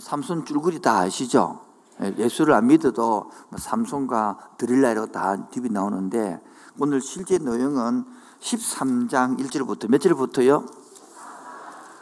삼손 0.00 0.46
줄거리 0.46 0.80
다 0.80 0.98
아시죠? 1.00 1.60
예, 2.02 2.14
예수를 2.18 2.54
안 2.54 2.66
믿어도 2.66 3.30
뭐 3.50 3.58
삼손과 3.58 4.54
드릴라이라고 4.56 5.12
다 5.12 5.48
TV 5.50 5.70
나오는데 5.70 6.40
오늘 6.78 7.00
실제 7.00 7.38
내용은 7.38 8.04
13장 8.40 9.38
1절부터 9.38 9.90
몇 9.90 10.00
절부터요? 10.00 10.64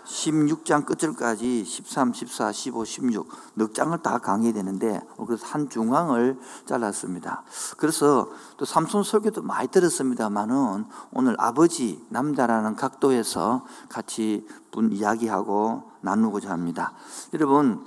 16장 0.08 0.86
끝절까지 0.86 1.64
13, 1.64 2.12
14, 2.14 2.52
15, 2.52 2.84
16 2.84 3.28
넉 3.54 3.74
장을 3.74 3.96
다 3.98 4.18
강의해야 4.18 4.54
되는데 4.54 5.00
그래서 5.26 5.46
한 5.46 5.68
중앙을 5.68 6.38
잘랐습니다. 6.64 7.44
그래서 7.76 8.30
또 8.56 8.64
삼손 8.64 9.02
설교도 9.02 9.42
많이 9.42 9.68
들었습니다만은 9.68 10.86
오늘 11.12 11.36
아버지 11.38 12.04
남자라는 12.08 12.74
각도에서 12.74 13.66
같이 13.88 14.46
분 14.70 14.92
이야기하고 14.92 15.90
나누고자 16.00 16.50
합니다. 16.50 16.94
여러분 17.34 17.84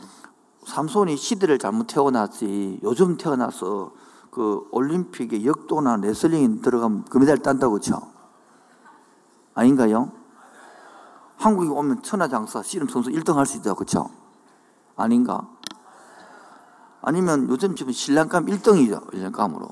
삼손이 0.66 1.18
시대를 1.18 1.58
잘못 1.58 1.88
태어났지 1.88 2.80
요즘 2.84 3.18
태어나서 3.18 3.94
그 4.30 4.68
올림픽에 4.72 5.44
역도나 5.44 5.98
레슬링 5.98 6.62
들어가면 6.62 7.06
금메달 7.06 7.40
딴다고 7.40 7.74
그죠? 7.74 8.00
아닌가요? 9.56 10.21
한국에 11.42 11.70
오면 11.70 12.04
천하장사 12.04 12.62
씨름 12.62 12.88
선수 12.88 13.10
1등 13.10 13.34
할 13.34 13.46
수 13.48 13.58
있다 13.58 13.74
그렇죠? 13.74 14.10
아닌가? 14.96 15.50
아니면 17.02 17.50
요즘 17.50 17.76
지금 17.76 17.92
신랑감 17.92 18.46
1등이죠 18.46 19.12
신랑감으로 19.12 19.70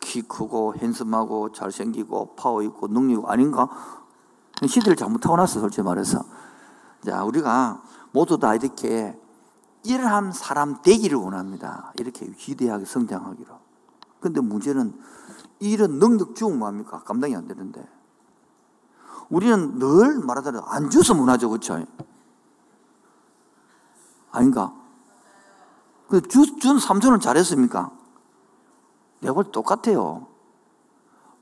키 0.00 0.22
크고 0.22 0.74
핸섬하고 0.76 1.52
잘생기고 1.52 2.36
파워 2.36 2.62
있고 2.62 2.88
능력 2.88 3.28
아닌가? 3.30 3.68
시대를 4.66 4.96
잘못 4.96 5.18
타고났어 5.18 5.60
솔직히 5.60 5.82
말해서 5.82 6.24
자 7.04 7.22
우리가 7.24 7.82
모두 8.12 8.38
다 8.38 8.54
이렇게 8.54 9.18
이러한 9.84 10.32
사람 10.32 10.80
되기를 10.80 11.18
원합니다 11.18 11.92
이렇게 11.98 12.30
기대하게 12.30 12.86
성장하기로 12.86 13.58
근데 14.20 14.40
문제는 14.40 14.98
이런 15.58 15.98
능력 15.98 16.34
주면 16.34 16.58
뭐합니까? 16.58 17.00
감당이 17.00 17.36
안 17.36 17.46
되는데 17.46 17.86
우리는 19.30 19.78
늘 19.78 20.18
말하자면 20.18 20.62
안 20.66 20.90
주서 20.90 21.14
문화죠, 21.14 21.48
그렇죠? 21.48 21.84
아닌가? 24.32 24.74
그 26.08 26.20
주, 26.22 26.58
준 26.58 26.78
삼촌은 26.78 27.20
잘했습니까? 27.20 27.92
내가 29.20 29.34
볼때 29.34 29.50
똑같아요. 29.52 30.26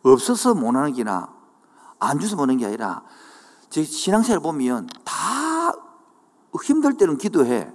없어서 0.02 0.54
못하는 0.54 0.92
게나 0.92 1.32
안 1.98 2.20
줘서 2.20 2.36
못하는 2.36 2.58
게 2.58 2.66
아니라 2.66 3.02
제 3.70 3.82
신앙생활 3.82 4.40
보면 4.40 4.88
다 5.04 5.72
힘들 6.62 6.96
때는 6.96 7.16
기도해. 7.18 7.72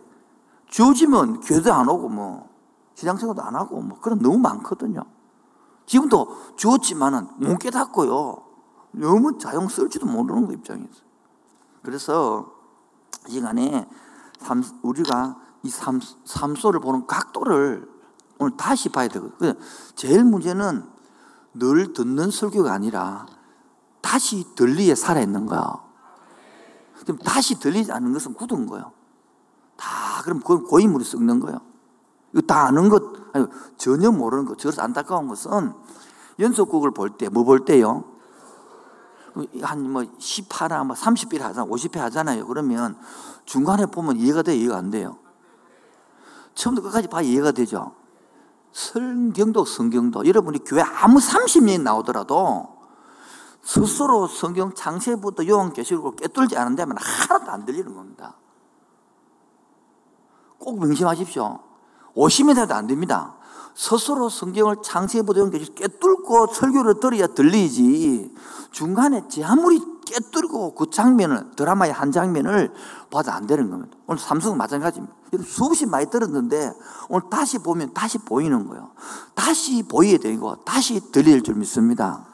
주어지면 0.68 1.42
교도 1.42 1.74
안 1.74 1.88
오고 1.88 2.10
뭐 2.10 2.50
신앙생활도 2.96 3.42
안 3.42 3.56
하고 3.56 3.82
뭐 3.82 4.00
그런 4.00 4.20
너무 4.20 4.38
많거든요. 4.38 5.04
지금도 5.86 6.56
주었지만은 6.56 7.28
못 7.38 7.58
깨닫고요. 7.58 8.53
너무 8.94 9.38
자용 9.38 9.68
쓸지도 9.68 10.06
모르는 10.06 10.48
거 10.48 10.54
입장에서. 10.54 11.02
그래서 11.82 12.54
이 13.28 13.34
시간에 13.34 13.88
우리가 14.82 15.38
이 15.64 15.70
삼, 15.70 16.00
삼소를 16.26 16.80
보는 16.80 17.08
각도를 17.08 17.88
오늘 18.40 18.58
다시 18.58 18.90
봐야 18.90 19.08
되거든요. 19.08 19.54
제일 19.96 20.24
문제는 20.24 20.84
늘 21.54 21.94
듣는 21.94 22.32
설교가 22.32 22.74
아니라 22.74 23.26
다시 24.02 24.56
들리에 24.56 24.96
살아있는 24.96 25.46
거야. 25.46 25.82
그럼 27.02 27.18
다시 27.20 27.60
들리지 27.60 27.92
않는 27.92 28.14
것은 28.14 28.34
굳은 28.34 28.66
거예요. 28.66 28.92
다 29.76 29.88
그럼 30.24 30.40
그건 30.40 30.64
고인물이 30.66 31.04
썩는 31.04 31.40
거예요. 31.40 31.60
이거 32.32 32.42
다 32.42 32.66
아는 32.66 32.90
것, 32.90 33.04
아니, 33.34 33.46
전혀 33.78 34.12
모르는 34.12 34.46
것, 34.46 34.58
저래서 34.58 34.82
안타까운 34.82 35.28
것은 35.28 35.74
연속곡을 36.40 36.92
볼 36.92 37.18
때, 37.18 37.30
뭐 37.30 37.44
볼 37.44 37.66
때요? 37.66 38.06
한뭐 39.62 40.04
10화나 40.20 40.86
뭐 40.86 40.96
30회 40.96 41.40
하잖아, 41.40 41.66
50회 41.68 41.98
하잖아요. 41.98 42.46
그러면 42.48 42.98
중간에 43.46 43.86
보면 43.86 44.18
이해가 44.18 44.44
돼, 44.44 44.56
이해가 44.56 44.78
안 44.78 44.92
돼요. 44.92 45.18
처음부터 46.56 46.88
끝까지 46.88 47.08
봐 47.08 47.22
이해가 47.22 47.52
되죠. 47.52 47.94
성경도 48.72 49.66
성경도 49.66 50.26
여러분이 50.26 50.64
교회 50.66 50.82
아무 50.82 51.20
30년이 51.20 51.82
나오더라도 51.82 52.74
스스로 53.62 54.28
성경 54.28 54.74
창세부터 54.74 55.48
요한계시록을 55.48 56.16
깨뚫지 56.18 56.58
않은다면 56.58 56.98
하나도 56.98 57.52
안 57.52 57.66
들리는 57.66 57.94
겁니다. 57.94 58.36
꼭 60.58 60.80
명심하십시오. 60.80 61.60
50년 62.16 62.58
해도 62.58 62.74
안 62.74 62.88
됩니다. 62.88 63.36
스스로 63.76 64.30
성경을 64.30 64.78
창세부터 64.84 65.40
요한계시록 65.40 65.76
깨뚫고 65.76 66.48
설교를 66.48 67.00
들어야 67.00 67.28
들리지 67.28 68.34
중간에 68.72 69.24
제 69.30 69.44
아무리 69.44 69.82
깨뜨리고 70.06 70.76
그 70.76 70.90
장면을 70.90 71.52
드라마의 71.56 71.92
한 71.92 72.12
장면을 72.12 72.72
봐도 73.10 73.32
안 73.32 73.48
되는 73.48 73.70
겁니다. 73.70 73.98
오늘 74.08 74.20
삼성은 74.20 74.58
마찬가지입니다. 74.58 75.16
수없이 75.44 75.86
많이 75.86 76.10
들었는데 76.10 76.74
오늘 77.10 77.30
다시 77.30 77.58
보면 77.58 77.94
다시 77.94 78.18
보이는 78.20 78.68
거예요. 78.68 78.92
다시 79.34 79.84
보이게 79.84 80.18
되고 80.18 80.56
다시 80.64 81.12
들릴 81.12 81.42
줄 81.42 81.56
믿습니다. 81.56 82.26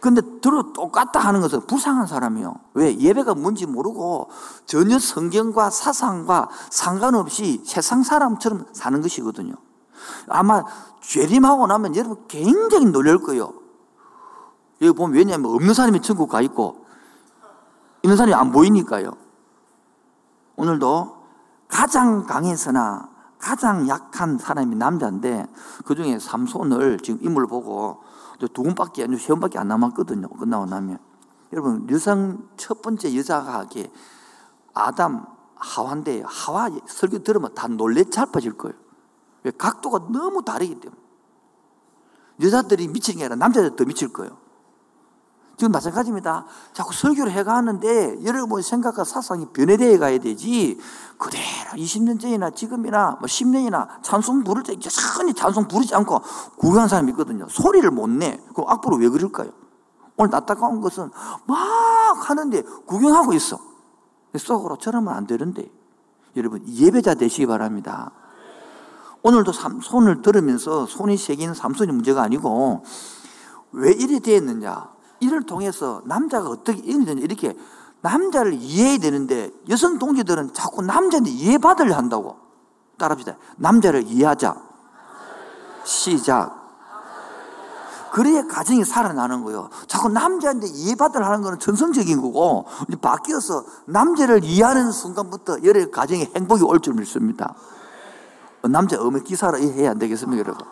근데 0.00 0.20
들어 0.40 0.72
똑같다 0.72 1.20
하는 1.20 1.40
것은 1.40 1.66
불쌍한 1.66 2.06
사람이요. 2.06 2.54
왜? 2.74 2.96
예배가 2.98 3.34
뭔지 3.34 3.66
모르고 3.66 4.30
전혀 4.66 4.98
성경과 4.98 5.70
사상과 5.70 6.48
상관없이 6.70 7.62
세상 7.64 8.02
사람처럼 8.02 8.66
사는 8.72 9.00
것이거든요. 9.00 9.54
아마 10.28 10.64
죄림하고 11.00 11.66
나면 11.66 11.96
여러분 11.96 12.24
굉장히 12.28 12.86
놀랄 12.86 13.18
거예요. 13.18 13.52
여기 14.82 14.92
보면 14.92 15.16
왜냐하면 15.16 15.52
없는 15.52 15.74
사람이 15.74 16.00
천국 16.02 16.28
가 16.28 16.40
있고 16.40 16.84
있는 18.02 18.16
사람이 18.16 18.34
안 18.34 18.52
보이니까요. 18.52 19.12
오늘도 20.56 21.16
가장 21.68 22.24
강해서나 22.26 23.10
가장 23.38 23.88
약한 23.88 24.38
사람이 24.38 24.76
남자인데 24.76 25.46
그 25.84 25.94
중에 25.94 26.18
삼손을 26.18 26.98
지금 27.00 27.20
인물을 27.22 27.48
보고 27.48 28.02
두 28.38 28.62
분밖에 28.62 29.04
아니고 29.04 29.18
세 29.18 29.28
분밖에 29.28 29.58
안 29.58 29.68
남았거든요. 29.68 30.28
끝나고 30.28 30.66
나면 30.66 30.98
여러분 31.52 31.86
여성 31.90 32.48
첫 32.56 32.82
번째 32.82 33.16
여자가 33.16 33.60
하게 33.60 33.90
아담 34.74 35.26
하와인데 35.56 36.22
하와 36.26 36.70
설교 36.86 37.22
들으면 37.22 37.54
다 37.54 37.66
놀래 37.66 38.04
잘빠질 38.04 38.56
거예요. 38.56 38.76
각도가 39.52 40.08
너무 40.10 40.44
다르기 40.44 40.80
때문에 40.80 41.00
여자들이 42.42 42.88
미치는 42.88 43.18
게 43.18 43.24
아니라 43.24 43.36
남자들 43.36 43.76
더 43.76 43.84
미칠 43.84 44.12
거예요. 44.12 44.36
지금 45.56 45.72
마찬가지입니다. 45.72 46.44
자꾸 46.74 46.92
설교를 46.92 47.32
해가는데 47.32 48.22
여러분 48.24 48.60
생각과 48.60 49.04
사상이 49.04 49.46
변해되어 49.54 49.98
가야 49.98 50.18
되지 50.18 50.78
그대로 51.16 51.70
20년 51.74 52.20
전이나 52.20 52.50
지금이나 52.50 53.12
뭐 53.12 53.22
10년이나 53.22 54.02
찬송 54.02 54.44
부를 54.44 54.62
때 54.62 54.74
여전히 54.74 55.32
찬송 55.32 55.66
부르지 55.66 55.94
않고 55.94 56.20
구경한 56.58 56.88
사람이 56.88 57.12
있거든요. 57.12 57.48
소리를 57.48 57.90
못 57.90 58.10
내. 58.10 58.38
그럼 58.52 58.68
악보로 58.68 58.98
왜 58.98 59.08
그럴까요? 59.08 59.50
오늘 60.18 60.34
안타까운 60.34 60.82
것은 60.82 61.10
막 61.46 62.30
하는데 62.30 62.62
구경하고 62.86 63.32
있어. 63.32 63.58
속으로 64.36 64.76
저러면 64.76 65.14
안 65.14 65.26
되는데 65.26 65.70
여러분 66.36 66.66
예배자 66.68 67.14
되시기 67.14 67.46
바랍니다. 67.46 68.12
오늘도 69.26 69.50
손을 69.82 70.22
들으면서 70.22 70.86
손이 70.86 71.16
새긴 71.16 71.52
삼손이 71.52 71.90
문제가 71.90 72.22
아니고 72.22 72.84
왜 73.72 73.90
이래 73.90 74.20
되었느냐 74.20 74.88
이를 75.18 75.42
통해서 75.42 76.00
남자가 76.04 76.48
어떻게 76.48 76.78
이렇게 76.78 77.56
남자를 78.02 78.52
이해해야 78.54 78.98
되는데 78.98 79.50
여성 79.68 79.98
동지들은 79.98 80.54
자꾸 80.54 80.80
남자한테 80.82 81.28
이해받으려 81.30 81.96
한다고. 81.96 82.36
따라합시다. 82.98 83.36
남자를 83.56 84.04
이해하자. 84.06 84.54
시작. 85.82 86.64
그래야 88.12 88.46
가정이 88.46 88.84
살아나는 88.84 89.42
거예요. 89.42 89.70
자꾸 89.88 90.08
남자한테 90.08 90.68
이해받으려 90.68 91.26
하는 91.26 91.42
거는 91.42 91.58
전성적인 91.58 92.22
거고, 92.22 92.66
바뀌어서 93.02 93.64
남자를 93.86 94.44
이해하는 94.44 94.92
순간부터 94.92 95.64
여러 95.64 95.90
가정에 95.90 96.30
행복이 96.36 96.62
올 96.62 96.78
줄 96.78 96.94
믿습니다. 96.94 97.56
남자 98.68 99.00
어머 99.00 99.18
기사로 99.18 99.58
이해해야 99.58 99.90
안 99.92 99.98
되겠습니까, 99.98 100.40
여러분? 100.40 100.66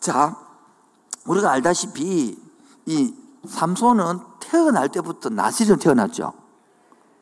자, 0.00 0.36
우리가 1.26 1.50
알다시피 1.50 2.38
이 2.86 3.14
삼손은 3.46 4.18
태어날 4.40 4.88
때부터 4.88 5.28
나시전 5.28 5.78
태어났죠. 5.78 6.32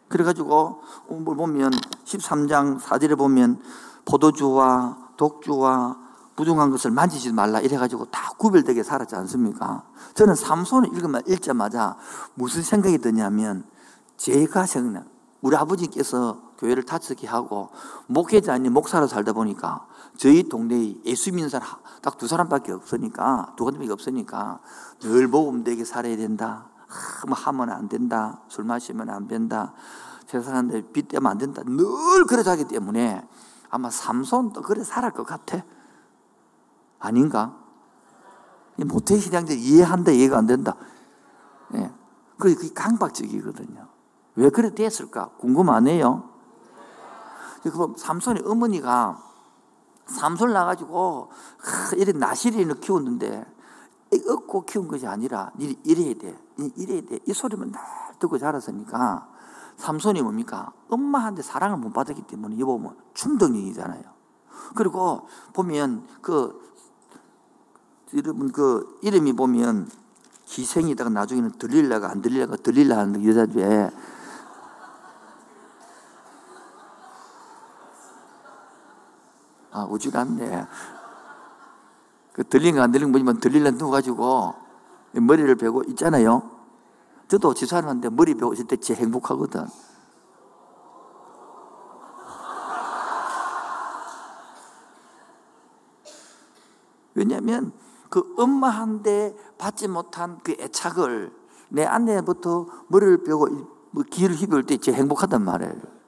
그래가지고 0.09 0.83
뭘 1.09 1.37
보면 1.37 1.73
13장 2.05 2.81
4절에 2.81 3.17
보면 3.19 3.61
포도주와 4.05 4.97
독주와 5.17 5.97
부정한 6.37 6.71
것을 6.71 6.93
만지지 6.93 7.33
말라 7.33 7.61
이래가지고 7.61 8.07
다 8.07 8.33
구별되게 8.39 8.83
살았지 8.83 9.17
않습니까? 9.17 9.83
저는 10.15 10.35
삼손을 10.35 10.95
읽으면 10.95 11.23
읽자마자 11.27 11.97
무슨 12.35 12.63
생각이 12.63 12.99
드냐면 12.99 13.65
제가 14.17 14.65
생각 14.67 15.05
우리 15.43 15.57
아버지께서 15.57 16.48
교회를 16.59 16.85
다섯개 16.85 17.27
하고 17.27 17.71
목회자 18.07 18.53
아닌 18.53 18.73
목사로 18.73 19.07
살다 19.07 19.33
보니까 19.33 19.87
저희 20.17 20.49
동네에 20.49 20.97
예수 21.07 21.31
믿는 21.33 21.49
사람 21.49 21.69
딱 22.03 22.19
두 22.19 22.27
사람밖에 22.27 22.73
없으니까 22.73 23.55
두 23.57 23.65
사람밖에 23.65 23.93
없으니까 23.93 24.61
늘 25.01 25.29
모범되게 25.29 25.85
살아야 25.85 26.17
된다. 26.17 26.67
뭐 27.27 27.37
하면 27.37 27.71
안 27.71 27.89
된다. 27.89 28.41
술 28.49 28.65
마시면 28.65 29.11
안 29.11 29.29
된다. 29.29 29.73
세상한테 30.27 30.83
빚대면 30.93 31.31
안 31.31 31.39
된다. 31.39 31.63
늘 31.65 32.25
그래 32.27 32.43
하기 32.45 32.65
때문에 32.67 33.27
아마 33.71 33.91
삼손도 33.91 34.63
그래 34.63 34.83
살할 34.85 35.13
것 35.13 35.25
같아. 35.27 35.63
아닌가? 36.99 37.57
모태 38.77 39.19
신앙들 39.19 39.57
이해한다, 39.57 40.13
이해가 40.13 40.39
안 40.39 40.47
된다. 40.47 40.75
예. 41.75 41.93
그게 42.39 42.73
강박적이거든요. 42.73 43.89
왜 44.37 44.51
그래 44.51 44.75
됐을까? 44.75 45.31
궁금 45.39 45.69
안 45.69 45.89
해요? 45.89 46.31
그럼 47.63 47.95
삼손의 47.97 48.43
어머니가 48.47 49.23
삼손 50.07 50.53
나가지고 50.53 51.31
이래 51.97 52.13
나시리를 52.13 52.81
키웠는데 52.81 53.45
얻고 54.29 54.65
키운 54.65 54.89
것이 54.89 55.07
아니라 55.07 55.53
이래야 55.59 56.15
돼. 56.15 56.39
이래야 56.77 57.03
돼. 57.03 57.19
이 57.27 57.33
소리만 57.33 57.71
날 57.71 57.83
듣고 58.19 58.39
자랐으니까 58.39 59.29
삼손이 59.77 60.23
뭡니까? 60.23 60.73
엄마한테 60.89 61.43
사랑을 61.43 61.79
못 61.79 61.93
받았기 61.93 62.23
때문에 62.23 62.57
이 62.57 62.65
보면 62.65 62.97
충동형이잖아요. 63.15 64.03
그리고 64.75 65.29
보면 65.53 66.07
그 66.21 66.69
여러분 68.15 68.51
그 68.51 68.99
이름이 69.03 69.35
보면 69.35 69.89
희생이다가 70.49 71.11
나중에는 71.11 71.53
들릴라가 71.59 72.11
안 72.11 72.23
들릴라가 72.23 72.57
들릴라 72.57 72.99
하는 72.99 73.25
여자주에 73.25 73.91
아, 79.79 79.85
오질 79.85 80.17
않네. 80.17 80.67
그거안거 82.33 83.13
보지만 83.13 83.39
들릴라 83.39 83.71
누워가지고 83.73 84.55
머리를 85.13 85.55
베고 85.55 85.85
있잖아요. 85.91 86.51
저도 87.29 87.55
지사람한테 87.55 88.11
머리 88.11 88.35
베고 88.35 88.53
있을 88.55 88.67
때 88.67 88.77
제일 88.77 89.01
행복하거든. 89.01 89.67
왜냐하면 97.15 97.73
그 98.09 98.35
엄마한테 98.39 99.37
받지 99.59 99.89
못한 99.89 100.39
그 100.43 100.57
애착을 100.59 101.33
내 101.69 101.85
아내부터 101.85 102.67
머리를 102.89 103.25
뭐 103.91 104.03
기를 104.11 104.35
휘둘 104.37 104.65
때 104.65 104.77
제일 104.77 104.97
행복하단 104.99 105.45
말이에요. 105.45 105.99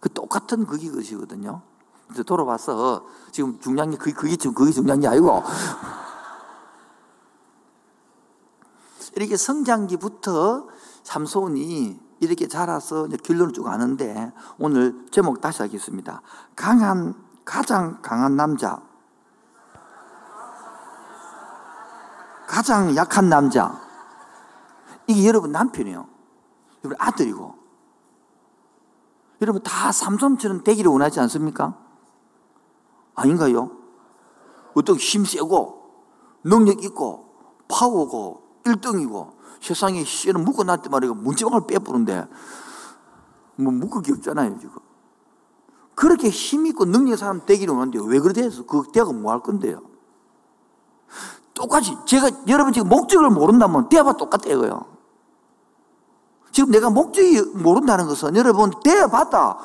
그 0.00 0.12
똑같은 0.12 0.66
그게 0.66 0.90
것이거든요. 0.90 1.62
그래서 2.06 2.22
돌아와서 2.22 3.06
지금 3.32 3.58
중요한 3.60 3.90
게 3.90 3.96
그게, 3.96 4.12
그게 4.12 4.36
지금 4.36 4.54
그게 4.54 4.70
중요한 4.70 5.00
게 5.00 5.08
아니고 5.08 5.42
이렇게 9.16 9.36
성장기부터 9.36 10.68
삼손이 11.02 12.00
이렇게 12.20 12.48
자라서 12.48 13.08
결론을 13.08 13.52
쭉 13.52 13.66
아는데 13.68 14.32
오늘 14.58 15.06
제목 15.10 15.40
다시 15.40 15.62
하겠습니다. 15.62 16.22
강한 16.56 17.14
가장 17.44 18.00
강한 18.02 18.36
남자 18.36 18.80
가장 22.54 22.94
약한 22.94 23.28
남자. 23.28 23.80
이게 25.08 25.26
여러분 25.26 25.50
남편이에요. 25.50 26.06
여러분 26.84 26.96
아들이고. 27.00 27.54
여러분 29.42 29.62
다 29.62 29.90
삼손처럼 29.90 30.62
되기를 30.62 30.90
원하지 30.90 31.18
않습니까? 31.20 31.76
아닌가요? 33.14 33.70
어떤 34.74 34.96
힘 34.96 35.24
세고, 35.24 35.82
능력 36.42 36.82
있고, 36.84 37.28
파워고, 37.68 38.42
1등이고, 38.64 39.32
세상에 39.60 40.04
씨는 40.04 40.44
묶어놨 40.44 40.82
때 40.82 40.88
말이야. 40.88 41.12
문지방을 41.12 41.66
빼부는데, 41.66 42.26
뭐 43.56 43.72
묶기 43.72 44.12
없잖아요, 44.12 44.58
지금. 44.58 44.84
그렇게 45.94 46.28
힘있고 46.28 46.86
능력 46.86 47.16
사람 47.16 47.44
되기를 47.46 47.72
원하는데 47.72 48.00
왜 48.06 48.18
그래 48.18 48.32
돼서 48.32 48.64
그 48.66 48.82
대가 48.92 49.12
뭐 49.12 49.32
할 49.32 49.40
건데요? 49.40 49.80
똑같이 51.54 51.96
제가 52.04 52.30
여러분 52.48 52.72
지금 52.72 52.88
목적을 52.88 53.30
모른다면 53.30 53.88
대화 53.88 54.12
똑같다 54.12 54.50
이거요. 54.50 54.86
지금 56.50 56.70
내가 56.72 56.90
목적이 56.90 57.42
모른다는 57.54 58.06
것은 58.06 58.34
여러분 58.36 58.72
대화봤다. 58.82 59.58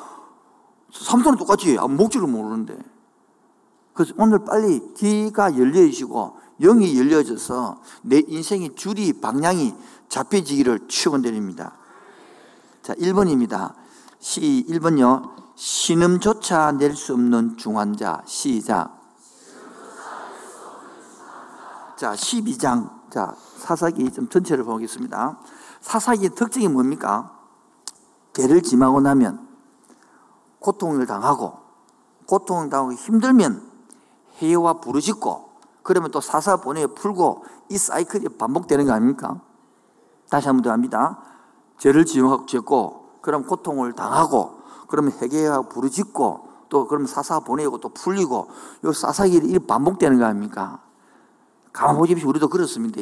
삼손은 0.92 1.38
똑같이 1.38 1.78
아, 1.80 1.88
목적을 1.88 2.28
모르는데. 2.28 2.78
그래서 4.00 4.14
오늘 4.18 4.46
빨리 4.46 4.94
귀가 4.94 5.58
열려지고 5.58 6.38
영이 6.62 6.98
열려져서 6.98 7.82
내 8.04 8.24
인생의 8.26 8.76
줄이 8.76 9.12
방향이 9.12 9.76
잡혀지기를 10.08 10.88
축원드립니다. 10.88 11.74
자, 12.82 12.94
1번입니다. 12.94 13.74
시 14.22 14.66
1번요. 14.70 15.32
신음조차 15.54 16.72
낼 16.78 16.96
수 16.96 17.12
없는 17.12 17.58
중환자 17.58 18.22
시작. 18.26 19.02
자, 21.98 22.14
12장. 22.14 23.12
자, 23.12 23.36
사사기 23.58 24.10
좀 24.14 24.30
전체를 24.30 24.64
보겠습니다. 24.64 25.42
사사기의 25.82 26.36
특징이 26.36 26.70
뭡니까? 26.70 27.38
죄를 28.32 28.62
짐하고 28.62 29.02
나면 29.02 29.46
고통을 30.60 31.06
당하고 31.06 31.60
고통을 32.28 32.70
당하고 32.70 32.94
힘들면 32.94 33.69
해와 34.40 34.74
부르짖고 34.82 35.50
그러면 35.84 36.12
또 36.12 36.22
사사 36.22 36.58
보내 36.58 36.86
풀고 36.88 37.44
이 37.70 37.78
사이클이 37.78 38.30
반복되는 38.38 38.86
거 38.86 38.94
아닙니까? 38.94 39.42
다시 40.30 40.48
한 40.48 40.58
번 40.58 40.64
더 40.64 40.72
합니다. 40.72 41.20
죄를 41.78 42.06
지었고 42.06 43.20
그럼 43.22 43.46
고통을 43.46 43.94
당하고 43.94 44.60
그러면 44.88 45.14
회개와 45.14 45.64
부르짖고 45.64 46.50
또 46.70 46.88
그럼 46.88 47.06
사사 47.06 47.40
보내고 47.40 47.80
또 47.80 47.90
풀리고 47.90 48.50
요 48.86 48.92
사사길이 48.94 49.58
반복되는 49.60 50.20
거 50.20 50.26
아닙니까? 50.26 50.82
가만 51.74 51.98
보십시오. 51.98 52.30
우리도 52.30 52.48
그렇습니다. 52.50 53.02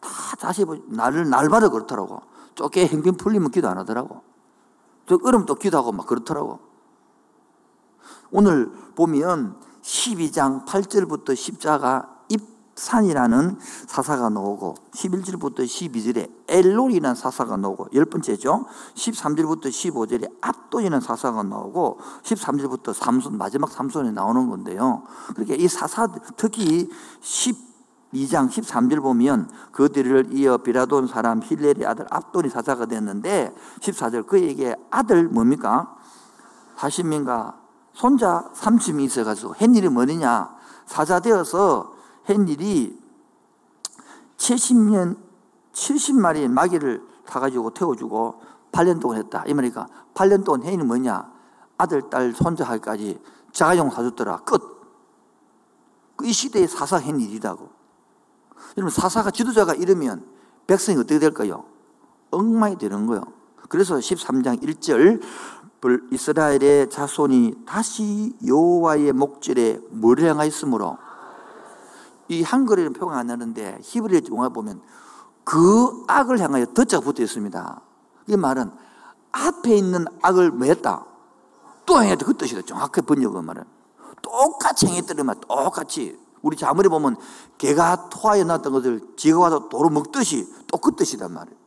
다 0.00 0.08
다시 0.38 0.66
나를 0.88 1.30
날마다 1.30 1.68
그렇더라고. 1.70 2.20
쫓게 2.54 2.86
행편 2.86 3.16
풀리면 3.16 3.50
기도 3.50 3.68
안 3.68 3.78
하더라고. 3.78 4.22
저 5.06 5.18
얼음 5.24 5.46
또 5.46 5.54
기도하고 5.54 5.92
막 5.92 6.06
그렇더라고. 6.06 6.60
오늘 8.30 8.70
보면 8.96 9.56
12장 9.84 10.64
8절부터 10.64 11.36
십자가 11.36 12.08
입산이라는 12.28 13.58
사사가 13.86 14.30
나오고 14.30 14.74
11절부터 14.92 15.58
12절에 15.60 16.30
엘론이라는 16.48 17.14
사사가 17.14 17.58
나오고 17.58 17.88
열 17.92 18.06
번째죠. 18.06 18.66
13절부터 18.94 19.66
15절에 19.66 20.30
압돈이라는 20.40 21.00
사사가 21.00 21.42
나오고 21.42 22.00
13절부터 22.22 22.94
삼손 22.94 23.36
마지막 23.36 23.70
삼손이 23.70 24.12
나오는 24.12 24.48
건데요. 24.48 25.04
그렇게 25.34 25.54
이 25.54 25.68
사사 25.68 26.08
특히 26.36 26.88
10 27.20 27.74
2장 28.14 28.48
13절 28.48 29.02
보면 29.02 29.50
그들을 29.72 30.28
이어 30.34 30.58
비라돈 30.58 31.08
사람 31.08 31.42
힐렐의 31.42 31.84
아들 31.84 32.06
압돈이 32.08 32.48
사사가 32.48 32.86
됐는데 32.86 33.52
14절 33.80 34.28
그에게 34.28 34.76
아들 34.88 35.24
뭡니까? 35.24 35.96
40명과 36.76 37.63
손자 37.94 38.50
30이 38.54 39.04
있어가지고 39.04 39.54
한 39.54 39.74
일이 39.74 39.88
뭐냐? 39.88 40.54
사자 40.84 41.20
되어서 41.20 41.94
한 42.24 42.46
일이 42.48 43.00
70년 44.36 45.16
70마리의 45.72 46.48
마귀를 46.48 47.02
타가지고 47.24 47.70
태워주고 47.70 48.42
8년 48.72 49.00
동안 49.00 49.18
했다. 49.18 49.44
이 49.46 49.54
말이니까 49.54 49.86
8년 50.14 50.44
동안 50.44 50.64
해인이 50.64 50.82
뭐냐? 50.82 51.32
아들, 51.78 52.10
딸, 52.10 52.32
손자 52.32 52.64
할까지 52.64 53.20
자가용 53.52 53.90
사줬더라. 53.90 54.38
끝. 54.38 54.60
이 56.22 56.32
시대의 56.32 56.68
사사 56.68 56.98
한 56.98 57.20
일이라고. 57.20 57.70
여러분 58.76 58.90
사사가 58.90 59.30
지도자가 59.30 59.74
이러면 59.74 60.26
백성이 60.66 60.98
어떻게 60.98 61.18
될까요? 61.18 61.64
엉망이 62.30 62.76
되는 62.76 63.06
거예요. 63.06 63.22
그래서 63.68 63.96
13장 63.96 64.62
1절 64.62 65.22
이스라엘의 66.10 66.90
자손이 66.90 67.64
다시 67.66 68.34
여호와의 68.46 69.12
목절에 69.12 69.80
뭐를 69.90 70.28
향하였으므로 70.30 70.98
이 72.28 72.42
한글에는 72.42 72.92
표현 72.94 73.18
안 73.18 73.30
하는데 73.30 73.78
히브리 73.82 74.22
용어 74.30 74.48
보면 74.48 74.80
그 75.44 76.04
악을 76.06 76.40
향하여 76.40 76.66
덧자가 76.66 77.04
붙어 77.04 77.22
있습니다. 77.22 77.80
이 78.28 78.36
말은 78.36 78.70
앞에 79.32 79.76
있는 79.76 80.06
악을 80.22 80.50
뭐 80.52 80.66
했다? 80.66 81.04
또 81.86 82.02
행했다. 82.02 82.24
그 82.24 82.34
뜻이다. 82.34 82.62
정확히 82.62 83.02
번역은 83.02 83.44
말은. 83.44 83.64
똑같이 84.22 84.86
행했더니만 84.86 85.40
똑같이 85.40 86.18
우리 86.40 86.56
자문에 86.56 86.88
보면 86.88 87.16
개가 87.58 88.08
토하에 88.08 88.44
났던 88.44 88.72
것을 88.72 89.00
지가 89.16 89.38
와서 89.38 89.68
도로 89.68 89.90
먹듯이 89.90 90.46
또 90.66 90.78
그 90.78 90.94
뜻이단 90.96 91.32
말이에요. 91.32 91.63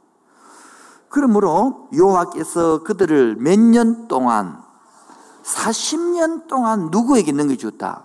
그러므로 1.10 1.90
여호와께서 1.96 2.84
그들을 2.84 3.36
몇 3.38 3.60
년 3.60 4.08
동안 4.08 4.62
40년 5.44 6.48
동안 6.48 6.90
누구에게 6.92 7.32
넘겨줬다? 7.32 8.04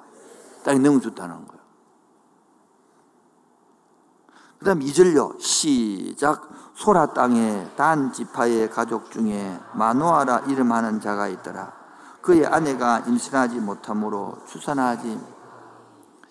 땅에 0.64 0.78
넘겨줬다는 0.78 1.34
거예요. 1.48 1.62
그 4.58 4.64
다음 4.64 4.78
2절요. 4.78 5.40
시작. 5.40 6.48
소라 6.74 7.12
땅에 7.14 7.68
단 7.76 8.12
지파의 8.12 8.70
가족 8.70 9.10
중에 9.10 9.58
마노아라 9.74 10.40
이름하는 10.46 11.00
자가 11.00 11.26
있더라. 11.28 11.72
그의 12.22 12.46
아내가 12.46 13.00
임신하지 13.00 13.58
못하므로 13.58 14.38
출산하지. 14.46 15.20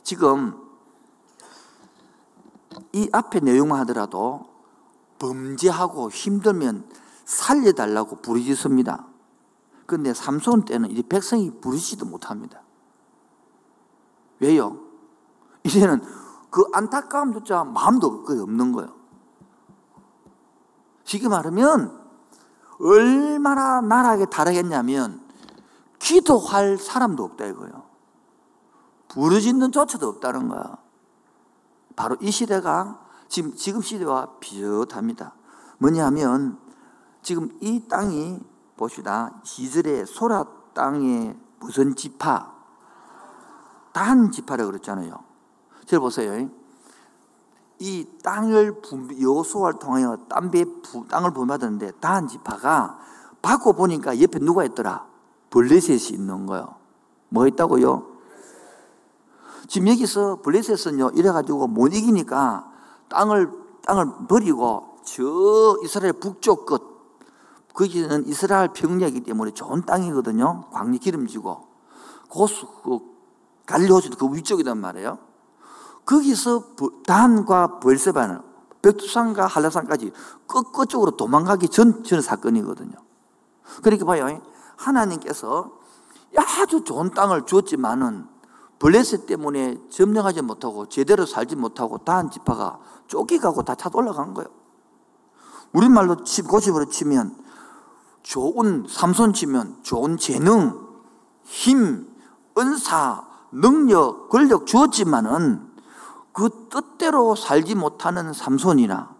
지금 0.03 0.57
이 2.93 3.09
앞에 3.11 3.41
내용만 3.41 3.79
하더라도 3.81 4.50
범죄하고 5.21 6.09
힘들면 6.09 6.89
살려달라고 7.25 8.17
부르짖습니다. 8.21 9.05
근데 9.85 10.13
삼손 10.13 10.65
때는 10.65 10.89
이 10.89 11.03
백성이 11.03 11.51
부르지도 11.61 12.05
못합니다. 12.05 12.61
왜요? 14.39 14.79
이제는 15.63 16.01
그 16.49 16.63
안타까움조차 16.73 17.63
마음도 17.65 18.25
없는 18.27 18.71
거예요. 18.71 18.95
쉽게 21.03 21.29
말하면 21.29 21.99
얼마나 22.79 23.79
나라하게 23.81 24.25
다르겠냐면 24.25 25.21
기도할 25.99 26.77
사람도 26.77 27.23
없다 27.23 27.45
이거예요. 27.45 27.83
부르짖는 29.09 29.71
조차도 29.71 30.07
없다는 30.07 30.47
거야. 30.47 30.77
바로 31.95 32.17
이 32.21 32.31
시대가 32.31 33.05
지금, 33.31 33.55
지금 33.55 33.81
시대와 33.81 34.39
비슷합니다. 34.41 35.33
뭐냐 35.77 36.05
하면 36.07 36.59
지금 37.21 37.49
이 37.61 37.87
땅이 37.87 38.41
봅시다. 38.75 39.39
시절의 39.43 40.05
소라 40.05 40.45
땅의 40.73 41.37
무슨 41.61 41.95
지파? 41.95 42.53
단 43.93 44.31
지파라고 44.31 44.71
그랬잖아요. 44.71 45.17
저 45.85 45.99
보세요. 46.01 46.49
이 47.79 48.05
땅을 48.21 48.81
여호수아를 49.21 49.79
통하여 49.79 50.17
땅배 50.27 50.65
땅을 51.07 51.31
분받았는데 51.31 51.91
단 52.01 52.27
지파가 52.27 52.99
받고 53.41 53.73
보니까 53.73 54.21
옆에 54.21 54.39
누가 54.39 54.65
있더라? 54.65 55.07
블레셋이 55.51 56.09
있는 56.17 56.45
거요. 56.47 56.75
뭐 57.29 57.47
있다고요? 57.47 58.11
지금 59.69 59.87
여기서 59.87 60.41
블레셋은요 60.41 61.11
이래 61.15 61.31
가지고 61.31 61.67
못 61.67 61.93
이기니까 61.93 62.70
땅을 63.11 63.51
땅을 63.85 64.27
버리고 64.27 64.97
저 65.03 65.77
이스라엘 65.83 66.13
북쪽 66.13 66.65
끝 66.65 66.81
거기는 67.73 68.25
이스라엘 68.27 68.69
평야이기 68.73 69.21
때문에 69.21 69.51
좋은 69.51 69.83
땅이거든요. 69.83 70.69
광리 70.71 70.97
기름지고 70.97 71.67
고수 72.29 72.67
그 72.83 72.99
갈리오스도 73.65 74.17
그 74.17 74.35
위쪽이란 74.35 74.77
말이에요. 74.77 75.17
거기서 76.05 76.75
단과 77.05 77.79
벌세바는 77.79 78.41
백두산과 78.81 79.45
한라산까지 79.45 80.11
끝 80.47 80.71
끝쪽으로 80.71 81.11
도망가기 81.11 81.69
전, 81.69 82.03
전 82.03 82.21
사건이거든요. 82.21 82.93
그러니까 83.83 84.05
봐요. 84.05 84.41
하나님께서 84.75 85.71
아주 86.35 86.83
좋은 86.83 87.11
땅을 87.11 87.45
주었지만은 87.45 88.27
블레셋 88.81 89.27
때문에 89.27 89.77
점령하지 89.91 90.41
못하고 90.41 90.87
제대로 90.87 91.27
살지 91.27 91.55
못하고 91.55 91.99
다한 91.99 92.31
지파가 92.31 92.79
쫓기가고 93.05 93.61
다 93.61 93.75
찾아 93.75 93.95
올라간 93.99 94.33
거예요. 94.33 94.49
우리말로 95.71 96.23
치, 96.23 96.41
고집으로 96.41 96.85
치면 96.85 97.35
좋은 98.23 98.87
삼손 98.89 99.33
치면 99.33 99.83
좋은 99.83 100.17
재능, 100.17 100.79
힘, 101.43 102.07
은사, 102.57 103.27
능력, 103.51 104.29
권력 104.29 104.65
주었지만은 104.65 105.69
그 106.33 106.67
뜻대로 106.71 107.35
살지 107.35 107.75
못하는 107.75 108.33
삼손이나 108.33 109.13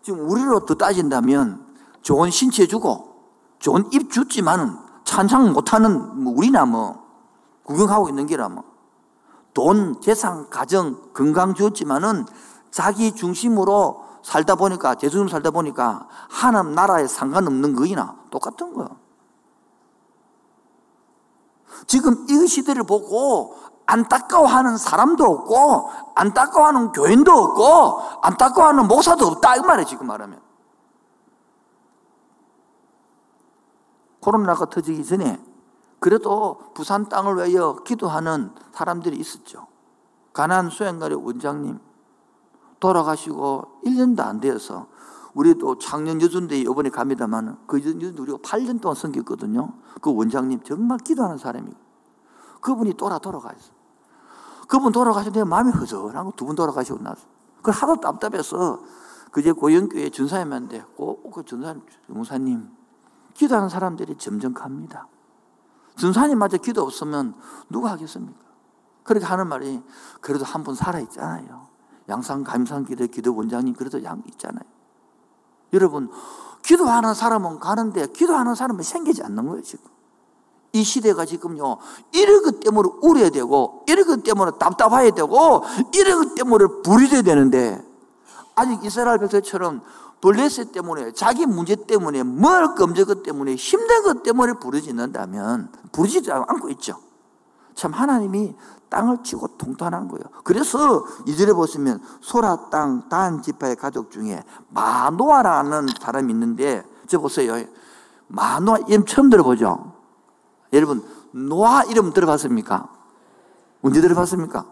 지금 0.00 0.30
우리로 0.30 0.64
더 0.64 0.76
따진다면 0.76 1.66
좋은 2.02 2.30
신체 2.30 2.68
주고 2.68 3.16
좋은 3.58 3.88
입 3.92 4.12
줬지만은 4.12 4.76
찬양 5.02 5.52
못하는 5.54 6.22
뭐 6.22 6.34
우리나 6.36 6.66
뭐 6.66 7.04
구경하고 7.64 8.10
있는 8.10 8.26
게라 8.26 8.48
뭐 8.48 8.67
돈, 9.58 10.00
재산, 10.00 10.48
가정, 10.50 11.12
건강 11.12 11.52
주었지만은 11.52 12.26
자기 12.70 13.12
중심으로 13.12 14.04
살다 14.22 14.54
보니까 14.54 14.94
대중으로 14.94 15.28
살다 15.28 15.50
보니까 15.50 16.06
하나님 16.30 16.76
나라에 16.76 17.08
상관없는 17.08 17.74
거이나 17.74 18.14
똑같은 18.30 18.72
거예요. 18.72 18.88
지금 21.88 22.24
이 22.30 22.46
시대를 22.46 22.84
보고 22.84 23.56
안타까워하는 23.86 24.76
사람도 24.76 25.24
없고 25.24 25.90
안타까워하는 26.14 26.92
교인도 26.92 27.32
없고 27.32 28.20
안타까워하는 28.22 28.86
목사도 28.86 29.26
없다 29.26 29.56
이 29.56 29.60
말이에요 29.60 29.86
지금 29.88 30.06
말하면 30.06 30.40
코로나가 34.20 34.66
터지기 34.66 35.04
전에 35.04 35.47
그래도 36.00 36.58
부산 36.74 37.08
땅을 37.08 37.36
위하여 37.36 37.76
기도하는 37.84 38.50
사람들이 38.72 39.16
있었죠 39.16 39.66
가난 40.32 40.70
수행가의 40.70 41.14
원장님 41.14 41.78
돌아가시고 42.80 43.80
1년도 43.84 44.20
안 44.20 44.40
되어서 44.40 44.86
우리도 45.34 45.78
작년 45.78 46.20
여순대에 46.20 46.60
이번에 46.60 46.90
갑니다만 46.90 47.58
그 47.66 47.78
여순 47.78 48.00
우리가 48.18 48.38
8년 48.38 48.80
동안 48.80 48.94
섬겼거든요 48.94 49.72
그 50.00 50.14
원장님 50.14 50.62
정말 50.62 50.98
기도하는 50.98 51.38
사람이고 51.38 51.76
그분이 52.60 52.94
돌아 52.94 53.18
돌아가 53.18 53.52
있어 53.52 53.78
그분 54.68 54.92
돌아가셨는데 54.92 55.44
마음이 55.44 55.72
허전하고 55.72 56.32
두 56.36 56.44
분 56.44 56.54
돌아가시고 56.54 56.98
나서. 57.02 57.26
그 57.62 57.70
하도 57.70 57.96
답답해서 58.00 58.80
그제 59.32 59.52
고영교회 59.52 60.10
전사님한테 60.10 60.84
꼭그 60.96 61.44
전사님, 61.44 61.82
목사님, 62.06 62.68
기도하는 63.34 63.68
사람들이 63.68 64.16
점점 64.16 64.54
갑니다. 64.54 65.08
전사님마저 65.98 66.58
기도 66.58 66.82
없으면 66.82 67.34
누가 67.68 67.90
하겠습니까? 67.92 68.38
그렇게 69.04 69.24
하는 69.26 69.46
말이 69.48 69.82
그래도 70.20 70.44
한 70.44 70.62
분 70.62 70.74
살아있잖아요. 70.74 71.66
양산 72.08 72.44
감상 72.44 72.84
기도 72.84 73.06
기도 73.06 73.34
원장님 73.34 73.74
그래도 73.74 74.02
양 74.04 74.22
있잖아요. 74.26 74.64
여러분 75.72 76.10
기도하는 76.62 77.14
사람은 77.14 77.58
가는데 77.60 78.06
기도하는 78.08 78.54
사람은 78.54 78.82
생기지 78.82 79.22
않는 79.22 79.46
거예요 79.46 79.62
지금. 79.62 79.90
이 80.74 80.82
시대가 80.84 81.24
지금요, 81.24 81.78
이런 82.12 82.42
것 82.42 82.60
때문에 82.60 82.90
우려야 83.00 83.30
되고, 83.30 83.84
이런 83.88 84.06
것 84.06 84.22
때문에 84.22 84.50
답답해야 84.58 85.12
되고, 85.12 85.62
이런 85.94 86.22
것 86.22 86.34
때문에 86.34 86.66
불이 86.84 87.08
돼야 87.08 87.22
되는데, 87.22 87.82
아직 88.54 88.84
이스라엘 88.84 89.18
백성처럼 89.18 89.80
블레셋 90.20 90.72
때문에, 90.72 91.12
자기 91.12 91.46
문제 91.46 91.76
때문에, 91.76 92.22
뭘 92.22 92.74
검증 92.74 93.04
것 93.04 93.22
때문에, 93.22 93.54
힘든 93.54 94.02
것 94.02 94.22
때문에 94.22 94.54
부르짖는다면, 94.54 95.72
부르짖지 95.92 96.32
않고 96.32 96.68
있죠. 96.70 96.98
참 97.74 97.92
하나님이 97.92 98.56
땅을 98.88 99.22
치고 99.22 99.56
통탄한 99.58 100.08
거예요. 100.08 100.24
그래서 100.42 101.04
이절에 101.26 101.52
보시면 101.52 102.00
소라 102.20 102.70
땅 102.70 103.08
단 103.08 103.42
지파의 103.42 103.76
가족 103.76 104.10
중에 104.10 104.42
마노아라는 104.70 105.86
사람이 106.00 106.32
있는데 106.32 106.82
저 107.06 107.20
보세요. 107.20 107.54
마노아 108.26 108.78
이름 108.88 109.06
처음 109.06 109.30
들어보죠. 109.30 109.92
여러분, 110.72 111.04
노아 111.30 111.84
이름 111.84 112.12
들어봤습니까? 112.12 112.88
언제 113.82 114.00
들어봤습니까? 114.00 114.66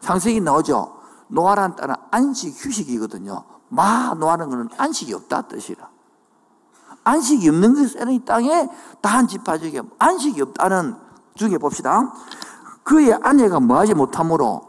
창세기 0.00 0.40
나오죠? 0.40 0.96
노아라는 1.28 1.76
단어 1.76 1.94
안식, 2.10 2.54
휴식이거든요. 2.56 3.44
마, 3.72 4.12
노아는 4.14 4.50
것은 4.50 4.68
안식이 4.76 5.14
없다 5.14 5.42
뜻이라. 5.42 5.88
안식이 7.04 7.48
없는 7.48 7.74
것은 7.74 8.10
이 8.10 8.22
땅에 8.24 8.68
다한 9.00 9.26
지파 9.26 9.56
중에 9.56 9.80
안식이 9.98 10.42
없다는 10.42 10.94
중에 11.34 11.56
봅시다. 11.56 12.12
그의 12.82 13.18
아내가 13.22 13.60
뭐하지 13.60 13.94
못함으로 13.94 14.60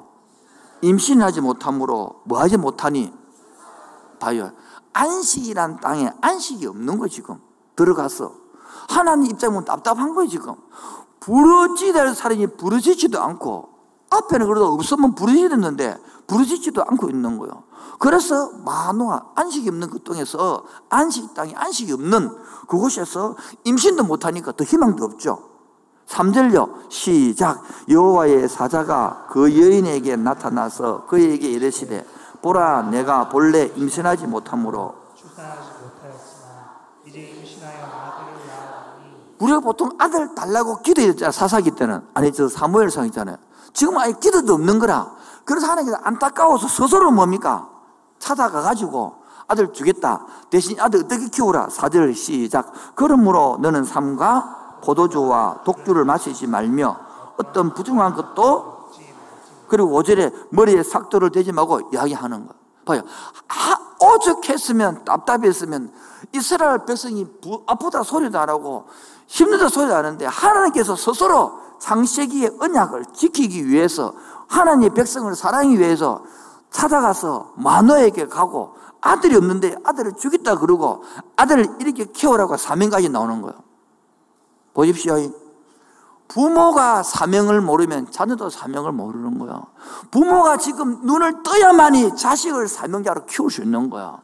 임신하지 0.81 1.41
못함으로 1.41 2.22
뭐하지 2.25 2.55
못하니 2.57 3.13
봐요. 4.19 4.51
안식이란 4.93 5.81
땅에 5.81 6.10
안식이 6.22 6.65
없는 6.65 6.98
거 6.98 7.10
지금 7.10 7.41
들어가서 7.75 8.33
하나님 8.88 9.31
입장은 9.31 9.65
답답한 9.65 10.13
거예요, 10.13 10.29
지금. 10.29 10.55
부르짖을 11.19 12.15
사람이 12.15 12.48
부르짖지도 12.57 13.22
않고, 13.22 13.69
앞에는 14.10 14.48
그래도 14.48 14.67
없으면 14.74 15.15
부르짖었는데, 15.15 15.98
부르짖지도 16.27 16.83
않고 16.83 17.10
있는 17.10 17.38
거예요. 17.38 17.63
그래서 18.00 18.51
마노아, 18.65 19.21
안식이 19.35 19.69
없는 19.69 19.89
그 19.89 20.00
땅에서, 20.00 20.63
안식 20.89 21.33
땅에 21.33 21.53
안식이 21.55 21.93
없는 21.93 22.35
그곳에서 22.67 23.35
임신도 23.63 24.03
못하니까 24.03 24.51
더 24.51 24.63
희망도 24.63 25.03
없죠. 25.05 25.39
3절요, 26.07 26.91
시작. 26.91 27.63
여호와의 27.89 28.50
사자가 28.50 29.27
그 29.31 29.59
여인에게 29.59 30.15
나타나서 30.15 31.05
그에게 31.05 31.47
이르시되, 31.47 32.05
보라, 32.41 32.83
내가 32.83 33.29
본래 33.29 33.71
임신하지 33.75 34.27
못하므로 34.27 34.95
우리가 39.39 39.59
보통 39.59 39.91
아들 39.97 40.35
달라고 40.35 40.81
기도했잖아, 40.81 41.31
사사기 41.31 41.71
때는. 41.71 42.01
아니, 42.13 42.31
저 42.31 42.47
사무엘상 42.47 43.05
있잖아요. 43.07 43.38
지금 43.73 43.97
아예 43.97 44.13
기도도 44.13 44.53
없는 44.53 44.79
거라. 44.79 45.12
그래서 45.45 45.67
하나님께서 45.67 46.00
안타까워서 46.03 46.67
스스로 46.67 47.12
뭡니까? 47.12 47.69
찾아가가지고 48.24 49.24
아들 49.48 49.74
주겠다. 49.74 50.25
대신 50.50 50.80
아들 50.80 51.01
어떻게 51.01 51.27
키우라. 51.27 51.70
사절 51.70 52.15
시작. 52.15 52.72
그러므로 52.96 53.58
너는 53.62 53.84
삶과 53.84 54.80
포도주와 54.84 55.62
독주를 55.65 56.06
마시지 56.06 56.48
말며 56.48 56.98
어떤 57.38 57.74
부정한 57.74 58.15
것도 58.15 58.74
그리고 59.68 60.01
5절에 60.01 60.48
머리에 60.50 60.84
삭도를 60.84 61.32
대지 61.32 61.51
말고 61.51 61.89
이야기하는 61.94 62.48
거. 62.48 62.53
봐요. 62.86 63.01
아, 63.48 64.06
오죽했으면 64.06 65.06
답답했으면 65.06 65.92
이스라엘 66.34 66.86
백성이 66.86 67.25
부, 67.42 67.63
아프다 67.65 68.03
소리도 68.03 68.38
안 68.39 68.50
하고 68.50 68.86
힘들다 69.27 69.70
소리도 69.70 69.94
안 69.96 70.06
하는데 70.06 70.25
하나님께서 70.25 70.96
스스로 70.96 71.60
장세기의 71.80 72.58
언약을 72.60 73.06
지키기 73.13 73.68
위해서 73.68 74.13
하나님의 74.48 74.92
백성을 74.92 75.34
사랑하기 75.36 75.80
위해서 75.80 76.24
찾아가서 76.74 77.53
마노에게 77.56 78.27
가고 78.27 78.75
아들이 79.00 79.36
없는데 79.36 79.77
아들을 79.84 80.13
주겠다 80.13 80.58
그러고 80.58 81.03
아들을 81.36 81.77
이렇게 81.80 82.06
키우라고 82.06 82.58
사명까지 82.58 83.10
나오는 83.10 83.42
거예요. 83.42 83.63
보십시오. 84.74 85.15
부모가 86.27 87.03
사명을 87.03 87.62
모르면 87.62 88.12
자녀도 88.12 88.50
사명을 88.50 88.92
모르는 88.92 89.38
거야. 89.38 89.68
부모가 90.10 90.58
지금 90.58 91.06
눈을 91.06 91.44
떠야만이 91.44 92.15
자식을 92.15 92.68
사명자로 92.68 93.25
키울 93.25 93.51
수 93.51 93.62
있는 93.62 93.89
거야. 93.89 94.20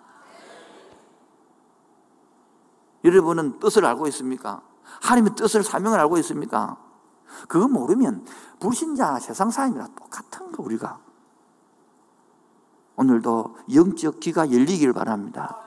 여러분은 3.03 3.60
뜻을 3.60 3.86
알고 3.86 4.08
있습니까? 4.08 4.62
하나님의 5.01 5.36
뜻을 5.36 5.63
사명을 5.63 6.00
알고 6.00 6.18
있습니까? 6.20 6.77
그거 7.48 7.68
모르면 7.68 8.25
불신자 8.60 9.20
세상 9.20 9.51
사람이랑 9.51 9.94
똑같은 9.96 10.51
거 10.51 10.63
우리가. 10.63 11.09
오늘도 13.00 13.56
영적 13.74 14.20
귀가 14.20 14.51
열리길 14.51 14.91
바랍니다. 14.91 15.58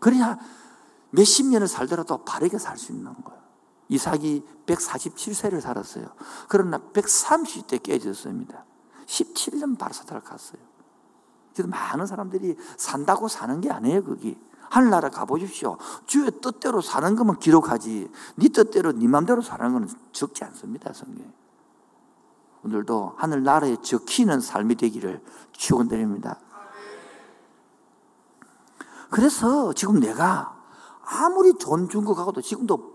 그래야 0.00 0.38
몇십 1.10 1.46
년을 1.46 1.68
살더라도 1.68 2.24
바르게 2.24 2.56
살 2.58 2.78
수 2.78 2.92
있는 2.92 3.12
거예요. 3.22 3.42
이삭이 3.88 4.42
147세를 4.64 5.60
살았어요. 5.60 6.06
그러나 6.48 6.78
130대 6.78 7.82
깨졌습니다. 7.82 8.64
17년 9.04 9.76
바르사다를 9.76 10.22
갔어요. 10.22 10.62
그래서 11.52 11.68
많은 11.68 12.06
사람들이 12.06 12.56
산다고 12.78 13.28
사는 13.28 13.60
게 13.60 13.70
아니에요, 13.70 14.02
거기. 14.02 14.40
하늘나라 14.70 15.10
가보십시오. 15.10 15.76
주의 16.06 16.30
뜻대로 16.40 16.80
사는 16.80 17.14
것만 17.14 17.40
기록하지, 17.40 18.10
네 18.36 18.48
뜻대로, 18.48 18.92
네 18.92 19.06
맘대로 19.06 19.42
사는 19.42 19.70
것은 19.70 19.98
적지 20.12 20.44
않습니다, 20.44 20.94
성경 20.94 21.30
오늘도 22.64 23.14
하늘나라에 23.16 23.76
적히는 23.82 24.40
삶이 24.40 24.76
되기를 24.76 25.22
축원드립니다. 25.52 26.38
그래서 29.10 29.72
지금 29.74 30.00
내가 30.00 30.56
아무리 31.04 31.52
돈 31.54 31.88
준것 31.88 32.16
같아도 32.16 32.40
지금도 32.40 32.92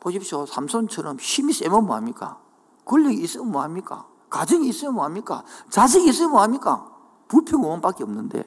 보십시오. 0.00 0.46
삼손처럼 0.46 1.18
힘이 1.18 1.52
세면 1.52 1.86
뭐합니까? 1.86 2.38
권력이 2.84 3.16
있으면 3.22 3.50
뭐합니까? 3.50 4.06
가정이 4.30 4.68
있으면 4.68 4.94
뭐합니까? 4.94 5.42
자식이 5.70 6.08
있으면 6.08 6.30
뭐합니까? 6.32 6.92
불평원밖에 7.28 8.04
없는데 8.04 8.44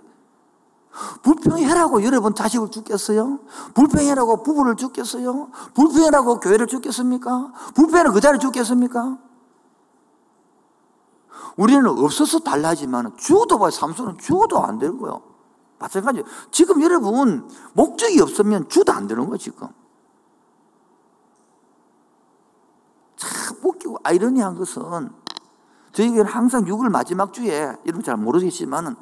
불평해라고 1.23 2.03
여러분 2.03 2.33
자식을 2.33 2.71
죽겠어요? 2.71 3.39
불평해라고 3.73 4.43
부부를 4.43 4.75
죽겠어요? 4.75 5.49
불평해라고 5.73 6.39
교회를 6.39 6.67
죽겠습니까? 6.67 7.51
불평해라고 7.75 8.13
그 8.13 8.21
자리를 8.21 8.39
죽겠습니까? 8.39 9.17
우리는 11.58 11.85
없어서 11.87 12.40
달라지만 12.40 13.16
죽어도 13.18 13.59
봐요. 13.59 13.70
삼손은 13.72 14.18
죽어도 14.18 14.59
안 14.63 14.79
되는 14.79 14.98
거예요. 14.98 15.22
마찬가지. 15.77 16.24
지금 16.51 16.81
여러분 16.81 17.50
목적이 17.74 18.22
없으면 18.22 18.70
죽어도 18.70 18.92
안 18.92 19.07
되는 19.07 19.24
거예요. 19.25 19.37
지금. 19.37 19.68
참 23.16 23.57
웃기고 23.63 23.98
아이러니한 24.03 24.55
것은 24.55 25.09
저희는 25.92 26.25
항상 26.25 26.66
6월 26.66 26.90
마지막 26.90 27.33
주에 27.33 27.75
여러분 27.85 28.03
잘 28.03 28.16
모르겠지만은 28.18 28.96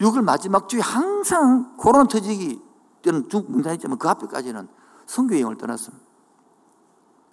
6월 0.00 0.22
마지막 0.22 0.68
주에 0.68 0.80
항상 0.80 1.76
코로나 1.76 2.04
터지기 2.04 2.60
때는 3.02 3.28
중 3.28 3.44
문단했지만 3.48 3.98
그 3.98 4.08
앞에까지는 4.08 4.68
성교 5.06 5.34
여행을 5.34 5.56
떠났습니다. 5.56 6.04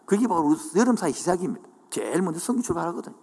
그게 0.05 0.27
바로 0.27 0.55
여름 0.75 0.95
사이 0.95 1.13
시작입니다. 1.13 1.67
제일 1.89 2.21
먼저 2.21 2.39
성교 2.39 2.61
출발하거든요. 2.61 3.15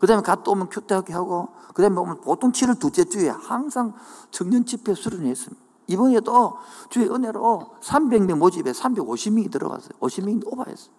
그 0.00 0.06
다음에 0.06 0.22
갔다 0.22 0.50
오면 0.50 0.70
큐대학교 0.70 1.12
하고, 1.12 1.48
그 1.74 1.82
다음에 1.82 2.00
오면 2.00 2.22
보통 2.22 2.52
7월 2.52 2.80
둘째 2.80 3.04
주에 3.04 3.28
항상 3.28 3.92
청년 4.30 4.64
집회 4.64 4.94
수련했습니다. 4.94 5.62
이번에도 5.88 6.56
주의 6.88 7.08
은혜로 7.08 7.76
300명 7.82 8.38
모집에 8.38 8.72
350명이 8.72 9.50
들어갔어요. 9.52 9.90
50명이 10.00 10.46
오버했어요. 10.46 10.90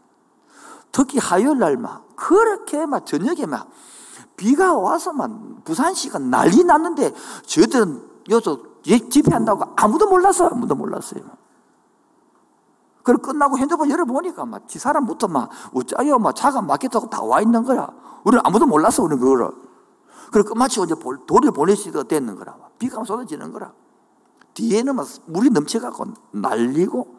특히 0.92 1.18
화요일 1.18 1.58
날 1.58 1.78
막, 1.78 2.16
그렇게 2.16 2.86
막 2.86 3.06
저녁에 3.06 3.46
막, 3.48 3.70
비가 4.38 4.76
와서 4.76 5.14
막 5.14 5.64
부산시가 5.64 6.20
난리 6.20 6.64
났는데, 6.64 7.14
저희들은 7.46 8.10
여기서 8.30 8.60
집회한다고 8.84 9.74
아무도 9.78 10.10
몰랐어요. 10.10 10.50
아무도 10.52 10.76
몰랐어요. 10.76 11.24
그걸 13.04 13.18
끝나고 13.18 13.58
핸드폰 13.58 13.90
열어보니까 13.90 14.46
막, 14.46 14.68
지 14.68 14.80
사람부터 14.80 15.28
막, 15.28 15.50
어쩌요, 15.74 16.20
막, 16.20 16.36
차가 16.36 16.62
막혔다고 16.62 17.10
다 17.10 17.22
와 17.24 17.42
있는 17.42 17.64
거야. 17.64 17.90
우리는 18.24 18.42
아무도 18.46 18.66
몰랐어, 18.66 19.04
우리는 19.04 19.22
그거를. 19.22 19.50
그리고 20.32 20.50
끝마치고 20.50 20.86
이제 20.86 20.96
돌을 21.28 21.52
보내시가 21.52 22.04
됐는 22.04 22.36
거라. 22.36 22.56
비가 22.80 23.04
쏟아지는 23.04 23.52
거라. 23.52 23.74
뒤에는 24.54 24.96
막 24.96 25.08
물이 25.26 25.50
넘쳐갖고 25.50 26.06
날리고, 26.32 27.16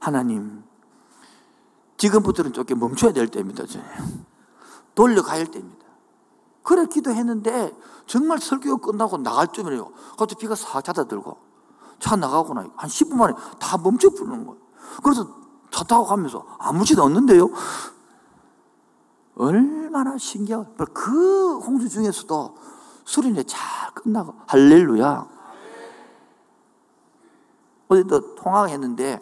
하나님, 0.00 0.64
지금부터는 1.96 2.52
조금 2.52 2.78
멈춰야 2.80 3.12
될 3.12 3.28
때입니다. 3.28 3.64
돌려가야 4.94 5.40
할 5.40 5.46
때입니다. 5.46 5.82
그래 6.62 6.86
기도했는데 6.86 7.76
정말 8.06 8.38
설교가 8.38 8.84
끝나고 8.84 9.18
나갈 9.18 9.48
쯤이에요. 9.52 9.90
갑자기 10.18 10.36
비가 10.36 10.54
싹 10.54 10.82
잦아들고 10.82 11.36
차 11.98 12.16
나가고 12.16 12.54
나한 12.54 12.70
10분 12.88 13.16
만에 13.16 13.34
다 13.58 13.78
멈춰 13.78 14.10
부르는 14.10 14.46
거예요. 14.46 14.61
그래서 15.02 15.26
차 15.70 15.84
타고 15.84 16.04
가면서 16.04 16.46
아무 16.58 16.84
짓도 16.84 17.02
없는데요. 17.02 17.48
얼마나 19.34 20.18
신기하고 20.18 20.74
그 20.92 21.58
홍수 21.58 21.88
중에서도 21.88 22.56
수련회 23.04 23.42
잘 23.44 23.92
끝나고 23.94 24.34
할렐루야. 24.46 25.26
어제도 27.88 28.34
통화했는데 28.34 29.20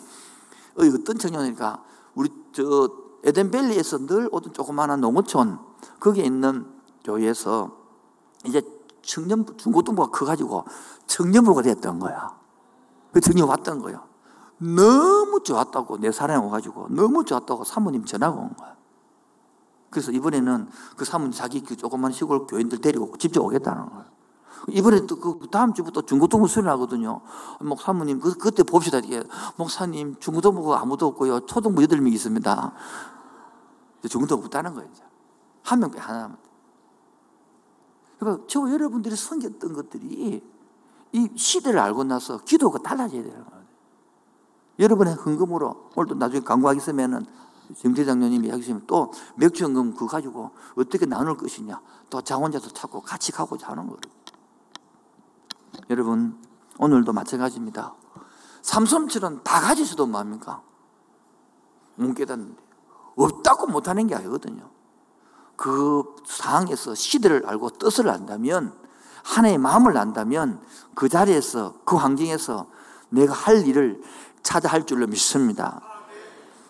어떤 0.76 1.18
청년이니까 1.18 1.82
우리 2.14 2.30
저 2.52 2.90
에덴밸리에서 3.24 4.06
늘 4.06 4.28
오던 4.32 4.52
조그마한 4.52 5.00
농어촌 5.00 5.58
거기에 5.98 6.24
있는 6.24 6.66
교회에서 7.04 7.76
이제 8.44 8.62
청년 9.02 9.44
중고등부가 9.56 10.10
커가지고 10.10 10.64
청년부가 11.06 11.62
됐던 11.62 11.98
거야. 11.98 12.38
그 13.12 13.20
청년 13.20 13.48
왔던 13.48 13.80
거야. 13.80 14.09
너무 14.60 15.42
좋았다고 15.42 15.98
내 15.98 16.12
사랑이 16.12 16.44
와가지고 16.44 16.88
너무 16.90 17.24
좋았다고 17.24 17.64
사모님 17.64 18.04
전화가 18.04 18.36
온 18.38 18.54
거야. 18.56 18.76
그래서 19.88 20.12
이번에는 20.12 20.68
그 20.96 21.04
사모님 21.04 21.32
자기 21.32 21.62
그 21.62 21.76
조그만 21.76 22.12
시골 22.12 22.46
교인들 22.46 22.80
데리고 22.80 23.16
직접 23.18 23.42
오겠다는 23.42 23.88
거야. 23.90 24.06
이번에 24.68 25.06
또 25.06 25.16
그 25.16 25.48
다음 25.50 25.72
주부터 25.72 26.02
중고등부 26.02 26.46
수련하거든요. 26.46 27.22
목사님, 27.60 28.20
그, 28.20 28.34
그때 28.34 28.62
봅시다. 28.62 28.98
이게. 28.98 29.22
목사님, 29.56 30.16
중고등부 30.20 30.74
아무도 30.74 31.06
없고요. 31.06 31.46
초등부 31.46 31.80
8명 31.82 32.12
있습니다. 32.12 32.72
중고등부 34.08 34.44
없다는 34.44 34.74
거예요. 34.74 34.90
이제. 34.92 35.02
한명 35.62 35.90
빼, 35.90 35.98
하나만. 35.98 36.36
그러니까 38.18 38.44
저 38.46 38.70
여러분들이 38.70 39.16
섬겼던 39.16 39.72
것들이 39.72 40.42
이 41.12 41.28
시대를 41.34 41.78
알고 41.80 42.04
나서 42.04 42.38
기도가 42.38 42.78
달라져야 42.78 43.22
되는 43.22 43.44
거예요. 43.44 43.59
여러분의 44.80 45.14
헌금으로, 45.14 45.90
오늘도 45.94 46.14
나중에 46.14 46.40
광고하기 46.40 46.78
있으면은 46.78 47.26
정대장님이 47.80 48.50
하시면 48.50 48.84
또 48.86 49.12
맥주 49.36 49.64
헌금 49.64 49.92
그거 49.92 50.06
가지고 50.06 50.50
어떻게 50.76 51.06
나눌 51.06 51.36
것이냐. 51.36 51.80
또 52.08 52.20
자원자도 52.20 52.70
찾고 52.70 53.02
같이 53.02 53.30
가고자 53.30 53.68
하는 53.68 53.86
거예요. 53.86 54.00
여러분, 55.90 56.36
오늘도 56.78 57.12
마찬가지입니다. 57.12 57.94
삼손처럼 58.62 59.42
다 59.44 59.60
가지셔도 59.60 60.06
뭐합니까? 60.06 60.62
못 61.96 62.14
깨닫는데. 62.14 62.60
없다고 63.16 63.66
못하는 63.66 64.06
게 64.06 64.14
아니거든요. 64.14 64.70
그 65.56 66.16
상황에서 66.26 66.94
시대를 66.94 67.46
알고 67.46 67.70
뜻을 67.70 68.08
안다면, 68.08 68.74
하나의 69.22 69.58
마음을 69.58 69.96
안다면, 69.96 70.60
그 70.94 71.08
자리에서, 71.08 71.74
그 71.84 71.96
환경에서 71.96 72.66
내가 73.10 73.34
할 73.34 73.66
일을 73.66 74.02
찾아 74.42 74.68
할 74.68 74.84
줄로 74.86 75.06
믿습니다. 75.06 75.80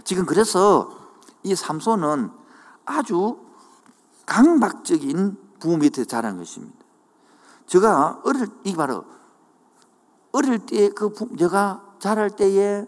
지금 0.05 0.27
그래서 0.27 0.97
이 1.43 1.55
삼손은 1.55 2.31
아주 2.85 3.39
강박적인 4.27 5.37
부모 5.59 5.77
밑에 5.77 6.05
자란 6.05 6.39
것입니다. 6.39 6.79
제가 7.67 8.21
어릴, 8.25 8.49
이 8.65 8.75
바로, 8.75 9.05
어릴 10.33 10.59
때 10.67 10.89
그, 10.91 11.13
제가 11.39 11.95
자랄 11.99 12.31
때에 12.31 12.87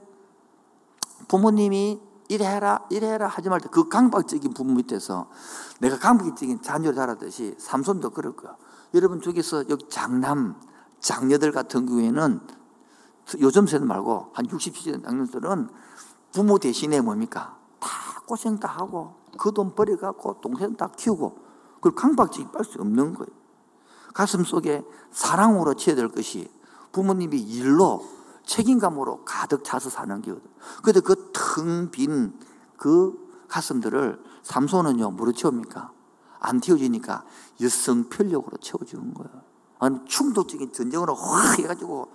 부모님이 1.29 2.01
이래 2.29 2.47
해라, 2.47 2.81
이래 2.91 3.09
해라 3.13 3.29
하지 3.29 3.49
말 3.49 3.61
때 3.61 3.69
그 3.69 3.89
강박적인 3.89 4.55
부모 4.55 4.75
밑에서 4.75 5.29
내가 5.81 5.99
강박적인 5.99 6.63
자녀를 6.63 6.95
자랐듯이 6.95 7.55
삼손도 7.59 8.11
그럴 8.11 8.35
거야. 8.35 8.57
여러분 8.95 9.21
중에서 9.21 9.69
여기 9.69 9.89
장남, 9.89 10.57
장녀들 11.01 11.53
같은 11.53 11.87
경우에는 11.87 12.41
요즘 13.41 13.67
세대 13.67 13.85
말고 13.85 14.31
한 14.35 14.49
60, 14.51 14.75
70대 14.75 15.05
장녀들은 15.05 15.69
부모 16.33 16.59
대신에 16.59 17.01
뭡니까? 17.01 17.57
다 17.81 17.89
고생 18.27 18.59
다 18.59 18.69
하고 18.69 19.15
그 19.39 19.53
돈 19.53 19.75
버려갖고 19.75 20.41
동생 20.41 20.77
다 20.77 20.89
키우고 20.97 21.39
그걸 21.77 21.95
강박적이 21.95 22.49
빨수 22.53 22.81
없는 22.81 23.15
거예요. 23.15 23.31
가슴 24.15 24.45
속에 24.45 24.83
사랑으로 25.11 25.75
채워될 25.75 26.09
것이 26.09 26.51
부모님이 26.93 27.41
일로 27.41 28.05
책임감으로 28.45 29.25
가득 29.25 29.65
차서 29.65 29.89
사는 29.91 30.21
거거든. 30.21 30.49
근데 30.83 31.01
그 31.01 31.33
텅 31.33 31.91
빈 31.91 32.39
그 32.77 33.17
가슴들을 33.49 34.21
삼손은요, 34.43 35.13
뭐로 35.13 35.33
채웁니까? 35.33 35.93
안 36.41 36.61
태워지니까 36.61 37.25
여성 37.61 38.09
편력으로 38.09 38.57
채워주는 38.57 39.15
거예요. 39.15 39.43
충동적인 40.07 40.73
전쟁으로 40.73 41.15
확 41.15 41.61
해가지고 41.61 42.09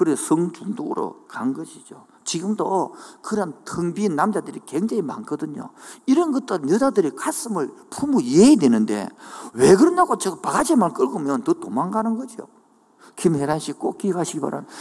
그래 0.00 0.16
성중독으로 0.16 1.26
간 1.28 1.52
것이죠. 1.52 2.06
지금도 2.24 2.94
그런 3.20 3.52
텅 3.66 3.92
빈 3.92 4.16
남자들이 4.16 4.62
굉장히 4.64 5.02
많거든요. 5.02 5.68
이런 6.06 6.32
것도 6.32 6.66
여자들이 6.70 7.10
가슴을 7.10 7.70
품어야 7.90 8.56
되는데 8.58 9.10
왜 9.52 9.76
그러냐고 9.76 10.16
저 10.16 10.40
바가지만 10.40 10.94
끌고면 10.94 11.44
더 11.44 11.52
도망가는 11.52 12.16
거죠. 12.16 12.48
김혜란 13.16 13.58
씨 13.58 13.74
꼭 13.74 13.98
기억하시기 13.98 14.40
바랍니다. 14.40 14.72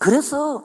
그래서 0.00 0.64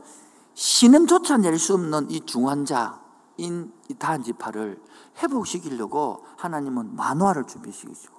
신음조차 0.56 1.38
낼 1.38 1.60
수 1.60 1.76
없는 1.76 2.10
이 2.10 2.22
중환자인 2.22 3.72
이 3.88 3.94
단지파를 4.00 4.82
회복시키려고 5.22 6.26
하나님은 6.38 6.96
만화를 6.96 7.44
준비시키시고 7.44 8.15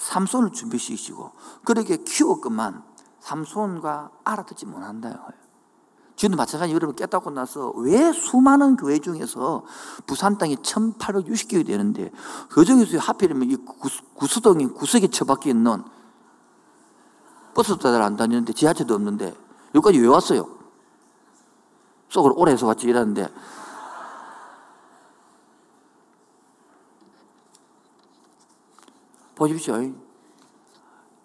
삼손을 0.00 0.52
준비시키시고 0.52 1.30
그렇게 1.64 1.98
키웠건만 1.98 2.82
삼손과 3.20 4.10
알아듣지 4.24 4.64
못한다. 4.66 5.28
지금도 6.16 6.36
마찬가지 6.36 6.72
여러분 6.72 6.96
깨닫고 6.96 7.30
나서 7.30 7.70
왜 7.76 8.12
수많은 8.12 8.76
교회 8.76 8.98
중에서 8.98 9.64
부산 10.06 10.38
땅이 10.38 10.56
1860개가 10.56 11.66
되는데 11.66 12.10
그 12.48 12.64
중에서 12.64 12.98
하필이면 12.98 13.50
이 13.50 13.56
구수동이 14.14 14.68
구석에 14.68 15.08
처박혀 15.08 15.50
있는 15.50 15.82
버스도 17.54 17.78
잘안 17.78 18.16
다니는데 18.16 18.52
지하철도 18.52 18.94
없는데 18.94 19.34
여기까지 19.74 19.98
왜 19.98 20.06
왔어요? 20.06 20.48
속으로 22.08 22.34
오래 22.36 22.52
해서 22.52 22.66
왔지 22.66 22.86
이러는데 22.86 23.28
보십시오. 29.40 29.76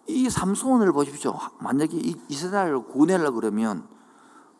이 0.08 0.30
삼손을 0.30 0.94
보십시오. 0.94 1.38
만약에 1.60 1.98
이스라엘을 2.30 2.86
구원하려고 2.86 3.42
그러면 3.42 3.88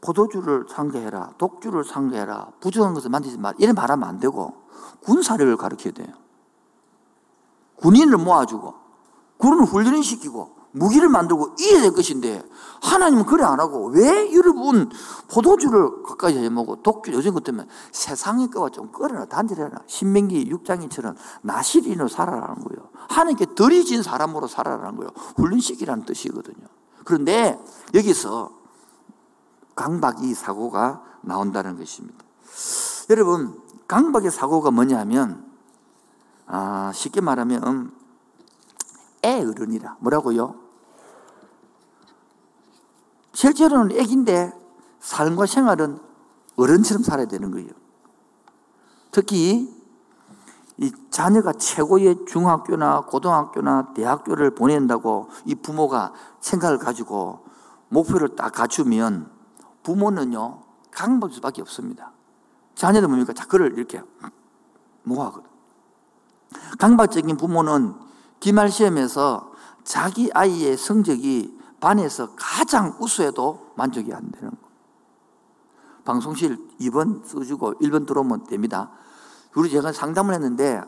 포도주를 0.02 0.66
상대해라, 0.70 1.34
독주를 1.38 1.86
상대해라, 1.86 2.52
부정한 2.60 2.94
것을 2.94 3.10
만들지 3.10 3.38
말, 3.38 3.56
이런 3.58 3.74
말하면 3.74 4.08
안 4.08 4.20
되고 4.20 4.54
군사력을 5.04 5.56
가르쳐야 5.56 5.94
돼요. 5.94 6.14
군인을 7.78 8.18
모아주고, 8.18 8.74
군을 9.38 9.64
훈련을 9.66 10.04
시키고, 10.04 10.55
무기를 10.76 11.08
만들고 11.08 11.56
이래야 11.58 11.82
될 11.82 11.94
것인데 11.94 12.44
하나님은 12.82 13.26
그래 13.26 13.44
안 13.44 13.60
하고 13.60 13.88
왜 13.88 14.34
여러분 14.34 14.90
포도주를 15.32 16.04
가까이 16.04 16.38
해먹고 16.38 16.84
독주 16.84 17.14
요즘 17.14 17.34
것 17.34 17.44
때문에 17.44 17.68
세상의 17.92 18.50
거와 18.50 18.70
좀 18.70 18.92
끌어라 18.92 19.26
단절해라. 19.26 19.80
신명기 19.88 20.50
6장인처럼 20.52 21.16
나시린으로 21.42 22.08
살아라는 22.08 22.56
거예요. 22.56 22.90
하나님께 23.08 23.56
덜이진 23.56 24.04
사람으로 24.04 24.48
살아라는 24.48 24.98
거예요. 24.98 25.12
훈련시키라는 25.38 26.06
뜻이거든요. 26.06 26.68
그런데 27.06 27.58
여기서 27.94 28.52
강박이 29.76 30.34
사고가 30.34 31.04
나온다는 31.22 31.78
것입니다. 31.78 32.24
여러분 33.10 33.62
강박의 33.88 34.32
사고가 34.32 34.72
뭐냐면 34.72 35.46
아, 36.48 36.92
쉽게 36.94 37.22
말하면 37.22 37.92
애 39.24 39.42
어른이라. 39.42 39.98
뭐라고요? 40.00 40.65
실제로는 43.36 43.98
애기인데 43.98 44.52
삶과 45.00 45.46
생활은 45.46 46.00
어른처럼 46.56 47.04
살아야 47.04 47.28
되는 47.28 47.52
거예요. 47.52 47.70
특히 49.12 49.70
이 50.78 50.92
자녀가 51.10 51.54
최고의 51.54 52.26
중학교나 52.28 53.02
고등학교나 53.02 53.94
대학교를 53.94 54.56
보낸다고 54.56 55.30
이 55.46 55.56
부모가 55.56 56.14
생각을 56.40 56.78
가지고 56.78 57.46
목표를 57.90 58.36
딱 58.36 58.52
갖추면 58.54 59.30
부모는요, 59.84 60.62
강박일 60.92 61.36
수밖에 61.36 61.62
없습니다. 61.62 62.12
자녀는 62.74 63.10
뭡니까? 63.10 63.34
자, 63.34 63.46
그를 63.46 63.78
이렇게 63.78 64.02
모아거든. 65.04 65.48
강박적인 66.80 67.38
부모는 67.38 67.96
기말 68.40 68.70
시험에서 68.70 69.52
자기 69.84 70.30
아이의 70.34 70.78
성적이 70.78 71.55
반에서 71.80 72.36
가장 72.36 72.96
우수해도 73.00 73.74
만족이 73.76 74.14
안 74.14 74.32
되는 74.32 74.50
거. 74.50 74.58
방송실 76.04 76.58
2번 76.80 77.26
써주고 77.26 77.76
1번 77.76 78.06
들어오면 78.06 78.46
됩니다. 78.46 78.92
우리 79.56 79.70
제가 79.70 79.92
상담을 79.92 80.34
했는데 80.34 80.82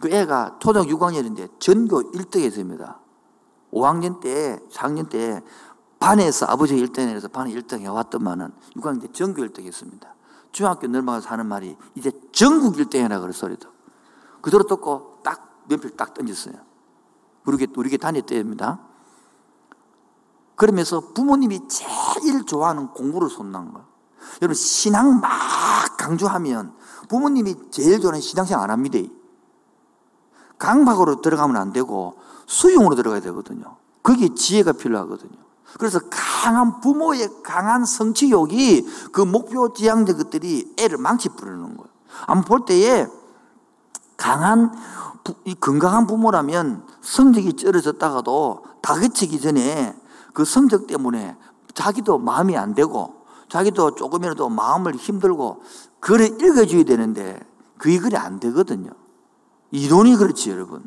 그 0.00 0.08
애가 0.08 0.56
초등 0.58 0.82
6학년인데 0.82 1.58
전교 1.58 2.12
1등했습니다. 2.12 2.96
5학년 3.72 4.20
때, 4.20 4.58
4학년 4.70 5.08
때 5.08 5.40
반에서 5.98 6.46
아버지가 6.46 6.84
1등해서 6.86 7.30
반에 7.30 7.52
1등 7.52 7.80
해왔더만은 7.80 8.52
6학년 8.76 9.00
때 9.00 9.08
전교 9.12 9.42
1등 9.42 9.64
했습니다. 9.64 10.14
중학교 10.50 10.86
넘어가서 10.86 11.30
하는 11.30 11.46
말이 11.46 11.76
이제 11.94 12.10
전국 12.32 12.74
1등 12.74 12.96
해라 12.96 13.20
그럴 13.20 13.32
소리도. 13.32 13.70
그대로 14.42 14.64
듣고 14.64 15.20
딱 15.22 15.64
면필 15.68 15.96
딱 15.96 16.12
던졌어요. 16.12 16.54
우리 17.44 17.66
우리 17.76 17.98
다녔답니다. 17.98 18.80
그러면서 20.56 21.00
부모님이 21.14 21.68
제일 21.68 22.44
좋아하는 22.44 22.88
공부를 22.88 23.28
손난 23.28 23.72
거예요. 23.72 23.86
여러분, 24.40 24.54
신앙 24.54 25.20
막 25.20 25.30
강조하면 25.96 26.74
부모님이 27.08 27.54
제일 27.70 28.00
좋아하는 28.00 28.20
신앙생활 28.20 28.64
안 28.64 28.70
합니다. 28.70 28.98
강박으로 30.58 31.20
들어가면 31.20 31.56
안 31.56 31.72
되고 31.72 32.18
수용으로 32.46 32.94
들어가야 32.94 33.20
되거든요. 33.20 33.76
거기에 34.02 34.34
지혜가 34.34 34.72
필요하거든요. 34.72 35.42
그래서 35.78 36.00
강한 36.10 36.80
부모의 36.80 37.28
강한 37.42 37.84
성취욕이 37.84 38.86
그 39.12 39.22
목표 39.22 39.72
지향적 39.72 40.18
것들이 40.18 40.74
애를 40.78 40.98
망치 40.98 41.28
부르는 41.30 41.76
거예요. 41.76 41.90
한번 42.26 42.44
볼 42.44 42.64
때에 42.64 43.06
강한 44.16 44.72
이 45.44 45.54
건강한 45.54 46.06
부모라면 46.06 46.86
성적이 47.00 47.54
쩔어졌다가도 47.54 48.64
다그치기 48.82 49.40
전에 49.40 49.96
그 50.32 50.44
성적 50.44 50.86
때문에 50.86 51.36
자기도 51.74 52.18
마음이 52.18 52.56
안 52.56 52.74
되고 52.74 53.22
자기도 53.48 53.94
조금이라도 53.94 54.48
마음을 54.48 54.94
힘들고 54.94 55.62
글을 56.00 56.42
읽어줘야 56.42 56.84
되는데 56.84 57.38
그게 57.76 57.98
글이 57.98 58.16
안 58.16 58.40
되거든요. 58.40 58.90
이론이 59.72 60.16
그렇지, 60.16 60.50
여러분. 60.50 60.86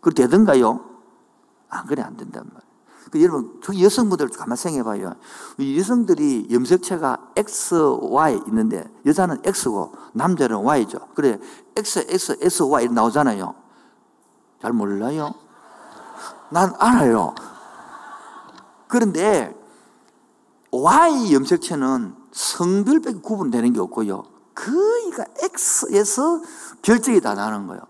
그 0.00 0.12
되던가요? 0.12 0.84
안 1.68 1.86
그래, 1.86 2.02
안 2.02 2.16
된단 2.16 2.44
말이에요. 2.44 2.70
그 3.10 3.22
여러분, 3.22 3.60
저기 3.62 3.84
여성분들 3.84 4.28
가만 4.28 4.56
생각해 4.56 4.84
봐요. 4.84 5.14
여성들이 5.58 6.48
염색체가 6.50 7.32
X, 7.36 7.74
Y 7.74 8.42
있는데 8.48 8.84
여자는 9.04 9.42
X고 9.44 9.92
남자는 10.12 10.56
Y죠. 10.58 10.98
그래, 11.14 11.38
X, 11.76 12.06
X, 12.08 12.38
S, 12.40 12.62
Y 12.62 12.88
나오잖아요. 12.88 13.54
잘 14.62 14.72
몰라요? 14.72 15.34
난 16.50 16.74
알아요. 16.78 17.34
그런데 18.90 19.56
Y 20.72 21.32
염색체는 21.32 22.14
성별밖에 22.32 23.20
구분되는 23.20 23.72
게 23.72 23.80
없고요. 23.80 24.24
그이가 24.52 25.24
X에서 25.40 26.40
결정이 26.82 27.20
다 27.20 27.34
나는 27.34 27.68
거예요. 27.68 27.82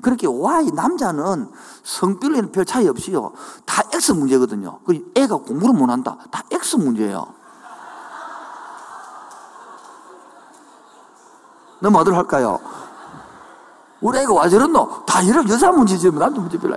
그렇게 0.00 0.26
Y 0.26 0.70
남자는 0.74 1.50
성별에는 1.82 2.52
별 2.52 2.64
차이 2.64 2.88
없이요. 2.88 3.32
다 3.66 3.82
X 3.92 4.12
문제거든요. 4.12 4.78
그 4.84 5.12
애가 5.16 5.38
공부를 5.38 5.74
못 5.74 5.90
한다. 5.90 6.16
다 6.30 6.44
X 6.50 6.76
문제예요. 6.76 7.26
넘어가도록 11.80 12.16
할까요? 12.16 12.60
우리 14.00 14.18
애가 14.18 14.32
와저런노? 14.32 15.04
다 15.04 15.26
여자 15.26 15.72
문제지, 15.72 16.10
뭐 16.10 16.20
남자 16.20 16.40
문제 16.40 16.58
별로. 16.58 16.76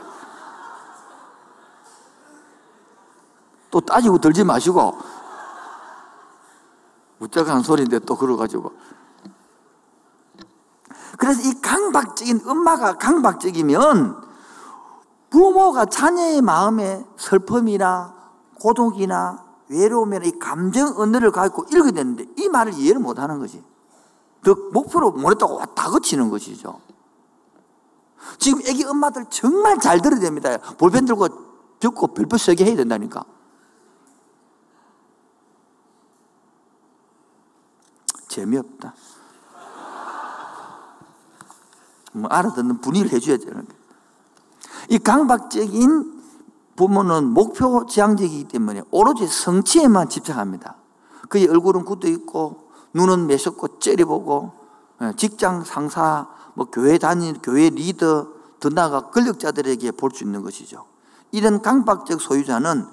또 3.76 3.82
따지고 3.82 4.20
들지 4.20 4.46
마시고, 4.46 4.98
웃자간 7.20 7.62
소리인데 7.62 8.00
또 8.00 8.16
그러가지고. 8.16 8.72
그래서 11.18 11.42
이 11.42 11.60
강박적인, 11.60 12.48
엄마가 12.48 12.98
강박적이면 12.98 14.16
부모가 15.30 15.88
자녀의 15.88 16.42
마음에 16.42 17.06
슬픔이나 17.18 18.16
고독이나 18.62 19.44
외로움이나 19.68 20.24
이 20.24 20.40
감정 20.40 20.98
언어를 20.98 21.32
갖고 21.32 21.66
읽어야 21.70 21.92
되는데 21.92 22.26
이 22.38 22.48
말을 22.48 22.76
이해를 22.76 23.02
못 23.02 23.20
하는 23.20 23.40
거지. 23.40 23.62
그 24.42 24.70
목표로 24.72 25.12
못했다고 25.12 25.66
다 25.76 25.90
거치는 25.90 26.30
것이죠. 26.30 26.80
지금 28.38 28.62
애기 28.68 28.86
엄마들 28.86 29.26
정말 29.30 29.80
잘 29.80 30.00
들어야 30.00 30.22
됩니다. 30.22 30.58
볼펜 30.78 31.04
들고 31.04 31.28
듣고 31.80 32.08
별표 32.14 32.38
세게 32.38 32.64
해야 32.64 32.78
된다니까. 32.78 33.35
재미없다. 38.36 38.94
뭐 42.14 42.30
알아듣는 42.30 42.80
분위기를 42.82 43.14
해줘야 43.14 43.38
되는 43.38 43.54
거예요. 43.54 43.86
이 44.90 44.98
강박적인 45.00 46.14
부모는 46.76 47.28
목표 47.28 47.86
지향적이기 47.86 48.46
때문에 48.50 48.84
오로지 48.92 49.26
성취에만 49.28 50.10
집착합니다. 50.10 50.76
그의 51.30 51.48
얼굴은 51.48 51.86
굳어 51.86 52.08
있고 52.10 52.70
눈은 52.94 53.28
매섭고 53.28 53.80
째려보고 53.80 54.52
예, 55.02 55.14
직장 55.18 55.64
상사, 55.64 56.28
뭐 56.54 56.68
교회 56.72 56.98
다니는 56.98 57.42
교회 57.42 57.70
리더 57.70 58.28
더 58.60 58.70
나아가 58.70 59.10
권력자들에게 59.10 59.92
볼 59.92 60.12
수 60.12 60.24
있는 60.24 60.42
것이죠. 60.42 60.86
이런 61.32 61.62
강박적 61.62 62.22
소유자는 62.22 62.86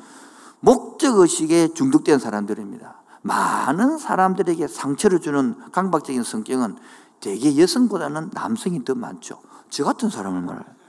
목적 0.60 1.18
의식에 1.18 1.74
중독된 1.74 2.18
사람들입니다. 2.18 3.01
많은 3.22 3.98
사람들에게 3.98 4.66
상처를 4.66 5.20
주는 5.20 5.56
강박적인 5.72 6.22
성격은 6.22 6.76
대개 7.20 7.56
여성보다는 7.56 8.30
남성이 8.32 8.84
더 8.84 8.94
많죠. 8.94 9.40
저 9.70 9.84
같은 9.84 10.10
사람을 10.10 10.42
말해요. 10.42 10.82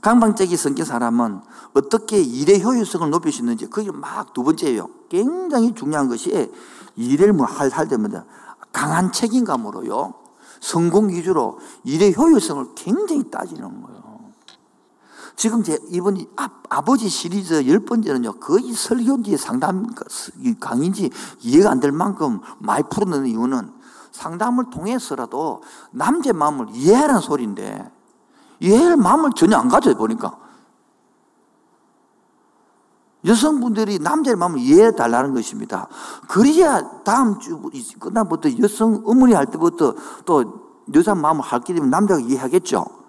강박적인 0.00 0.56
성격 0.56 0.86
사람은 0.86 1.42
어떻게 1.74 2.20
일의 2.20 2.64
효율성을 2.64 3.08
높일 3.10 3.30
수 3.30 3.40
있는지 3.40 3.66
그게 3.66 3.90
막 3.92 4.32
두 4.32 4.42
번째예요. 4.42 4.88
굉장히 5.08 5.74
중요한 5.74 6.08
것이 6.08 6.50
일을 6.96 7.32
뭐할 7.34 7.70
할 7.70 7.88
때마다 7.88 8.24
강한 8.72 9.12
책임감으로요. 9.12 10.14
성공 10.60 11.10
위주로 11.10 11.58
일의 11.84 12.16
효율성을 12.16 12.74
굉장히 12.74 13.30
따지는 13.30 13.82
거예요. 13.82 14.11
지금 15.36 15.62
제 15.62 15.78
이번 15.88 16.24
아, 16.36 16.80
버지 16.82 17.08
시리즈 17.08 17.66
열 17.66 17.80
번째는요 17.80 18.34
거의 18.34 18.72
설교인지 18.72 19.36
상담 19.36 19.86
강인지 20.60 21.10
이해가 21.40 21.70
안 21.70 21.80
될 21.80 21.90
만큼 21.92 22.40
많이 22.58 22.84
풀어내는 22.88 23.26
이유는 23.26 23.72
상담을 24.12 24.70
통해서라도 24.70 25.62
남자의 25.90 26.32
마음을 26.34 26.66
이해하라는 26.70 27.20
소리인데 27.20 27.90
이해할 28.60 28.96
마음을 28.96 29.30
전혀 29.34 29.56
안 29.56 29.68
가져요 29.68 29.96
보니까 29.96 30.38
여성분들이 33.24 33.98
남자의 34.00 34.36
마음을 34.36 34.58
이해해 34.58 34.92
달라는 34.92 35.32
것입니다. 35.32 35.88
그래야 36.28 37.02
다음 37.04 37.38
주 37.38 37.60
끝나부터 37.98 38.50
여성 38.60 39.02
어머니 39.06 39.32
할 39.32 39.46
때부터 39.46 39.94
또 40.24 40.62
여자 40.94 41.14
마음을 41.14 41.42
할게 41.42 41.72
되면 41.72 41.88
남자가 41.88 42.20
이해하겠죠. 42.20 43.01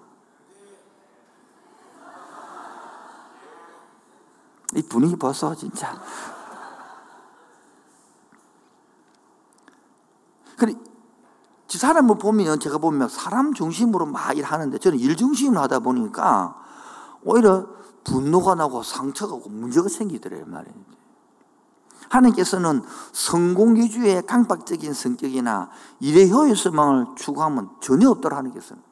이 4.74 4.82
분위기 4.82 5.16
벌써 5.16 5.54
진짜. 5.54 6.00
그래, 10.56 10.74
사람을 11.68 12.18
보면 12.18 12.60
제가 12.60 12.78
보면 12.78 13.08
사람 13.08 13.52
중심으로 13.52 14.06
막 14.06 14.36
일하는데 14.36 14.78
저는 14.78 14.98
일 14.98 15.16
중심으로 15.16 15.60
하다 15.62 15.80
보니까 15.80 16.56
오히려 17.22 17.66
분노가 18.04 18.54
나고 18.54 18.82
상처가 18.82 19.34
오고 19.34 19.48
문제가 19.48 19.88
생기더래요 19.88 20.44
말이에요. 20.46 20.94
하나님께서는 22.08 22.82
성공 23.12 23.76
위주의 23.76 24.24
강박적인 24.24 24.92
성격이나 24.92 25.70
일의 26.00 26.30
효율성을 26.30 27.06
추구하면 27.16 27.70
전혀 27.80 28.10
없더라 28.10 28.36
하나님께서는. 28.36 28.82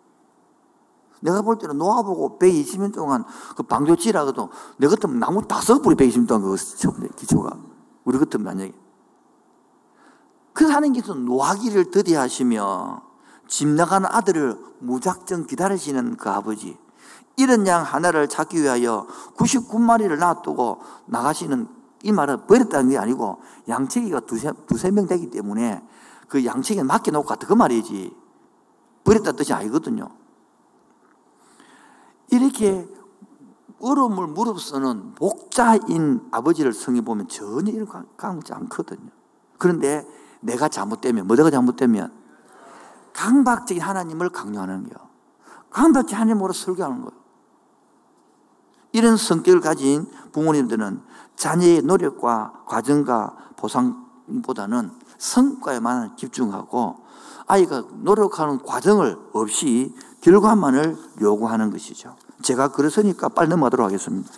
내가 1.22 1.42
볼 1.42 1.56
때는 1.56 1.78
놓아보고 1.78 2.38
120년 2.38 2.92
동안 2.92 3.24
그 3.56 3.62
방조치라고도 3.62 4.50
내 4.76 4.88
같으면 4.88 5.18
나무 5.18 5.46
다섯 5.46 5.80
뿌리 5.80 5.94
120년 5.96 6.28
동안 6.28 6.42
그거 6.42 7.08
기초가. 7.16 7.56
우리 8.04 8.18
같으면 8.18 8.44
만약에. 8.44 8.72
그래서 10.52 10.74
하나님께서 10.74 11.14
노하기를 11.14 11.90
더디하시며 11.90 13.02
집 13.46 13.68
나가는 13.68 14.06
아들을 14.10 14.58
무작정 14.80 15.46
기다리시는 15.46 16.16
그 16.16 16.28
아버지. 16.28 16.76
이런 17.36 17.66
양 17.66 17.82
하나를 17.82 18.28
찾기 18.28 18.60
위하여 18.60 19.06
99마리를 19.36 20.18
놔두고 20.18 20.80
나가시는 21.06 21.68
이 22.02 22.12
말은 22.12 22.46
버렸다는 22.46 22.90
게 22.90 22.98
아니고 22.98 23.40
양치기가 23.68 24.20
두세, 24.20 24.52
두세 24.66 24.90
명 24.90 25.06
되기 25.06 25.30
때문에 25.30 25.82
그 26.28 26.44
양치기에 26.44 26.82
맡겨놓고 26.82 27.26
갔다 27.26 27.46
그 27.46 27.54
말이지. 27.54 28.14
버렸다는 29.04 29.36
뜻이 29.36 29.52
아니거든요. 29.52 30.08
이렇게 32.32 32.88
어려움을 33.78 34.26
무릅쓰는 34.28 35.14
목자인 35.20 36.28
아버지를 36.30 36.72
성해보면 36.72 37.28
전혀 37.28 37.72
이런 37.72 37.86
강하지 38.16 38.54
않거든요. 38.54 39.10
그런데 39.58 40.06
내가 40.40 40.68
잘못되면, 40.68 41.26
뭐가 41.26 41.50
잘못되면? 41.50 42.10
강박적인 43.12 43.82
하나님을 43.82 44.30
강요하는 44.30 44.84
거예요. 44.84 45.08
강박적인 45.70 46.16
하나님으로 46.16 46.54
설교하는 46.54 47.02
거예요. 47.02 47.22
이런 48.92 49.18
성격을 49.18 49.60
가진 49.60 50.06
부모님들은 50.32 51.02
자녀의 51.36 51.82
노력과 51.82 52.64
과정과 52.66 53.36
보상보다는 53.56 54.90
성과에만 55.18 56.16
집중하고 56.16 56.96
아이가 57.46 57.84
노력하는 58.00 58.58
과정을 58.62 59.18
없이 59.32 59.94
결과만을 60.22 60.96
요구하는 61.20 61.70
것이죠. 61.70 62.16
제가 62.42 62.68
그랬으니까 62.68 63.28
빨리 63.28 63.48
넘어가도록 63.48 63.86
하겠습니다. 63.86 64.30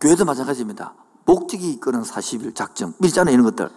교회도 0.00 0.24
마찬가지입니다. 0.24 0.94
목적이 1.24 1.72
이끄는 1.72 2.02
40일 2.02 2.54
작정, 2.54 2.94
밀잖아요, 2.98 3.34
이런 3.34 3.44
것들. 3.44 3.70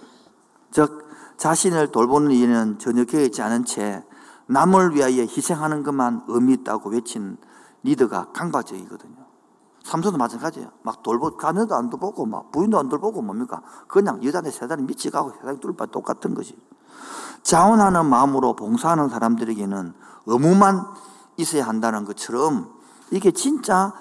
즉, 0.72 1.10
자신을 1.38 1.92
돌보는 1.92 2.32
일에는 2.32 2.80
전혀 2.80 3.04
계획지 3.04 3.42
않은 3.42 3.66
채 3.66 4.04
남을 4.48 4.96
위하여 4.96 5.22
희생하는 5.22 5.84
것만 5.84 6.26
의미 6.28 6.54
있다고 6.54 6.90
외친 6.90 7.38
리더가 7.84 8.32
강박적이거든요. 8.34 9.16
삼손도 9.84 10.18
마찬가지예요. 10.18 10.70
막 10.84 11.02
돌보, 11.02 11.38
가녀도 11.38 11.76
안 11.76 11.90
돌보고, 11.90 12.26
막 12.26 12.52
부인도 12.52 12.78
안 12.78 12.88
돌보고 12.90 13.22
뭡니까? 13.22 13.62
그냥 13.88 14.24
여자네 14.24 14.52
세단에 14.52 14.84
미치가고 14.84 15.32
세상에 15.32 15.60
뚫바 15.60 15.88
똑같은 15.88 16.36
것이. 16.36 16.56
자원하는 17.44 18.06
마음으로 18.06 18.56
봉사하는 18.56 19.10
사람들에게는 19.10 19.94
의무만 20.28 20.86
있어야 21.42 21.68
한다는 21.68 22.06
것처럼 22.06 22.74
이게 23.12 23.32
진짜, 23.32 23.94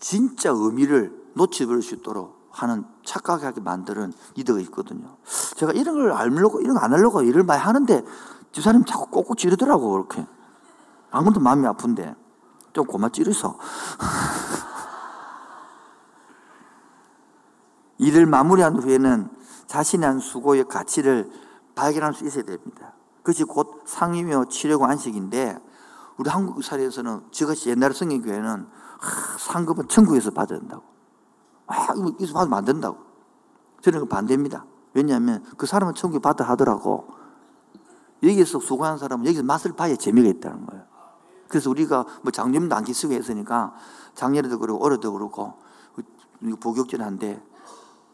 진짜 0.00 0.50
의미를 0.50 1.12
놓치버릴 1.34 1.82
수 1.82 1.94
있도록 1.96 2.48
하는 2.50 2.84
착각하게 3.04 3.60
만드는 3.60 4.12
리더가 4.36 4.60
있거든요. 4.60 5.16
제가 5.56 5.72
이런 5.72 5.94
걸 5.94 6.12
알려고, 6.12 6.60
이런 6.60 6.74
거 6.74 6.80
안 6.84 6.92
하려고 6.92 7.22
일을 7.22 7.42
많이 7.44 7.60
하는데 7.60 8.04
집사님 8.52 8.84
자꾸 8.84 9.06
꼭꼭 9.06 9.38
찌르더라고, 9.38 9.90
그렇게. 9.92 10.26
아무도 11.10 11.40
마음이 11.40 11.66
아픈데. 11.66 12.14
좀 12.72 12.86
고마 12.86 13.10
찌르서. 13.10 13.58
일을 17.98 18.26
마무리한 18.26 18.76
후에는 18.82 19.28
자신의 19.66 20.08
한 20.08 20.18
수고의 20.18 20.64
가치를 20.64 21.30
발견할 21.74 22.14
수 22.14 22.26
있어야 22.26 22.44
됩니다. 22.44 22.94
그것이 23.18 23.44
곧 23.44 23.82
상이며 23.86 24.46
치료고 24.46 24.84
안식인데 24.86 25.58
우리 26.22 26.30
한국 26.30 26.62
사회에서는 26.62 27.32
저것이 27.32 27.70
옛날 27.70 27.92
성경교회는 27.92 28.68
상급은 29.40 29.88
천국에서 29.88 30.30
받아야 30.30 30.60
된다고. 30.60 30.84
아, 31.66 31.88
이거 32.20 32.32
받으면 32.32 32.58
안 32.58 32.64
된다고. 32.64 32.98
저는 33.80 34.08
반대입니다. 34.08 34.64
왜냐하면 34.94 35.42
그 35.56 35.66
사람은 35.66 35.94
천국에 35.94 36.22
받아 36.22 36.44
하더라고. 36.44 37.08
여기서 38.22 38.60
수고한 38.60 38.98
사람은 38.98 39.26
여기서 39.26 39.42
맛을 39.42 39.72
봐야 39.72 39.96
재미가 39.96 40.28
있다는 40.28 40.64
거예요. 40.66 40.84
그래서 41.48 41.68
우리가 41.70 42.06
뭐 42.22 42.30
장님도 42.30 42.72
안 42.72 42.84
기쓰고 42.84 43.14
했으니까 43.14 43.74
작년에도 44.14 44.60
그렇고 44.60 44.84
올해도 44.84 45.12
그렇고 45.12 45.54
복역전한데 46.60 47.42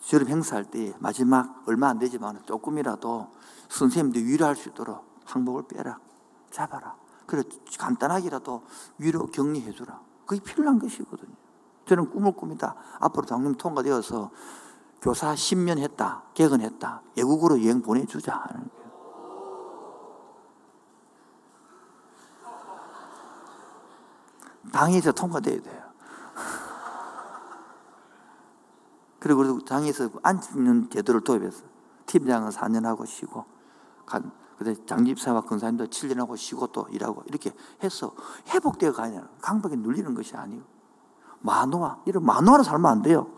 졸업 0.00 0.28
행사할 0.28 0.64
때 0.64 0.94
마지막 0.98 1.62
얼마 1.66 1.88
안 1.88 1.98
되지만 1.98 2.40
조금이라도 2.46 3.28
선생님들 3.68 4.24
위로할 4.24 4.56
수 4.56 4.70
있도록 4.70 5.04
항복을 5.26 5.64
빼라. 5.68 5.98
잡아라. 6.50 6.96
그래 7.28 7.44
간단하게라도 7.78 8.62
위로 8.96 9.26
격리해 9.26 9.72
주라. 9.72 10.00
그게 10.26 10.42
필요한 10.42 10.78
것이거든요. 10.78 11.34
저는 11.86 12.10
꿈을 12.10 12.32
꿉니다. 12.32 12.74
앞으로 12.98 13.26
당님 13.26 13.54
통과되어서 13.54 14.30
교사 15.00 15.34
10년 15.34 15.78
했다. 15.78 16.24
개근했다. 16.34 17.02
외국으로 17.16 17.62
여행 17.62 17.82
보내주자 17.82 18.34
하는 18.34 18.68
거예요. 18.68 18.88
당에서 24.72 25.12
통과돼야 25.12 25.62
돼요. 25.62 25.84
그리고 29.20 29.60
당에서 29.60 30.10
앉는 30.22 30.90
제도를 30.90 31.20
도입했어. 31.20 31.64
팀장은 32.06 32.50
4년 32.50 32.84
하고 32.84 33.04
쉬고, 33.04 33.44
그다 34.58 34.72
장집사와 34.86 35.42
근사님도 35.42 35.86
7년 35.86 36.16
하고 36.16 36.34
쉬고 36.34 36.66
또 36.68 36.86
일하고 36.90 37.22
이렇게 37.26 37.52
해서 37.82 38.12
회복되어 38.48 38.92
가냐. 38.92 39.28
강박에 39.40 39.76
눌리는 39.76 40.14
것이 40.14 40.36
아니고. 40.36 40.64
마노아, 41.40 41.98
이런 42.04 42.24
마노아로 42.24 42.64
살면 42.64 42.90
안 42.90 43.02
돼요. 43.02 43.28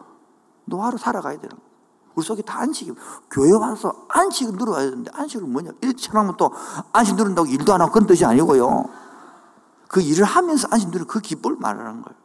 노아로 0.64 0.96
살아가야 0.96 1.34
되는 1.38 1.50
거예요. 1.50 1.70
우리 2.14 2.24
속에 2.24 2.42
다 2.42 2.60
안식이, 2.60 2.92
교회 3.30 3.52
와서 3.52 4.06
안식을 4.08 4.54
누려야 4.54 4.80
되는데, 4.90 5.10
안식은 5.14 5.52
뭐냐? 5.52 5.72
일처럼 5.82 6.36
또 6.38 6.52
안식 6.92 7.16
누른다고 7.16 7.46
일도 7.46 7.72
안 7.74 7.82
하고 7.82 7.92
그런 7.92 8.06
뜻이 8.06 8.24
아니고요. 8.24 8.84
그 9.88 10.00
일을 10.00 10.24
하면서 10.24 10.68
안식 10.70 10.88
누리는 10.88 11.06
그 11.06 11.20
기쁨을 11.20 11.56
말하는 11.60 12.02
거예요. 12.02 12.18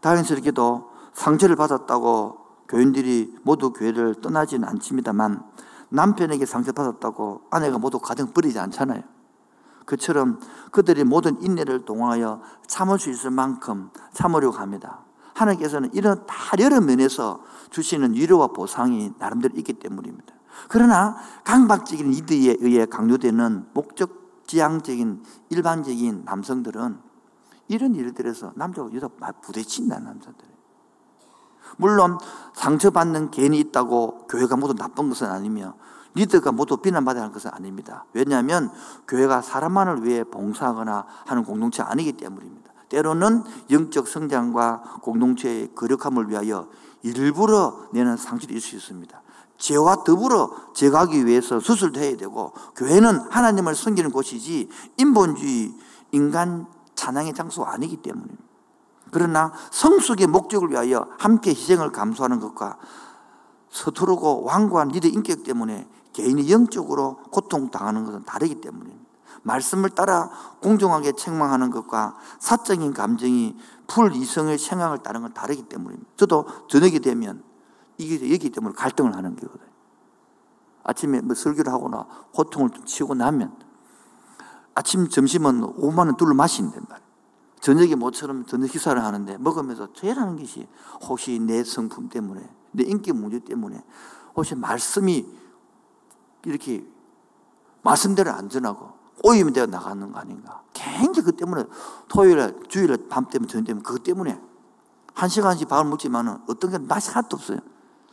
다행스럽게도 0.00 0.90
상처를 1.12 1.56
받았다고 1.56 2.38
교인들이 2.68 3.36
모두 3.42 3.72
교회를 3.72 4.20
떠나지는 4.20 4.68
않습니다만 4.68 5.42
남편에게 5.90 6.46
상처받았다고 6.46 7.42
아내가 7.50 7.78
모두 7.78 7.98
가정 7.98 8.32
버리지 8.32 8.58
않잖아요. 8.58 9.02
그처럼 9.84 10.38
그들이 10.70 11.04
모든 11.04 11.40
인내를 11.40 11.84
동하여 11.84 12.42
참을 12.66 12.98
수 12.98 13.10
있을 13.10 13.30
만큼 13.30 13.90
참으려고 14.12 14.56
합니다. 14.56 15.04
하나님께서는 15.34 15.90
이런 15.94 16.26
다 16.26 16.34
여러 16.58 16.80
면에서 16.80 17.42
주시는 17.70 18.14
위로와 18.14 18.48
보상이 18.48 19.12
나름대로 19.18 19.56
있기 19.56 19.74
때문입니다. 19.74 20.34
그러나 20.68 21.16
강박적인 21.44 22.12
이들에 22.12 22.56
의해 22.60 22.86
강요되는 22.86 23.68
목적 23.72 24.44
지향적인 24.46 25.22
일반적인 25.50 26.22
남성들은 26.24 26.98
이런 27.68 27.94
일들에서 27.94 28.52
남자와 28.56 28.90
여자 28.94 29.08
부대친다 29.08 30.00
남자들. 30.00 30.47
물론 31.76 32.18
상처받는 32.54 33.30
개인이 33.30 33.58
있다고 33.58 34.26
교회가 34.28 34.56
모두 34.56 34.74
나쁜 34.74 35.08
것은 35.08 35.28
아니며 35.28 35.74
리더가 36.14 36.52
모두 36.52 36.78
비난받아야 36.78 37.22
하는 37.22 37.32
것은 37.32 37.50
아닙니다. 37.52 38.04
왜냐하면 38.12 38.70
교회가 39.06 39.42
사람만을 39.42 40.04
위해 40.04 40.24
봉사하거나 40.24 41.06
하는 41.26 41.44
공동체 41.44 41.82
아니기 41.82 42.12
때문입니다. 42.12 42.72
때로는 42.88 43.44
영적 43.70 44.08
성장과 44.08 45.00
공동체의 45.02 45.74
거룩함을 45.74 46.30
위하여 46.30 46.68
일부러 47.02 47.88
내는 47.92 48.16
상처도 48.16 48.54
있을 48.54 48.70
수 48.70 48.76
있습니다. 48.76 49.22
죄와 49.58 50.04
더불어 50.04 50.50
제거하기 50.74 51.26
위해서 51.26 51.60
수술도 51.60 52.00
해야 52.00 52.16
되고 52.16 52.52
교회는 52.76 53.20
하나님을 53.30 53.74
섬기는 53.74 54.10
곳이지 54.10 54.68
인본주의 54.96 55.74
인간 56.12 56.66
찬양의 56.94 57.34
장소가 57.34 57.72
아니기 57.72 57.98
때문입니다. 57.98 58.47
그러나 59.10 59.52
성숙의 59.70 60.26
목적을 60.26 60.70
위하여 60.70 61.08
함께 61.18 61.50
희생을 61.50 61.92
감수하는 61.92 62.40
것과 62.40 62.78
서투르고 63.70 64.44
완고한 64.44 64.88
리더 64.88 65.08
인격 65.08 65.44
때문에 65.44 65.88
개인이 66.12 66.50
영적으로 66.50 67.18
고통당하는 67.30 68.04
것은 68.04 68.24
다르기 68.24 68.60
때문입니다. 68.60 69.08
말씀을 69.42 69.90
따라 69.90 70.30
공정하게 70.60 71.12
책망하는 71.12 71.70
것과 71.70 72.16
사적인 72.40 72.92
감정이 72.92 73.56
풀 73.86 74.14
이성의 74.14 74.58
생각을 74.58 74.98
따르는 74.98 75.28
건 75.28 75.34
다르기 75.34 75.62
때문입니다. 75.62 76.10
저도 76.16 76.46
저녁이 76.68 77.00
되면 77.00 77.42
이게 77.98 78.32
여기 78.32 78.50
때문에 78.50 78.74
갈등을 78.74 79.14
하는 79.14 79.36
거거든요. 79.36 79.68
아침에 80.84 81.20
뭐 81.20 81.34
설교를 81.34 81.72
하거나 81.72 82.06
고통을 82.32 82.70
치고 82.84 83.14
나면 83.14 83.54
아침, 84.74 85.08
점심은 85.08 85.60
5만 85.60 85.98
원 85.98 86.16
둘러 86.16 86.34
마신단 86.34 86.84
말이에요. 86.88 87.07
저녁에 87.60 87.94
모처럼 87.94 88.44
저녁 88.46 88.68
식사를 88.70 89.02
하는데 89.02 89.36
먹으면서 89.38 89.92
죄라는 89.92 90.36
것이 90.36 90.68
혹시 91.02 91.38
내 91.38 91.64
성품 91.64 92.08
때문에 92.08 92.48
내 92.72 92.84
인기 92.84 93.12
문제 93.12 93.38
때문에 93.38 93.82
혹시 94.34 94.54
말씀이 94.54 95.26
이렇게 96.44 96.86
말씀대로 97.82 98.30
안 98.30 98.48
전하고 98.48 98.92
오염이 99.24 99.52
되어 99.52 99.66
나가는 99.66 100.12
거 100.12 100.18
아닌가. 100.18 100.62
굉장히 100.72 101.22
그 101.22 101.32
때문에 101.32 101.64
토요일에 102.08 102.52
주일에 102.68 102.96
밤 103.08 103.24
때문에 103.24 103.48
저녁 103.48 103.66
때문에 103.66 103.82
그것 103.82 104.02
때문에 104.02 104.40
한 105.14 105.28
시간씩 105.28 105.68
밥을 105.68 105.90
먹지만은 105.90 106.38
어떤 106.48 106.70
게 106.70 106.78
맛이 106.78 107.10
하나도 107.10 107.36
없어요. 107.36 107.58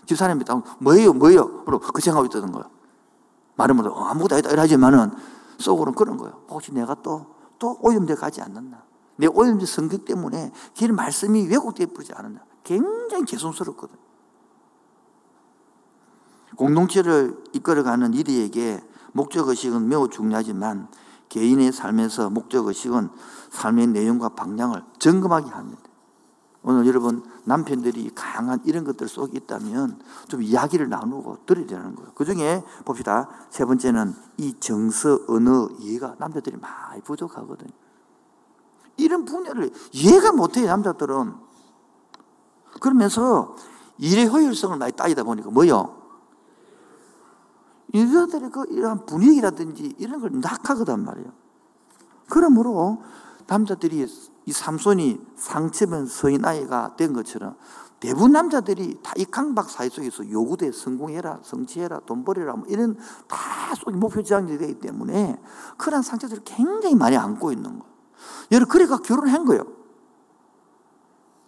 집사람이 0.07 0.43
딱 0.45 0.63
뭐예요 0.79 1.13
뭐예요? 1.13 1.63
그 1.65 2.01
생각하고 2.01 2.25
있던 2.25 2.51
거예요. 2.51 2.69
말은 3.55 3.79
어, 3.85 4.05
아무것도 4.05 4.35
아니다 4.35 4.51
이러지만은 4.51 5.11
속으로는 5.59 5.95
그런 5.95 6.17
거예요. 6.17 6.41
혹시 6.49 6.73
내가 6.73 6.95
또또 6.95 7.77
오염돼 7.81 8.15
가지 8.15 8.41
않는다 8.41 8.83
내 9.17 9.27
오염된 9.27 9.65
성격 9.65 10.05
때문에 10.05 10.51
길 10.73 10.91
말씀이 10.91 11.47
왜곡되어 11.47 11.87
버리지 11.87 12.13
않았나. 12.13 12.41
굉장히 12.63 13.25
죄송스럽거든. 13.25 13.95
공동체를 16.55 17.43
이끌어가는 17.53 18.13
이들에게 18.13 18.81
목적의식은 19.13 19.87
매우 19.87 20.09
중요하지만 20.09 20.87
개인의 21.29 21.71
삶에서 21.71 22.29
목적의식은 22.29 23.09
삶의 23.51 23.87
내용과 23.87 24.29
방향을 24.29 24.83
점검하게 24.99 25.49
합니다. 25.49 25.81
오늘 26.63 26.87
여러분 26.87 27.23
남편들이 27.43 28.09
강한 28.15 28.59
이런 28.65 28.83
것들 28.83 29.07
속에 29.07 29.37
있다면 29.37 29.99
좀 30.27 30.41
이야기를 30.41 30.89
나누고 30.89 31.45
되는 31.45 31.95
거예요. 31.95 32.11
그 32.15 32.25
중에 32.25 32.63
봅시다. 32.85 33.29
세 33.51 33.65
번째는 33.65 34.15
이 34.37 34.55
정서, 34.59 35.19
언어, 35.27 35.69
이해가 35.79 36.15
남자들이 36.17 36.57
많이 36.57 37.01
부족하거든요. 37.01 37.84
이런 38.97 39.25
분야를 39.25 39.71
이해가 39.91 40.31
못해요, 40.31 40.67
남자들은. 40.67 41.33
그러면서 42.79 43.55
일의 43.97 44.27
효율성을 44.27 44.77
많이 44.77 44.91
따지다 44.93 45.23
보니까 45.23 45.49
뭐요? 45.49 46.01
여자들의 47.93 48.49
그 48.51 48.65
이러한 48.69 49.05
분위기라든지 49.05 49.95
이런 49.97 50.19
걸 50.19 50.31
낙하거단 50.33 51.03
말이에요. 51.03 51.31
그러므로 52.29 53.01
남자들이 53.47 54.05
이 54.45 54.51
삼손이 54.51 55.21
상처면 55.35 56.07
서인 56.07 56.43
아이가 56.45 56.95
된 56.95 57.13
것처럼 57.13 57.55
대부분 57.99 58.33
남자들이 58.33 58.99
다 59.01 59.13
이 59.17 59.23
강박 59.23 59.69
사회 59.69 59.87
속에서 59.87 60.29
요구돼 60.29 60.71
성공해라, 60.73 61.39
성취해라, 61.41 62.01
돈 62.05 62.25
벌여라 62.25 62.55
뭐 62.55 62.65
이런 62.67 62.97
다 63.27 63.37
목표 63.93 64.21
지향이 64.21 64.57
되기 64.57 64.79
때문에 64.79 65.41
그런 65.77 66.01
상처들을 66.01 66.43
굉장히 66.43 66.95
많이 66.95 67.15
안고 67.15 67.53
있는 67.53 67.79
거예요. 67.79 67.94
여러 68.51 68.65
그래가 68.65 68.97
결혼한 68.97 69.45
거예요. 69.45 69.63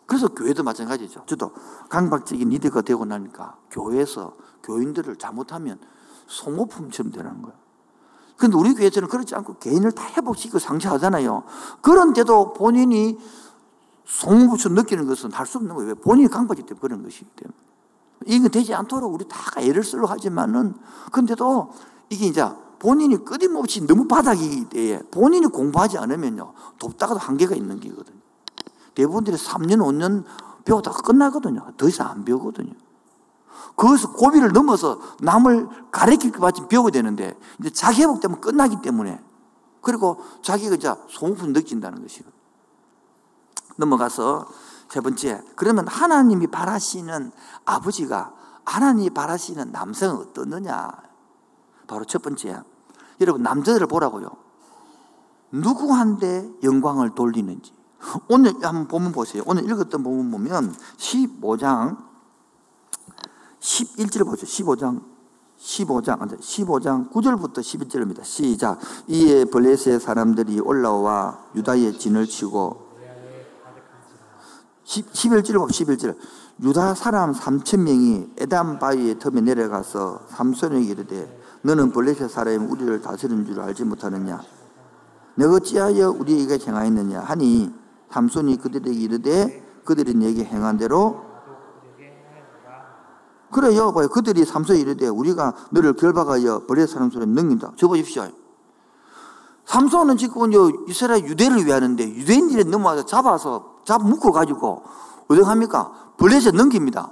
그래서 0.06 0.30
교회도 0.30 0.64
마찬가지죠. 0.64 1.24
저도 1.26 1.52
강박적인 1.90 2.48
리더가 2.50 2.82
되고 2.82 3.06
나니까 3.06 3.58
교회에서 3.72 4.34
교인들을 4.64 5.18
잘못하면 5.18 5.80
소모품처럼 6.28 7.12
되는 7.12 7.42
거예요. 7.42 7.58
근데 8.38 8.56
우리 8.56 8.74
교회처럼 8.74 9.10
그렇지 9.10 9.36
않고 9.36 9.56
개인을 9.56 9.92
다 9.92 10.06
회복시키고 10.06 10.60
상처하잖아요. 10.60 11.44
그런데도 11.82 12.54
본인이 12.54 13.18
소모품처럼 14.06 14.76
느끼는 14.76 15.08
것은 15.08 15.34
할 15.34 15.46
수 15.46 15.58
없는 15.58 15.76
거예요. 15.76 15.90
왜? 15.90 15.94
본인이 15.96 16.30
강박이 16.30 16.62
때문에 16.64 16.80
그런 16.80 17.04
것이기 17.04 17.26
때문에. 17.36 17.58
이거 18.28 18.48
되지 18.50 18.74
않도록 18.74 19.14
우리 19.14 19.28
다 19.28 19.38
애를 19.60 19.84
쓰려고 19.84 20.08
하지만은, 20.08 20.76
근데도 21.12 21.72
이게 22.10 22.28
이제 22.28 22.48
본인이 22.80 23.24
끊임없이 23.24 23.86
너무 23.86 24.08
바닥이기 24.08 24.70
때문에 24.70 25.02
본인이 25.12 25.48
공부하지 25.48 25.98
않으면요. 25.98 26.54
돕다가도 26.80 27.20
한계가 27.20 27.56
있는 27.56 27.80
게거든요. 27.80 28.18
대부분들이 28.96 29.38
3년, 29.38 29.78
5년 29.78 30.24
배우다가 30.66 31.02
끝나거든요. 31.02 31.74
더 31.78 31.88
이상 31.88 32.10
안 32.10 32.26
배우거든요. 32.26 32.74
거기서 33.76 34.14
고비를 34.14 34.52
넘어서 34.54 35.00
남을 35.22 35.70
가르칠 35.92 36.32
것같이 36.32 36.68
배워야 36.68 36.90
되는데 36.90 37.38
이제 37.60 37.70
자기 37.70 38.02
회복 38.02 38.20
때문에 38.20 38.42
끝나기 38.42 38.82
때문에 38.82 39.22
그리고 39.82 40.22
자기가 40.42 40.76
이제 40.76 40.94
소모품 41.10 41.54
느낀다는 41.54 42.02
것이고 42.02 42.30
넘어가서 43.78 44.48
세 44.90 45.00
번째 45.02 45.44
그러면 45.56 45.88
하나님이 45.88 46.48
바라시는 46.48 47.32
아버지가 47.66 48.34
하나님이 48.66 49.12
바라시는 49.12 49.72
남성은 49.72 50.18
어떻느냐 50.18 51.07
바로 51.88 52.06
첫 52.06 52.22
번째. 52.22 52.62
여러분, 53.22 53.42
남자들을 53.44 53.88
보라고요. 53.88 54.30
누구한테 55.52 56.50
영광을 56.64 57.16
돌리는지. 57.16 57.74
오늘 58.30 58.54
한번 58.62 58.88
보면 58.88 59.12
보세요. 59.12 59.44
오늘 59.46 59.64
읽었던 59.66 60.04
부분 60.04 60.30
보면 60.30 60.74
15장 60.98 61.98
11절 63.60 64.26
보죠. 64.26 64.46
15장 64.46 65.02
15장 65.60 66.40
15장 66.40 67.12
9절부터 67.12 67.60
11절입니다. 67.60 68.24
시작. 68.24 68.80
이에 69.08 69.46
블레셋 69.46 70.02
사람들이 70.02 70.60
올라와 70.60 71.40
유다의 71.56 71.98
진을 71.98 72.28
치고 72.28 72.88
11절 74.86 75.58
보 75.58 75.68
11절. 75.68 76.16
유다 76.64 76.96
사람 76.96 77.34
3천 77.34 77.82
명이 77.82 78.32
에담 78.38 78.80
바위의 78.80 79.20
틈에 79.20 79.42
내려가서 79.42 80.22
삼손에게 80.30 80.90
이르되 80.90 81.37
너는 81.68 81.92
블레셋 81.92 82.32
사람이 82.32 82.66
우리를 82.66 83.02
다스리는 83.02 83.46
줄 83.46 83.60
알지 83.60 83.84
못하느냐 83.84 84.42
내가 85.36 85.56
어찌하여 85.56 86.12
우리에게 86.12 86.58
행하였느냐 86.66 87.20
하니 87.20 87.74
삼손이 88.10 88.56
그들에게 88.58 88.98
이르되 88.98 89.82
그들이 89.84 90.14
내게 90.16 90.46
행한 90.46 90.78
대로 90.78 91.26
그래요 93.52 93.92
봐요 93.92 94.08
그들이 94.08 94.46
삼손이 94.46 94.80
이르되 94.80 95.10
우리가 95.10 95.54
너를 95.72 95.94
결박하여 95.94 96.68
블레셋 96.68 96.90
사람 96.90 97.12
손에 97.12 97.26
넘긴다 97.26 97.74
저 97.76 97.90
보십시오 97.90 98.30
삼손은 99.66 100.16
지금 100.16 100.54
이스라엘 100.88 101.26
유대를 101.26 101.66
위하는데 101.66 102.02
유대인들이 102.02 102.64
넘어와서 102.64 103.06
잡아서 103.06 103.82
잡아 103.84 104.06
묶어 104.06 104.32
가지고 104.32 104.84
어떻게 105.28 105.46
합니까? 105.46 105.92
블레셋 106.16 106.56
넘깁니다. 106.56 107.12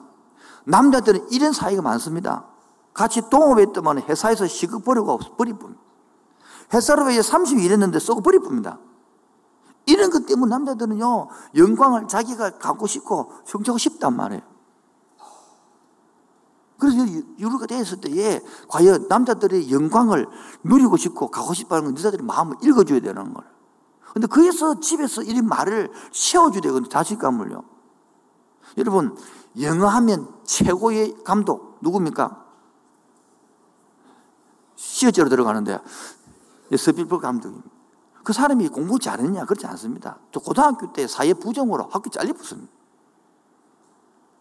남자들은 0.63 1.31
이런 1.31 1.51
사이가 1.51 1.81
많습니다. 1.81 2.54
같이 2.95 3.29
동업했더만 3.29 3.99
회사에서 4.03 4.47
시급 4.47 4.85
버리고 4.85 5.19
버리 5.37 5.53
뿐. 5.53 5.77
회사로 6.73 7.05
왜 7.05 7.19
30이 7.19 7.63
일했는데 7.63 7.99
쏘고 7.99 8.21
버리 8.21 8.39
뿐입니다. 8.39 8.79
이런 9.85 10.09
것 10.09 10.25
때문에 10.25 10.49
남자들은요, 10.49 11.27
영광을 11.57 12.07
자기가 12.07 12.57
갖고 12.57 12.87
싶고 12.87 13.31
성취하고 13.45 13.77
싶단 13.77 14.15
말이에요. 14.15 14.41
그래서 16.79 17.05
유루가 17.37 17.67
되었을 17.67 18.01
때에 18.01 18.41
과연 18.69 19.07
남자들의 19.09 19.71
영광을 19.71 20.27
누리고 20.63 20.97
싶고 20.97 21.29
가고 21.29 21.53
싶다는 21.53 21.85
건 21.85 21.97
여자들이 21.97 22.23
마음을 22.23 22.55
읽어줘야 22.63 23.01
되는 23.01 23.33
거예요. 23.33 23.51
근데 24.13 24.27
그래서 24.27 24.79
집에서 24.79 25.21
이 25.21 25.41
말을 25.41 25.91
세워줘야 26.13 26.61
되거든요. 26.61 26.89
자식감을요. 26.89 27.63
여러분, 28.77 29.17
영어 29.59 29.87
하면 29.87 30.33
최고의 30.45 31.15
감독, 31.25 31.77
누굽니까? 31.81 32.44
시어제로 34.95 35.27
들어가는데, 35.27 35.77
스필버 36.77 37.19
감독입니다. 37.19 37.69
그 38.23 38.31
사람이 38.31 38.69
공부 38.69 38.97
잘했냐? 38.97 39.43
그렇지 39.43 39.67
않습니다. 39.67 40.19
저 40.31 40.39
고등학교 40.39 40.93
때 40.93 41.05
사회 41.05 41.33
부정으로 41.33 41.89
학교 41.91 42.09
잘려붙습니다. 42.09 42.71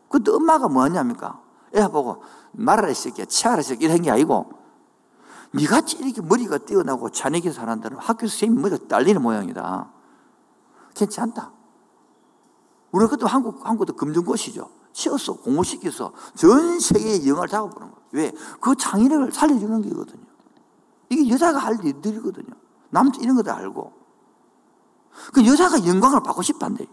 그때 0.09 0.31
엄마가 0.31 0.69
뭐 0.69 0.85
하냐니까? 0.85 1.43
애 1.75 1.89
보고, 1.89 2.23
말하라 2.53 2.95
새끼야, 2.95 3.27
치아라 3.27 3.63
새끼 3.63 3.87
이런 3.87 4.01
게 4.01 4.13
아니고, 4.13 4.49
니같이 5.57 5.97
이렇게 5.97 6.21
머리가 6.21 6.59
뛰어나고 6.59 7.11
자네게 7.11 7.51
사람들은 7.51 7.99
학교 7.99 8.29
선생님 8.29 8.63
머리가 8.63 8.87
딸리는 8.87 9.21
모양이다. 9.21 9.91
괜찮다. 10.95 11.51
우리가 12.93 13.11
그때 13.11 13.27
한국, 13.27 13.67
한국도 13.67 13.97
금전고시죠. 13.97 14.71
치어서 14.93 15.33
공부시켜서 15.33 16.13
전 16.37 16.79
세계의 16.79 17.29
영화를 17.29 17.49
잡아보는 17.49 17.91
거예요. 17.91 18.05
왜? 18.13 18.33
그 18.61 18.77
창의력을 18.77 19.33
살려주는 19.33 19.83
게거든요. 19.83 20.34
이게 21.09 21.29
여자가 21.29 21.59
할 21.59 21.79
일들이거든요. 21.85 22.55
남자 22.91 23.21
이런 23.21 23.37
것도 23.37 23.53
알고. 23.53 23.93
그 25.33 25.47
여자가 25.47 25.87
영광을 25.87 26.23
받고 26.23 26.43
싶단데. 26.43 26.87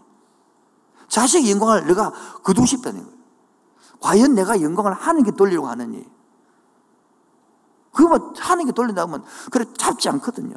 자식의 1.08 1.50
영광을 1.50 1.86
내가 1.86 2.10
거두고 2.42 2.66
싶다는 2.66 3.02
거예요. 3.04 3.18
과연 4.00 4.34
내가 4.34 4.60
영광을 4.60 4.92
하는 4.92 5.22
게 5.22 5.30
돌리려고 5.30 5.68
하느니. 5.68 6.04
그거 7.92 8.18
뭐 8.18 8.32
하는 8.38 8.64
게 8.66 8.72
돌린다 8.72 9.06
면 9.06 9.22
그래 9.50 9.66
잡지 9.76 10.08
않거든요. 10.08 10.56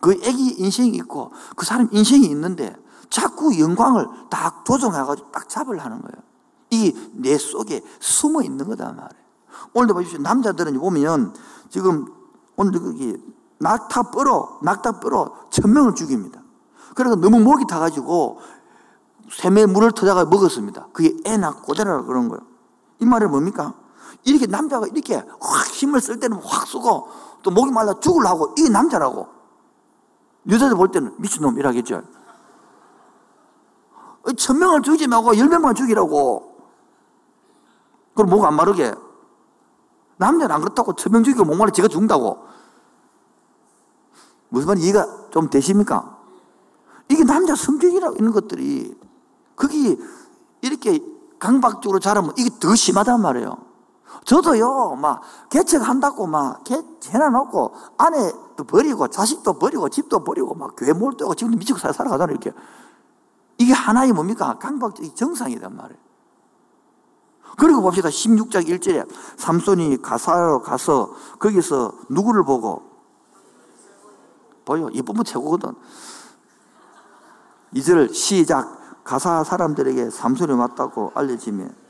그 0.00 0.12
애기 0.22 0.54
인생이 0.58 0.96
있고 0.96 1.32
그 1.54 1.66
사람 1.66 1.88
인생이 1.92 2.26
있는데 2.26 2.74
자꾸 3.10 3.58
영광을 3.58 4.06
딱 4.30 4.64
조정해가지고 4.64 5.30
딱 5.32 5.48
잡으려는 5.48 6.00
거예요. 6.00 6.22
이 6.70 6.92
내 7.14 7.38
속에 7.38 7.82
숨어 8.00 8.42
있는 8.42 8.66
거다 8.66 8.92
말이에요. 8.92 9.26
오늘도 9.74 9.94
보십시오. 9.94 10.18
남자들은 10.20 10.78
보면 10.78 11.34
지금 11.70 12.06
오늘 12.56 12.72
거기 12.80 13.16
낙타 13.58 14.10
뼈로, 14.10 14.58
낙타 14.62 15.00
뼈로 15.00 15.36
천명을 15.50 15.94
죽입니다. 15.94 16.42
그래서 16.94 17.16
너무 17.16 17.40
목이 17.40 17.64
타가지고 17.66 18.40
샘에 19.30 19.66
물을 19.66 19.92
터다가 19.92 20.24
먹었습니다. 20.24 20.88
그게 20.92 21.16
애 21.26 21.36
낳고 21.36 21.62
고대라 21.62 22.02
그런 22.02 22.28
거예요. 22.28 22.42
이 23.00 23.04
말은 23.04 23.30
뭡니까? 23.30 23.74
이렇게 24.24 24.46
남자가 24.46 24.86
이렇게 24.86 25.16
확 25.16 25.66
힘을 25.68 26.00
쓸 26.00 26.18
때는 26.20 26.38
확 26.42 26.66
쓰고 26.66 27.08
또 27.42 27.50
목이 27.50 27.70
말라 27.70 27.94
죽을라고 28.00 28.54
이게 28.56 28.68
남자라고. 28.68 29.28
여자들 30.48 30.76
볼 30.76 30.90
때는 30.90 31.14
미친놈이라겠죠. 31.18 32.02
천명을 34.36 34.82
죽이지 34.82 35.06
말고 35.08 35.36
열명만 35.36 35.74
죽이라고. 35.74 36.56
그럼 38.14 38.30
목 38.30 38.44
안 38.44 38.54
마르게. 38.54 38.94
남자는 40.16 40.54
안 40.54 40.60
그렇다고 40.60 40.94
천명 40.94 41.24
죽이고 41.24 41.44
목 41.44 41.56
말라 41.56 41.70
지가 41.70 41.88
죽는다고. 41.88 42.44
무슨 44.48 44.68
말이 44.68 44.80
이해가 44.82 45.28
좀 45.30 45.50
되십니까? 45.50 46.16
이게 47.08 47.24
남자 47.24 47.54
성격이라고 47.54 48.16
있는 48.16 48.32
것들이 48.32 48.98
그게 49.54 49.96
이렇게 50.62 51.00
강박적으로 51.38 51.98
자라면 52.00 52.32
이게 52.36 52.50
더 52.58 52.74
심하단 52.74 53.20
말이에요. 53.20 53.66
저도요, 54.24 54.96
막, 54.96 55.22
개척한다고 55.50 56.26
막, 56.26 56.64
개, 56.64 56.82
해놔놓고, 57.06 57.74
아내도 57.96 58.64
버리고, 58.64 59.08
자식도 59.08 59.58
버리고, 59.58 59.88
집도 59.88 60.24
버리고, 60.24 60.54
막, 60.54 60.74
교회 60.76 60.92
몰두하고, 60.92 61.34
지금 61.34 61.56
미치고 61.56 61.78
살아가잖아요, 61.78 62.30
이렇게. 62.30 62.52
이게 63.58 63.72
하나의 63.72 64.12
뭡니까? 64.12 64.58
강박적인 64.58 65.14
정상이란 65.14 65.76
말이에요. 65.76 66.00
그리고 67.56 67.82
봅시다. 67.82 68.08
16장 68.08 68.66
1절에 68.68 69.08
삼손이 69.36 70.02
가사로 70.02 70.62
가서 70.62 71.14
거기서 71.38 71.92
누구를 72.10 72.44
보고 72.44 72.82
보여. 74.64 74.88
이쁘면 74.90 75.24
최고거든. 75.24 75.74
2절 77.74 78.12
시작. 78.12 79.04
가사 79.04 79.44
사람들에게 79.44 80.10
삼손이 80.10 80.52
왔다고 80.52 81.12
알려지면 81.14 81.86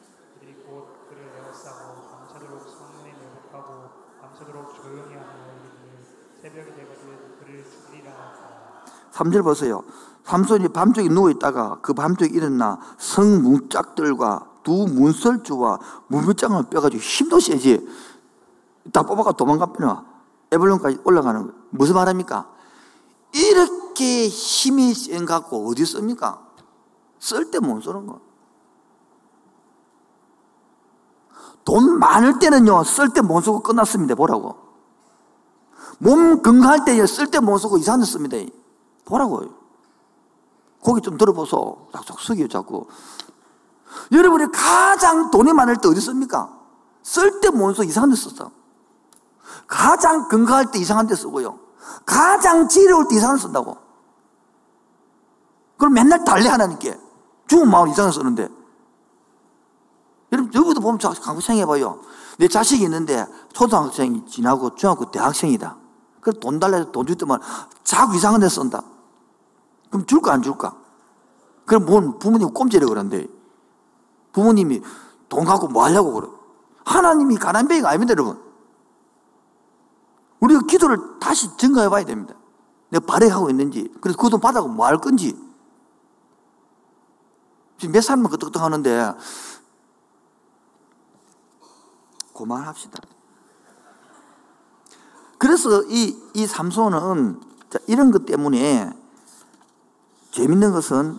3절 9.16 9.42
보세요. 9.42 9.82
삼손이 10.24 10.68
밤쪽에 10.68 11.08
누워있다가 11.08 11.78
그 11.80 11.94
밤쪽에 11.94 12.30
일어나 12.34 12.78
성문짝들과 12.98 14.55
두 14.66 14.84
문설주와 14.88 15.78
문물장을 16.08 16.60
빼가지고 16.64 17.00
힘도 17.00 17.38
세지. 17.38 17.86
다 18.92 19.04
뽑아가 19.04 19.30
도망가 19.30 19.66
버려. 19.66 20.04
에블론까지 20.50 20.98
올라가는 21.04 21.40
거예요. 21.40 21.54
무슨 21.70 21.94
말합니까? 21.94 22.50
이렇게 23.32 24.26
힘이 24.26 24.92
센 24.92 25.24
갖고 25.24 25.68
어디 25.68 25.86
씁니까? 25.86 26.44
쓸 27.20 27.48
때 27.52 27.60
못 27.60 27.80
쓰는 27.80 28.06
거. 28.08 28.20
돈 31.64 32.00
많을 32.00 32.40
때는요, 32.40 32.82
쓸 32.82 33.10
때 33.10 33.20
못 33.20 33.42
쓰고 33.42 33.60
끝났습니다. 33.62 34.16
보라고. 34.16 34.56
몸 35.98 36.42
건강할 36.42 36.84
때 36.84 36.98
쓸 37.06 37.30
때 37.30 37.38
못 37.38 37.58
쓰고 37.58 37.78
이상한 37.78 38.00
데 38.00 38.06
씁니다. 38.06 38.36
보라고요. 39.04 39.54
고기 40.80 41.00
좀 41.02 41.16
들어보소. 41.16 41.88
싹싹 41.92 42.18
숙여 42.18 42.48
자꾸. 42.48 42.86
여러분이 44.12 44.50
가장 44.52 45.30
돈이 45.30 45.52
많을 45.52 45.76
때 45.76 45.88
어디 45.88 46.00
씁니까? 46.00 46.50
쓸때못 47.02 47.76
써, 47.76 47.84
이상한 47.84 48.10
데 48.10 48.16
썼어. 48.16 48.50
가장 49.66 50.28
건강할 50.28 50.70
때 50.70 50.78
이상한 50.78 51.06
데 51.06 51.14
쓰고요. 51.14 51.58
가장 52.04 52.68
지려울 52.68 53.08
때 53.08 53.16
이상한 53.16 53.36
데 53.36 53.42
쓴다고. 53.42 53.76
그럼 55.76 55.92
맨날 55.94 56.24
달래 56.24 56.48
하나님께. 56.48 56.98
죽은 57.46 57.70
마음 57.70 57.88
이상한 57.88 58.10
데 58.10 58.14
쓰는데. 58.16 58.48
여러분, 60.32 60.52
여기도 60.54 60.80
보면 60.80 60.98
한번 61.02 61.40
생각해봐요. 61.40 62.00
내 62.38 62.48
자식이 62.48 62.82
있는데 62.84 63.24
초등학생이 63.52 64.26
지나고 64.26 64.74
중학교 64.74 65.10
대학생이다. 65.10 65.76
그래 66.20 66.38
돈 66.40 66.58
달래서 66.58 66.90
돈 66.90 67.06
줬더만 67.06 67.40
자꾸 67.84 68.16
이상한 68.16 68.40
데 68.40 68.48
쓴다. 68.48 68.82
그럼 69.90 70.04
줄까 70.06 70.32
안 70.32 70.42
줄까? 70.42 70.74
그럼 71.64 71.86
뭔 71.86 72.18
부모님 72.18 72.52
꼼지려 72.52 72.88
그런데 72.88 73.26
부모님이 74.36 74.82
돈 75.30 75.46
갖고 75.46 75.66
뭐 75.66 75.82
하려고 75.84 76.12
그래? 76.12 76.28
하나님이 76.84 77.36
가난뱅이가 77.36 77.88
아닙니다, 77.88 78.12
여러분. 78.12 78.38
우리가 80.40 80.60
기도를 80.68 81.18
다시 81.18 81.56
증가해 81.56 81.88
봐야 81.88 82.04
됩니다. 82.04 82.34
내가 82.90 83.06
발행하고 83.06 83.48
있는지, 83.48 83.90
그래서 84.02 84.18
그 84.18 84.28
돈 84.28 84.38
받아고 84.38 84.68
뭐 84.68 84.86
할 84.86 84.98
건지. 84.98 85.34
지금 87.78 87.92
몇 87.92 88.02
살만 88.02 88.30
끄떡끄떡 88.30 88.62
하는데, 88.62 89.14
그만합시다. 92.34 92.98
그래서 95.38 95.82
이, 95.84 96.14
이 96.34 96.46
삼손은 96.46 97.40
이런 97.86 98.10
것 98.10 98.26
때문에 98.26 98.92
재밌는 100.32 100.72
것은 100.72 101.18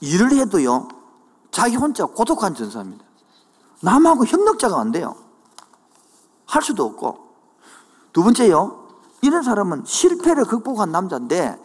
일을 0.00 0.32
해도요, 0.32 0.97
자기 1.58 1.74
혼자 1.74 2.06
고독한 2.06 2.54
전사입니다. 2.54 3.04
남하고 3.82 4.24
협력자가 4.24 4.78
안 4.78 4.92
돼요. 4.92 5.16
할 6.46 6.62
수도 6.62 6.84
없고. 6.84 7.18
두 8.12 8.22
번째요, 8.22 8.86
이런 9.22 9.42
사람은 9.42 9.82
실패를 9.84 10.44
극복한 10.44 10.92
남자인데, 10.92 11.60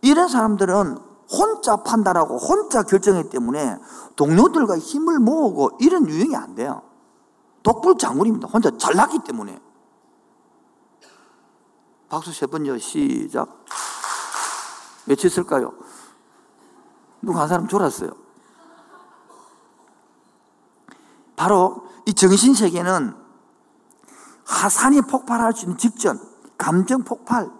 이런 0.00 0.28
사람들은 0.28 0.96
혼자 1.30 1.76
판단하고 1.76 2.38
혼자 2.38 2.82
결정하기 2.82 3.28
때문에 3.28 3.76
동료들과 4.16 4.78
힘을 4.78 5.18
모으고 5.18 5.72
이런 5.80 6.08
유형이 6.08 6.34
안 6.34 6.54
돼요. 6.54 6.80
독불 7.62 7.98
장군입니다. 7.98 8.48
혼자 8.48 8.70
잘났기 8.78 9.18
때문에. 9.18 9.60
박수 12.08 12.32
세 12.32 12.46
번요. 12.46 12.78
시작. 12.78 13.66
며칠 15.04 15.28
쓸까요? 15.28 15.74
누가 17.20 17.42
한 17.42 17.48
사람 17.48 17.68
졸았어요. 17.68 18.25
바로 21.36 21.86
이 22.06 22.14
정신세계는 22.14 23.14
하산이 24.46 25.02
폭발할 25.02 25.52
수 25.52 25.64
있는 25.64 25.76
직전, 25.76 26.20
감정 26.56 27.02
폭발, 27.02 27.50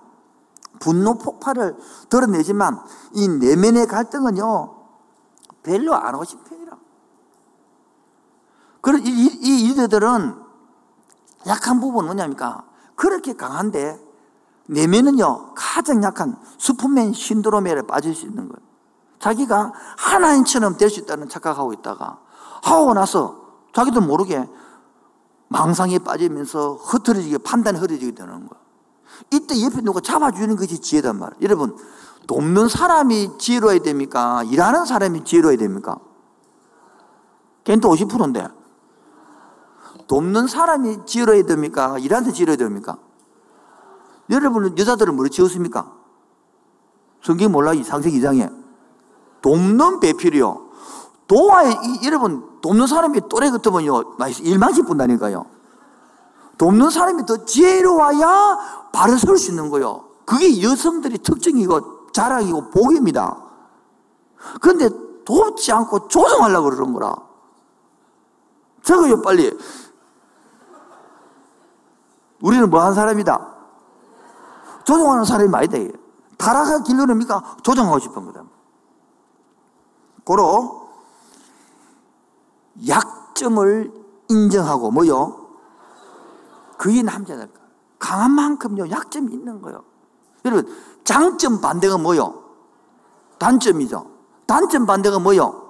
분노 0.78 1.18
폭발을 1.18 1.76
드러내지만 2.08 2.80
이 3.12 3.28
내면의 3.28 3.86
갈등은요, 3.86 4.74
별로 5.62 5.94
안 5.94 6.24
싶은 6.24 6.44
편이라. 6.44 6.76
그런 8.80 9.04
이, 9.04 9.08
이, 9.08 9.38
이 9.40 9.68
리더들은 9.68 10.36
약한 11.48 11.80
부분은 11.80 12.06
뭐냐니까 12.06 12.64
그렇게 12.94 13.34
강한데 13.34 14.00
내면은요, 14.66 15.54
가장 15.54 16.02
약한 16.02 16.36
슈퍼맨 16.58 17.12
신드롬에 17.12 17.82
빠질 17.82 18.14
수 18.14 18.26
있는 18.26 18.48
거예요. 18.48 18.64
자기가 19.18 19.72
하나님처럼 19.96 20.76
될 20.76 20.88
수 20.88 21.00
있다는 21.00 21.28
착각하고 21.28 21.72
있다가 21.72 22.20
하고 22.62 22.94
나서 22.94 23.45
자기도 23.76 24.00
모르게 24.00 24.48
망상에 25.48 25.98
빠지면서 25.98 26.76
흐트러지게 26.76 27.36
판단이 27.38 27.78
흐려지게 27.78 28.14
되는 28.14 28.32
거예요. 28.48 28.64
이때 29.30 29.62
옆에 29.62 29.82
누가 29.82 30.00
잡아주는 30.00 30.56
것이 30.56 30.78
지혜단 30.80 31.18
말이에요. 31.18 31.38
여러분, 31.42 31.76
돕는 32.26 32.68
사람이 32.68 33.36
지혜로워야 33.36 33.80
됩니까? 33.80 34.42
일하는 34.44 34.86
사람이 34.86 35.24
지혜로워야 35.24 35.58
됩니까? 35.58 35.98
걔는 37.64 37.82
또 37.82 37.90
50%인데. 37.90 38.48
돕는 40.06 40.46
사람이 40.46 41.04
지혜로워야 41.04 41.42
됩니까? 41.42 41.98
일하는 41.98 42.32
지혜로워야 42.32 42.56
됩니까? 42.56 42.96
여러분은 44.30 44.78
여자들은 44.78 45.14
뭐를 45.14 45.30
지었습니까? 45.30 45.92
성경 47.22 47.52
몰라? 47.52 47.74
상세기 47.74 48.20
2장에. 48.22 48.50
돕는 49.42 50.00
배필이요. 50.00 50.65
도와야, 51.26 51.72
여러분, 52.04 52.60
돕는 52.60 52.86
사람이 52.86 53.20
또래 53.28 53.50
같으면요, 53.50 54.16
일망씩 54.40 54.86
분다니까요. 54.86 55.46
돕는 56.58 56.90
사람이 56.90 57.26
더 57.26 57.44
지혜로워야 57.44 58.90
바로 58.92 59.16
설 59.18 59.36
수 59.36 59.50
있는 59.50 59.68
거요. 59.70 60.04
그게 60.24 60.62
여성들의 60.62 61.18
특징이고 61.18 62.12
자랑이고 62.12 62.70
복입니다. 62.70 63.36
그런데 64.60 64.88
돕지 65.24 65.72
않고 65.72 66.08
조정하려고 66.08 66.70
그러는 66.70 66.92
거라. 66.94 67.14
저거요, 68.82 69.20
빨리. 69.22 69.56
우리는 72.40 72.70
뭐 72.70 72.80
한 72.80 72.94
사람이다? 72.94 73.54
조종하는 74.84 75.24
사람이 75.24 75.48
많이 75.50 75.66
돼. 75.68 75.90
타락한 76.38 76.84
길로는 76.84 77.08
뭡니까? 77.08 77.56
조종하고 77.62 77.98
싶은 77.98 78.24
거다. 78.26 78.44
고로 80.24 80.85
약점을 82.88 83.92
인정하고 84.28 84.90
뭐요? 84.90 85.48
그게 86.78 87.02
남자들. 87.02 87.50
강한 87.98 88.30
만큼요 88.32 88.90
약점이 88.90 89.32
있는 89.32 89.62
거요. 89.62 89.84
여러분 90.44 90.72
장점 91.04 91.60
반대가 91.60 91.96
뭐요? 91.98 92.42
단점이죠. 93.38 94.10
단점 94.46 94.86
반대가 94.86 95.18
뭐요? 95.18 95.66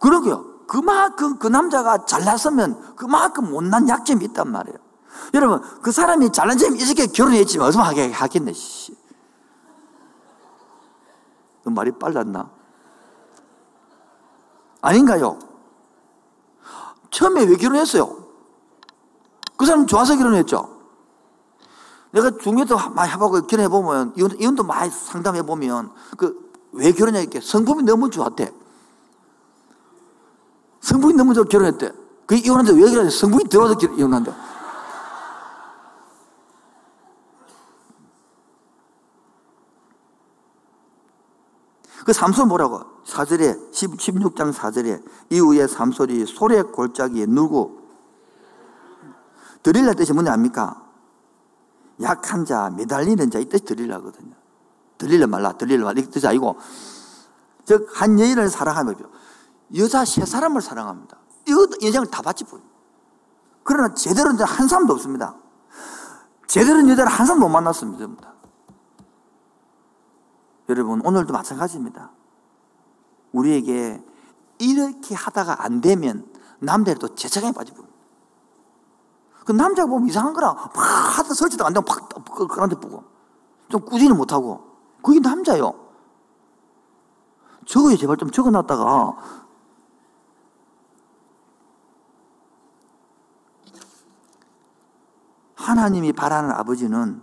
그러게요. 0.00 0.66
그만큼 0.66 1.38
그 1.38 1.46
남자가 1.46 2.04
잘났으면 2.04 2.94
그만큼 2.94 3.50
못난 3.50 3.88
약점이 3.88 4.24
있단 4.26 4.50
말이에요. 4.52 4.78
여러분, 5.34 5.60
그 5.82 5.90
사람이 5.90 6.30
잘난 6.30 6.58
점이 6.58 6.78
있었게 6.78 7.06
결혼했지만 7.08 7.68
얼마나 7.68 7.88
하게 7.88 8.12
하겠네, 8.12 8.52
씨. 8.52 8.96
그 11.64 11.70
말이 11.70 11.90
빨랐나? 11.92 12.50
아닌가요? 14.80 15.38
처음에 17.10 17.44
왜 17.44 17.56
결혼했어요? 17.56 18.24
그 19.56 19.66
사람 19.66 19.86
좋아서 19.86 20.16
결혼했죠? 20.16 20.76
내가 22.10 22.30
중요도 22.38 22.76
많이 22.90 23.12
해보고 23.12 23.46
결혼해보면, 23.46 24.14
이혼, 24.16 24.40
이혼도 24.40 24.62
많이 24.62 24.90
상담해보면, 24.90 25.92
그, 26.16 26.50
왜 26.72 26.92
결혼했게? 26.92 27.40
성품이 27.40 27.82
너무 27.82 28.10
좋았대. 28.10 28.52
성분이 30.80 31.14
너무 31.14 31.34
좋아 31.34 31.44
결혼했대. 31.44 31.92
그 32.26 32.34
이혼한데 32.34 32.72
왜 32.72 32.90
결혼했어? 32.90 33.18
성분이 33.18 33.48
들어와서 33.48 33.76
이혼한대. 33.80 34.32
그 42.08 42.14
삼손 42.14 42.48
뭐라고? 42.48 42.80
4절에, 43.04 43.70
16장 43.70 44.50
4절에 44.54 45.04
이후에 45.28 45.66
삼손이 45.66 46.24
소래 46.24 46.62
골짜기에 46.62 47.26
누고 47.26 47.82
드릴라 49.62 49.92
뜻이 49.92 50.14
뭔지 50.14 50.30
압니까? 50.30 50.82
약한 52.00 52.46
자, 52.46 52.70
매달리는 52.74 53.30
자, 53.30 53.38
이 53.38 53.44
뜻이 53.44 53.62
드릴라거든요. 53.66 54.32
드릴라 54.96 55.26
말라, 55.26 55.52
드릴라 55.52 55.84
말라, 55.84 56.00
이 56.00 56.06
뜻이 56.06 56.26
아니고, 56.26 56.56
즉, 57.66 57.86
한 57.92 58.18
여인을 58.18 58.48
사랑하며, 58.48 58.94
여자 59.76 60.06
세 60.06 60.24
사람을 60.24 60.62
사랑합니다. 60.62 61.18
이거 61.46 61.68
인생을 61.78 62.06
다 62.06 62.22
바치 62.22 62.44
보여. 62.44 62.62
그러나 63.64 63.92
제대로 63.92 64.30
한 64.30 64.66
사람도 64.66 64.94
없습니다. 64.94 65.36
제대로 66.46 66.88
여자를 66.88 67.12
한 67.12 67.26
사람도 67.26 67.46
못 67.46 67.52
만났습니다. 67.52 68.37
여러분, 70.68 71.04
오늘도 71.04 71.32
마찬가지입니다. 71.32 72.10
우리에게 73.32 74.02
이렇게 74.58 75.14
하다가 75.14 75.64
안 75.64 75.80
되면 75.80 76.30
남자를 76.58 76.98
또 76.98 77.14
재차장에 77.14 77.52
빠져버립니다. 77.52 77.96
그 79.44 79.52
남자가 79.52 79.88
보면 79.88 80.08
이상한 80.08 80.34
거라 80.34 80.52
막 80.52 80.76
하다 80.76 81.32
설치도 81.32 81.64
안 81.64 81.72
되면 81.72 81.84
팍 81.86 82.06
그한테 82.48 82.76
보고 82.76 83.02
좀 83.70 83.82
꾸지는 83.82 84.16
못하고 84.16 84.62
그게 85.02 85.20
남자요. 85.20 85.72
저거에 87.64 87.96
제발 87.96 88.18
좀 88.18 88.30
적어놨다가 88.30 89.16
하나님이 95.54 96.12
바라는 96.12 96.50
아버지는 96.50 97.22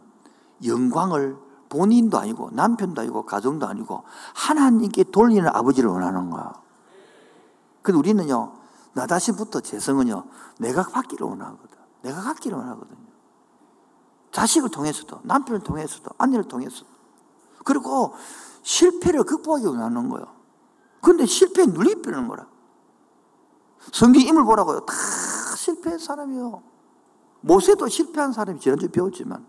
영광을 0.66 1.45
본인도 1.76 2.18
아니고 2.18 2.52
남편도 2.52 3.02
아니고 3.02 3.26
가정도 3.26 3.68
아니고 3.68 4.04
하나님께 4.34 5.06
돌리는 5.12 5.48
아버지를 5.48 5.90
원하는 5.90 6.30
거야. 6.30 6.54
근데 7.82 8.00
우리는요, 8.00 8.54
나 8.94 9.06
자신부터 9.06 9.60
재성은요, 9.60 10.24
내가 10.60 10.84
받기를 10.84 11.28
원하거든. 11.28 11.78
내가 12.02 12.22
갖기를 12.22 12.58
원하거든요. 12.58 13.06
자식을 14.32 14.70
통해서도, 14.70 15.20
남편을 15.24 15.62
통해서도, 15.62 16.12
아내를 16.18 16.46
통해서도. 16.46 16.88
그리고 17.64 18.14
실패를 18.64 19.24
극복하기 19.24 19.66
원하는 19.66 20.10
거예요. 20.10 20.28
근데 21.02 21.26
실패에 21.26 21.66
눌리버리는 21.66 22.28
거라. 22.28 22.48
성경 23.92 24.22
인물 24.22 24.46
보라고요. 24.46 24.86
다 24.86 24.94
실패한 25.56 26.00
사람이요. 26.00 26.64
모세도 27.42 27.88
실패한 27.88 28.34
사람이 28.34 28.60
지난주에 28.60 28.90
배웠지만 28.90 29.46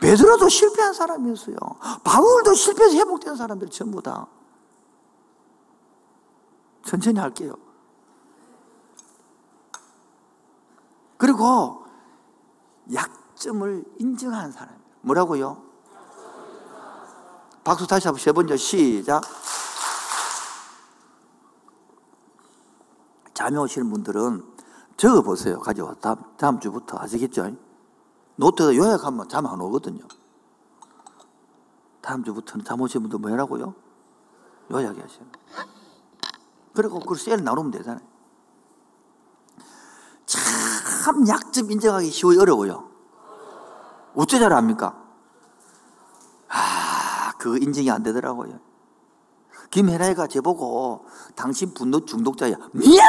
베드로도 0.00 0.48
실패한 0.48 0.92
사람이었어요. 0.92 1.56
바울도 2.04 2.54
실패해서 2.54 2.96
회복된 2.96 3.36
사람들 3.36 3.68
전부 3.68 4.00
다. 4.02 4.26
천천히 6.84 7.18
할게요. 7.18 7.54
그리고 11.16 11.84
약점을 12.92 13.84
인정하는 13.98 14.52
사람. 14.52 14.76
뭐라고요? 15.00 15.62
박수 17.62 17.86
다시 17.86 18.06
한번 18.06 18.22
세 18.22 18.32
번째 18.32 18.56
시작. 18.56 19.22
잠이 23.32 23.56
오시는 23.56 23.90
분들은 23.90 24.54
적어보세요. 24.96 25.58
가져와. 25.60 25.94
다음, 25.94 26.16
다음 26.36 26.60
주부터 26.60 26.98
아시겠죠? 27.00 27.56
노트에 28.36 28.76
요약하면 28.76 29.28
잠 29.28 29.46
안 29.46 29.60
오거든요. 29.60 30.06
다음 32.00 32.22
주부터는 32.24 32.64
잠 32.64 32.80
오신 32.80 33.02
분들 33.02 33.18
뭐 33.18 33.30
하라고요? 33.30 33.74
요약해 34.72 35.00
하시는 35.00 35.26
그리고 36.74 36.98
그걸 37.00 37.16
셀 37.16 37.42
나누면 37.42 37.70
되잖아요. 37.70 38.04
참 40.26 41.28
약점 41.28 41.70
인정하기 41.70 42.10
쉬워요? 42.10 42.40
어려워요? 42.40 42.90
어째 44.14 44.38
잘 44.38 44.52
압니까? 44.52 45.02
아, 46.48 47.32
그 47.38 47.58
인정이 47.58 47.90
안 47.90 48.02
되더라고요. 48.02 48.58
김혜라이가 49.70 50.26
제보고 50.28 51.06
당신 51.34 51.74
분노 51.74 52.04
중독자야. 52.04 52.54
미안! 52.72 53.04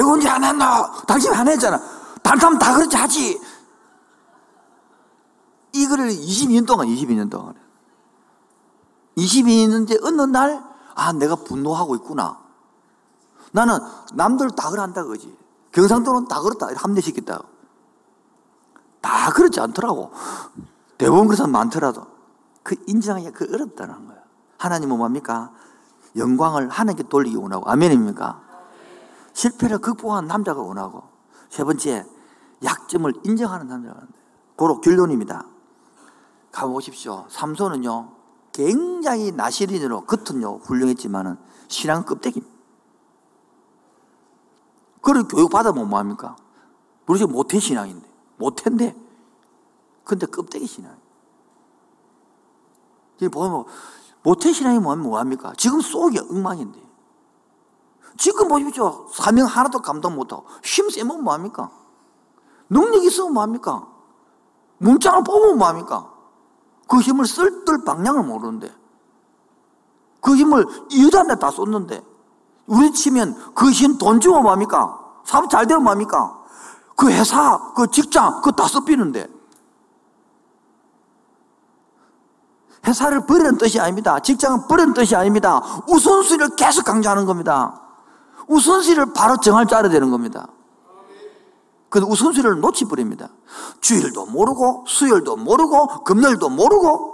내가 0.00 0.12
언제 0.12 0.28
안 0.28 0.42
했노? 0.42 0.64
당신 1.06 1.32
안 1.34 1.46
했잖아. 1.46 1.78
다른 2.22 2.58
다 2.58 2.74
그렇지 2.74 2.96
하지. 2.96 3.40
이거를 5.72 6.08
22년 6.08 6.66
동안, 6.66 6.86
22년 6.88 7.30
동안. 7.30 7.54
22년째 9.18 10.02
어느 10.02 10.22
날, 10.22 10.64
아, 10.94 11.12
내가 11.12 11.36
분노하고 11.36 11.96
있구나. 11.96 12.38
나는 13.52 13.78
남들 14.14 14.50
다 14.52 14.70
그런다, 14.70 15.04
그지. 15.04 15.36
경상도는 15.72 16.28
다 16.28 16.40
그렇다. 16.40 16.68
합리시켰다. 16.74 17.42
다 19.02 19.30
그렇지 19.32 19.60
않더라고. 19.60 20.12
대부분 20.96 21.36
사람 21.36 21.52
많더라도. 21.52 22.06
그 22.62 22.76
인정하기가 22.86 23.32
그 23.32 23.52
어렵다는 23.52 24.06
거야. 24.06 24.18
하나님은 24.58 24.96
뭡니까? 24.96 25.52
영광을 26.16 26.68
하나님께 26.70 27.08
돌리기 27.08 27.36
원하고. 27.36 27.70
아멘입니까? 27.70 28.49
실패를 29.32 29.78
극복한 29.78 30.26
남자가 30.26 30.60
원하고. 30.60 31.04
세 31.48 31.64
번째, 31.64 32.06
약점을 32.62 33.12
인정하는 33.24 33.68
남자가 33.68 33.94
원한다. 33.94 34.18
고로 34.56 34.80
결론입니다. 34.80 35.46
가보십시오. 36.52 37.26
삼손은요, 37.28 38.12
굉장히 38.52 39.32
나시린으로 39.32 40.04
겉은요, 40.04 40.58
훌륭했지만은 40.58 41.38
신앙 41.68 42.04
껍데기입니다. 42.04 42.54
그걸 45.00 45.26
교육받아보면 45.28 45.88
뭐합니까? 45.88 46.36
우리 47.06 47.18
지금 47.18 47.32
모태 47.32 47.58
신앙인데, 47.58 48.06
모태인데, 48.36 48.96
근데 50.04 50.26
껍데기 50.26 50.66
신앙. 50.66 50.96
지금 53.18 53.30
보면, 53.30 53.64
모태 54.22 54.52
신앙이 54.52 54.78
뭐합니까? 54.78 55.54
지금 55.56 55.80
속이 55.80 56.18
엉망인데. 56.18 56.89
지금 58.20 58.48
보십시오. 58.48 59.06
사명 59.10 59.46
하나도 59.46 59.80
감당 59.80 60.14
못하고, 60.14 60.44
힘 60.62 60.90
세면 60.90 61.24
뭐합니까? 61.24 61.70
능력 62.68 63.02
있으면 63.02 63.32
뭐합니까? 63.32 63.88
문장을 64.76 65.24
뽑으면 65.24 65.56
뭐합니까? 65.56 66.12
그 66.86 67.00
힘을 67.00 67.24
쓸 67.24 67.64
뜰 67.64 67.82
방향을 67.82 68.22
모르는데, 68.22 68.70
그 70.20 70.36
힘을 70.36 70.66
여자한테 71.02 71.36
다 71.36 71.50
쏟는데, 71.50 72.04
우리 72.66 72.92
치면 72.92 73.54
그 73.54 73.72
힘 73.72 73.96
돈 73.96 74.20
주면 74.20 74.42
뭐합니까? 74.42 74.98
사업 75.24 75.48
잘 75.48 75.66
되면 75.66 75.82
뭐합니까? 75.82 76.38
그 76.96 77.10
회사, 77.10 77.72
그 77.74 77.90
직장, 77.90 78.42
그거 78.42 78.52
다 78.52 78.68
써비는데. 78.68 79.28
회사를 82.86 83.24
버리는 83.24 83.56
뜻이 83.56 83.80
아닙니다. 83.80 84.18
직장을 84.18 84.66
버리는 84.68 84.92
뜻이 84.92 85.16
아닙니다. 85.16 85.62
우선순위를 85.88 86.56
계속 86.56 86.84
강조하는 86.84 87.24
겁니다. 87.24 87.86
우선순위를 88.46 89.12
바로 89.12 89.36
정할 89.38 89.66
줄 89.66 89.76
알아야 89.76 89.90
되는 89.90 90.10
겁니다. 90.10 90.48
근데 91.88 92.06
우선순위를 92.06 92.60
놓치버립니다. 92.60 93.30
주일도 93.80 94.26
모르고, 94.26 94.84
수요일도 94.86 95.36
모르고, 95.36 96.04
금요일도 96.04 96.48
모르고, 96.48 97.10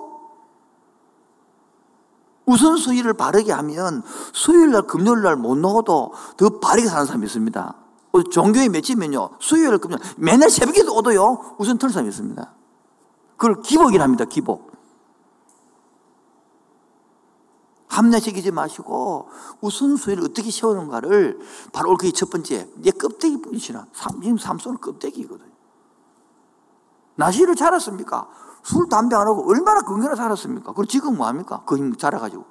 우선순위를 2.46 3.14
바르게 3.14 3.52
하면 3.52 4.02
수요일날, 4.32 4.82
금요일날 4.82 5.36
못 5.36 5.56
넣어도 5.56 6.12
더 6.36 6.48
바르게 6.60 6.88
사는 6.88 7.04
사람이 7.06 7.26
있습니다. 7.26 7.74
종교에 8.30 8.68
맺히면요, 8.68 9.30
수요일, 9.40 9.78
금요일, 9.78 10.00
맨날 10.16 10.48
새벽에도 10.48 10.94
오도요, 10.94 11.56
우선 11.58 11.76
틀 11.76 11.90
사람이 11.90 12.08
있습니다. 12.08 12.54
그걸 13.36 13.60
기복이랍니다, 13.62 14.24
기복. 14.26 14.75
합리시키지 17.88 18.50
마시고 18.50 19.28
우선순위를 19.60 20.24
어떻게 20.24 20.50
세우는가를 20.50 21.38
바로 21.72 21.96
그게 21.96 22.10
첫 22.10 22.30
번째 22.30 22.68
내 22.76 22.90
껍데기 22.90 23.40
뿐이시나 23.40 23.86
지금 24.22 24.38
삼손은 24.38 24.78
껍데기거든요 24.80 25.50
나시를 27.16 27.54
자랐습니까? 27.56 28.28
술, 28.62 28.88
담배 28.88 29.14
안 29.14 29.26
하고 29.26 29.48
얼마나 29.48 29.80
건강하게 29.82 30.16
살았습니까? 30.16 30.72
그리고 30.72 30.86
지금 30.86 31.16
뭐합니까? 31.16 31.62
그힘 31.64 31.96
자라가지고 31.96 32.44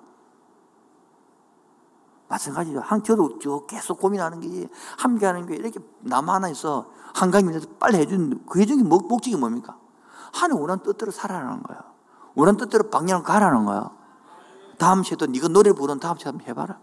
마찬가지죠 2.28 2.80
한 2.80 3.04
저도 3.04 3.38
저 3.40 3.66
계속 3.68 4.00
고민하는 4.00 4.40
게 4.40 4.68
함께하는 4.98 5.46
게 5.46 5.56
이렇게 5.56 5.80
남 6.00 6.30
하나 6.30 6.50
있어 6.50 6.90
한강이 7.14 7.46
빨리 7.80 7.98
해준 7.98 8.44
그 8.50 8.60
해준 8.60 8.78
게 8.78 8.84
목적이 8.84 9.36
뭡니까? 9.36 9.78
하늘 10.34 10.58
원하는 10.58 10.82
뜻대로 10.84 11.12
살아라는 11.12 11.64
거야 11.64 11.84
원하는 12.34 12.58
뜻대로 12.58 12.90
방향을 12.90 13.24
가라는 13.24 13.66
거야 13.66 13.92
다음 14.78 15.04
시에도 15.04 15.26
네가 15.26 15.48
노래 15.48 15.72
부르는 15.74 16.00
다음 16.00 16.18
시에 16.18 16.30
한번 16.30 16.48
해봐라. 16.48 16.80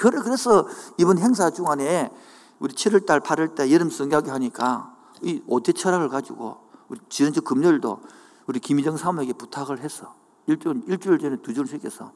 그래서 0.00 0.66
이번 0.98 1.18
행사 1.18 1.50
중간에 1.50 2.10
우리 2.58 2.74
7월달, 2.74 3.22
8월달 3.22 3.70
여름 3.70 3.90
성교하게 3.90 4.30
하니까 4.30 4.94
이 5.22 5.42
오대 5.46 5.72
철학을 5.72 6.08
가지고 6.08 6.58
우리 6.88 7.00
지난주 7.08 7.42
금요일도 7.42 8.00
우리 8.46 8.60
김희정 8.60 8.96
사모에게 8.96 9.34
부탁을 9.34 9.80
했어. 9.80 10.14
일주일, 10.46 10.82
일주일 10.86 11.18
전에 11.18 11.36
두 11.36 11.54
주를 11.54 11.66
시켜서 11.68 12.12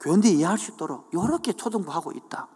교인들 0.00 0.30
이해할 0.30 0.58
수 0.58 0.72
있도록 0.72 1.08
이렇게 1.12 1.52
초등부하고 1.52 2.12
있다. 2.12 2.48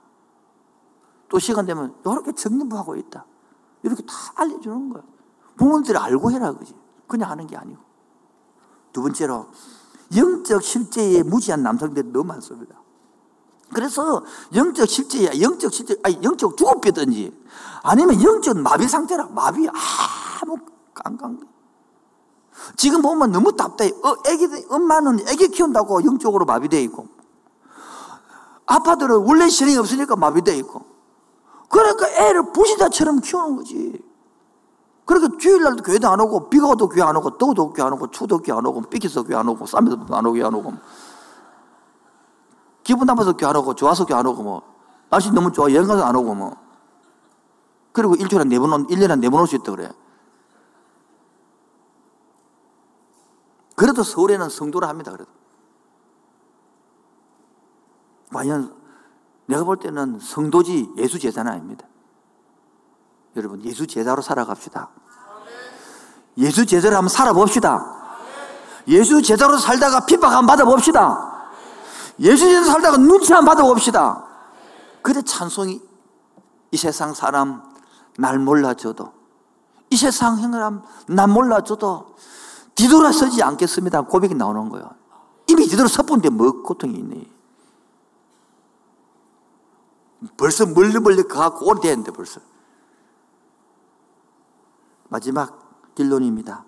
또 1.28 1.38
시간 1.38 1.66
되면 1.66 1.94
이렇게 2.04 2.32
정림부하고 2.32 2.96
있다. 2.96 3.26
이렇게 3.82 4.02
다 4.04 4.14
알려주는 4.36 4.90
거야. 4.90 5.02
부모들이 5.56 5.96
알고 5.96 6.30
해라 6.32 6.52
그지. 6.52 6.74
그냥 7.06 7.30
하는 7.30 7.46
게 7.46 7.56
아니고. 7.56 7.82
두 8.92 9.02
번째로 9.02 9.48
영적 10.16 10.62
실제에 10.62 11.22
무지한 11.22 11.62
남성들이 11.62 12.12
너무 12.12 12.24
많습니다. 12.24 12.74
그래서 13.72 14.24
영적 14.54 14.88
실제야, 14.88 15.30
영적 15.40 15.72
실제, 15.72 15.96
아니, 16.02 16.18
영적 16.22 16.56
죽어뼈든지 16.56 17.32
아니면 17.82 18.22
영적 18.22 18.58
마비 18.58 18.88
상태라, 18.88 19.26
마비 19.26 19.68
아무 19.68 20.56
깡깡. 20.92 21.40
지금 22.76 23.02
보면 23.02 23.32
너무 23.32 23.54
답답해. 23.56 23.90
어, 24.02 24.14
애기, 24.26 24.48
엄마는 24.68 25.28
애기 25.28 25.48
키운다고 25.48 26.04
영적으로 26.04 26.44
마비되어 26.44 26.80
있고, 26.82 27.08
아빠들은 28.66 29.16
원래 29.16 29.48
실행이 29.48 29.76
없으니까 29.76 30.16
마비되어 30.16 30.54
있고, 30.56 30.82
그러니까 31.68 32.08
애를 32.08 32.52
부신자처럼 32.52 33.20
키우는 33.20 33.56
거지. 33.56 34.13
그러니까 35.04 35.36
주일날도 35.38 35.82
교회도 35.82 36.08
안 36.08 36.20
오고, 36.20 36.48
비가 36.48 36.68
와도 36.68 36.88
교회 36.88 37.02
안 37.02 37.16
오고, 37.16 37.36
더워도 37.36 37.72
교회 37.72 37.86
안 37.86 37.92
오고, 37.92 38.10
추도 38.10 38.38
교회 38.38 38.56
안 38.56 38.64
오고, 38.64 38.82
삐켜서 38.82 39.22
교회 39.22 39.36
안 39.36 39.46
오고, 39.48 39.66
쌈에서 39.66 39.98
안 40.10 40.26
오고, 40.26 40.46
안 40.46 40.54
오고. 40.54 40.72
기분 42.82 43.06
나빠서 43.06 43.36
교회 43.36 43.50
안 43.50 43.56
오고, 43.56 43.74
좋아서 43.74 44.06
교회 44.06 44.18
안 44.18 44.26
오고, 44.26 44.42
뭐. 44.42 44.62
날씨 45.10 45.30
너무 45.30 45.52
좋아, 45.52 45.70
여행 45.70 45.86
가서 45.86 46.04
안 46.04 46.16
오고, 46.16 46.34
뭐. 46.34 46.56
그리고 47.92 48.14
일주일에 48.14 48.44
네 48.44 48.58
번, 48.58 48.86
1년에 48.86 49.20
네 49.20 49.28
번 49.28 49.40
올 49.40 49.46
수 49.46 49.56
있다 49.56 49.70
그래. 49.72 49.90
그래도 53.76 54.02
서울에는 54.02 54.48
성도를 54.48 54.88
합니다, 54.88 55.12
그래도. 55.12 55.30
과연 58.32 58.74
내가 59.46 59.64
볼 59.64 59.76
때는 59.76 60.18
성도지 60.18 60.94
예수 60.96 61.18
제자는 61.18 61.52
아닙니다. 61.52 61.86
여러분 63.36 63.62
예수 63.64 63.86
제자로 63.86 64.22
살아갑시다. 64.22 64.88
예수 66.38 66.66
제자로 66.66 66.96
한번 66.96 67.08
살아봅시다. 67.08 67.94
예수 68.88 69.22
제자로 69.22 69.58
살다가 69.58 70.04
핍박 70.06 70.32
한번 70.32 70.46
받아봅시다. 70.46 71.32
예수 72.20 72.44
제자로 72.44 72.66
살다가 72.66 72.96
눈치 72.96 73.32
한번 73.32 73.54
받아봅시다. 73.54 74.24
그래 75.02 75.22
찬송이 75.22 75.80
이 76.70 76.76
세상 76.76 77.14
사람 77.14 77.62
날 78.18 78.38
몰라줘도 78.38 79.12
이 79.90 79.96
세상 79.96 80.38
행람 80.38 80.82
날 81.08 81.28
몰라줘도 81.28 82.16
뒤돌아서지 82.74 83.42
않겠습니다. 83.42 84.02
고백이 84.02 84.34
나오는 84.34 84.68
거예요. 84.68 84.90
이미 85.46 85.66
뒤돌아 85.66 85.88
서본데 85.88 86.30
뭐 86.30 86.62
고통이 86.62 86.94
있니? 86.94 87.32
벌써 90.36 90.66
멀리 90.66 90.98
멀리 90.98 91.22
가고 91.22 91.66
오래됐는데 91.68 92.12
벌써. 92.12 92.40
마지막 95.14 95.94
결론입니다. 95.94 96.64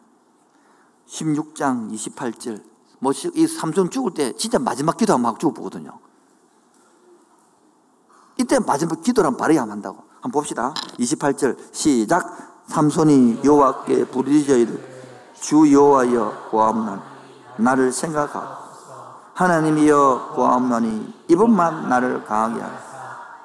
16장 1.09 1.93
28절. 1.93 2.63
뭐, 3.01 3.11
이 3.35 3.45
삼손 3.45 3.91
죽을 3.91 4.15
때 4.15 4.37
진짜 4.37 4.61
마지막 4.61 4.97
기도하면 4.97 5.23
막 5.33 5.41
죽어보거든요. 5.41 5.99
이때 8.39 8.61
마지막 8.61 9.03
바로 9.37 9.53
하면 9.53 9.71
한다고. 9.73 10.05
한번 10.21 10.31
봅시다. 10.31 10.73
28절 10.97 11.59
시작. 11.75 12.63
삼손이 12.69 13.41
여호와께 13.45 14.07
부르짖어 14.07 14.57
이르 14.59 14.79
주 15.35 15.73
여호와여 15.73 16.49
구하옵나니 16.51 17.03
나를 17.59 17.91
생각하고 17.91 18.47
하나님이여 19.35 20.35
구하옵나니 20.37 21.15
이번만 21.27 21.89
나를 21.89 22.23
강하게 22.25 22.61
하라. 22.61 22.87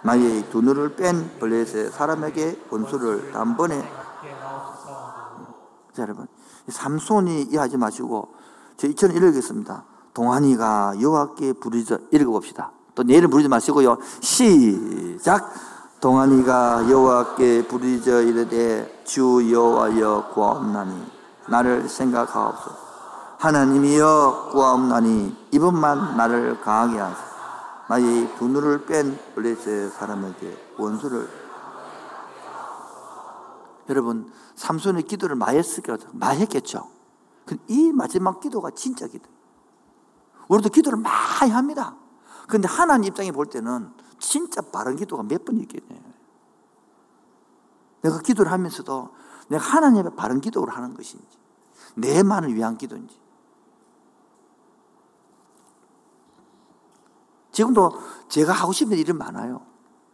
나의 0.04 0.48
두 0.52 0.62
눈을 0.62 0.96
뺀 0.96 1.40
블레셋 1.40 1.92
사람에게 1.92 2.66
원수를 2.70 3.32
단번에 3.32 4.01
자, 5.94 6.04
여러분 6.04 6.28
삼손이 6.68 7.44
이해하지 7.44 7.78
마시고 7.78 8.34
저 8.78 8.88
이처럼 8.88 9.16
읽겠습니다. 9.18 9.84
동안이가 10.14 10.96
여호와께 11.02 11.54
부르짖어 11.54 12.00
읽어봅시다. 12.12 12.72
또 12.96 13.04
내일은 13.04 13.30
부르지 13.30 13.48
마시고요. 13.48 13.98
시작. 14.20 15.54
동안이가 16.02 16.90
여호와께 16.90 17.68
부르짖어 17.68 18.22
이르되 18.22 19.04
주 19.06 19.48
여호와여 19.52 20.32
구하옵나니 20.34 21.06
나를 21.48 21.88
생각하옵소서. 21.88 22.76
하나님이여 23.38 24.50
구하옵나니 24.52 25.36
이번만 25.52 26.18
나를 26.18 26.60
강하게 26.62 27.00
하소서. 27.00 27.32
나의 27.88 28.30
두 28.38 28.48
눈을 28.48 28.86
뺀 28.86 29.18
블레셋 29.36 29.94
사람에게 29.94 30.76
원수를 30.78 31.28
여러분 33.90 34.32
삼손의 34.56 35.04
기도를 35.04 35.36
많이 35.36 35.58
했겠죠. 35.58 35.98
많이 36.14 36.42
했겠죠. 36.42 36.90
이 37.68 37.92
마지막 37.92 38.40
기도가 38.40 38.72
진짜 38.72 39.08
기도. 39.08 39.30
우리도 40.48 40.70
기도를 40.70 41.00
많이 41.00 41.52
합니다. 41.52 41.96
그런데 42.48 42.68
하나님 42.68 43.08
입장에 43.08 43.32
볼 43.32 43.46
때는 43.48 43.92
진짜 44.20 44.62
바른 44.62 44.96
기도가 44.96 45.24
몇 45.24 45.46
번 45.46 45.58
있겠네. 45.60 46.02
내가 48.02 48.20
기도를 48.20 48.52
하면서도 48.52 49.10
내가 49.50 49.64
하나님의 49.64 50.16
바른 50.16 50.42
기도를 50.42 50.76
하는 50.76 50.94
것인지, 50.96 51.38
내만을 51.96 52.54
위한 52.56 52.78
기도인지. 52.78 53.20
지금도 57.52 57.92
제가 58.30 58.54
하고 58.54 58.72
싶은 58.72 58.98
일이 58.98 59.12
많아요. 59.14 59.66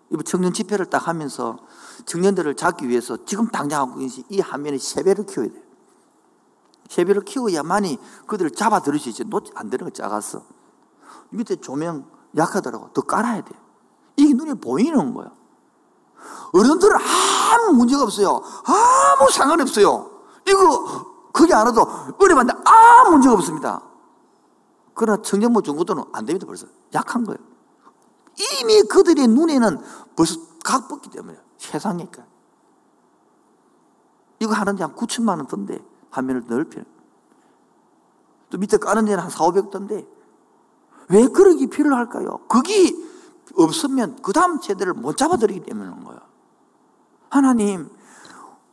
이번 0.10 0.24
청년 0.24 0.54
집회를 0.54 0.86
딱 0.86 1.08
하면서 1.08 1.58
청년들을 2.06 2.56
잡기 2.56 2.88
위해서 2.88 3.18
지금 3.26 3.48
당장 3.48 3.82
하고 3.82 4.00
계신 4.00 4.24
이 4.30 4.40
화면에 4.40 4.78
세배를 4.78 5.26
키워야 5.26 5.50
돼요. 5.50 5.62
세배를 6.90 7.24
키워야만이 7.24 8.00
그들을 8.28 8.52
잡아 8.52 8.80
들을 8.80 8.98
수 9.00 9.10
있지. 9.10 9.24
안 9.56 9.70
되는 9.70 9.86
거 9.86 9.92
작았어. 9.92 10.44
밑에 11.30 11.58
조명 11.58 12.10
약하더라고. 12.38 12.92
더 12.94 13.02
깔아야 13.02 13.42
돼. 13.42 13.54
이게 14.16 14.34
눈에 14.34 14.54
보이는 14.54 15.14
거야. 15.14 15.32
어른들은 16.54 16.98
아무 16.98 17.74
문제가 17.74 18.04
없어요. 18.04 18.42
아무 18.66 19.30
상관없어요. 19.32 20.10
이거, 20.48 21.30
그게 21.34 21.54
안 21.54 21.66
와도 21.68 21.86
어려운데 22.18 22.54
아무 22.66 23.12
문제가 23.12 23.34
없습니다. 23.36 23.82
그러나 24.94 25.22
청년부 25.22 25.62
중고도는 25.62 26.06
안 26.14 26.26
됩니다, 26.26 26.48
벌써. 26.48 26.68
약한 26.94 27.26
거예요. 27.26 27.38
이미 28.38 28.82
그들의 28.84 29.28
눈에는 29.28 29.80
벌써 30.16 30.40
각벗기 30.64 31.10
때문에 31.10 31.38
세상이니까. 31.58 32.24
이거 34.40 34.54
하는데 34.54 34.84
한 34.84 34.96
9천만 34.96 35.38
원 35.38 35.48
던데, 35.48 35.80
화면을 36.12 36.44
넓혀. 36.48 36.82
또 38.50 38.58
밑에 38.58 38.78
까는 38.78 39.06
데는 39.06 39.24
한 39.24 39.30
4, 39.30 39.44
500 39.46 39.72
던데. 39.72 40.08
왜 41.10 41.28
그러기 41.28 41.68
필요할까요? 41.68 42.40
그게 42.48 42.94
없으면 43.56 44.18
그 44.22 44.34
다음 44.34 44.62
세대를 44.62 44.94
못 44.94 45.18
잡아들이기 45.18 45.62
때문인 45.62 46.04
거예요. 46.04 46.20
하나님, 47.30 47.90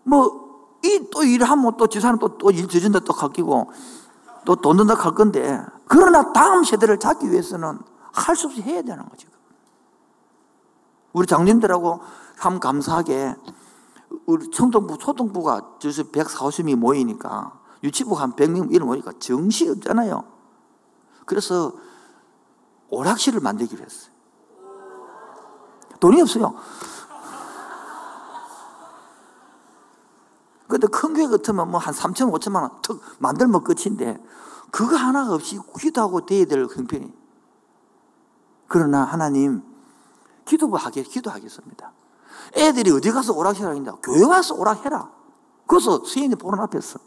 뭐, 0.03 0.45
이 0.85 1.09
또 1.11 1.23
일하면 1.25 1.77
또 1.79 1.87
지사는 1.87 2.19
또, 2.19 2.37
또일 2.37 2.69
저준다 2.69 3.01
또 3.01 3.13
갚기고, 3.15 3.71
또 4.45 4.57
돈 4.57 4.77
든다 4.77 4.97
갈 4.97 5.15
건데, 5.15 5.65
그러나 5.87 6.33
다음 6.33 6.65
세대를 6.65 6.99
잡기 6.99 7.31
위해서는 7.31 7.79
할 8.13 8.37
수 8.37 8.47
없이 8.49 8.61
해야 8.63 8.83
되는 8.83 9.09
거지. 9.09 9.27
우리 11.15 11.27
장님들하고 11.27 12.01
참 12.39 12.61
감사하게 12.61 13.37
우리 14.27 14.51
청동부, 14.51 14.99
초동부가 14.99 15.77
저서 15.79 16.03
140명이 16.03 16.75
모이니까 16.77 17.59
유치부 17.83 18.15
한 18.17 18.33
100명 18.33 18.75
이런 18.75 18.89
모이니까 18.89 19.13
정시 19.19 19.69
없잖아요. 19.71 20.25
그래서 21.25 21.73
오락실을 22.91 23.41
만들기로 23.41 23.83
했어요. 23.83 24.13
돈이 26.01 26.21
없어요. 26.21 26.55
근데 30.67 30.87
큰 30.89 31.15
교회 31.15 31.29
같으면 31.29 31.71
뭐 31.71 31.79
한 31.79 31.95
3천, 31.95 32.33
5천만 32.33 32.63
원 32.63 32.71
턱 32.83 33.01
만들면 33.19 33.63
끝인데 33.63 34.21
그거 34.73 34.97
하나가 34.97 35.35
없이 35.35 35.61
기도하고 35.79 36.27
돼야 36.27 36.45
될 36.47 36.67
형편이. 36.67 37.13
그러나 38.67 39.05
하나님 39.05 39.63
기도부 40.45 40.77
하게 40.77 41.03
기도하겠습니다. 41.03 41.93
애들이 42.57 42.91
어디 42.91 43.11
가서 43.11 43.33
오락실 43.33 43.67
하겠냐? 43.67 43.93
교회 44.03 44.25
와서 44.25 44.55
오락해라. 44.55 45.11
그래서 45.67 46.05
수인이 46.05 46.35
보는 46.37 46.61
앞에서. 46.61 46.99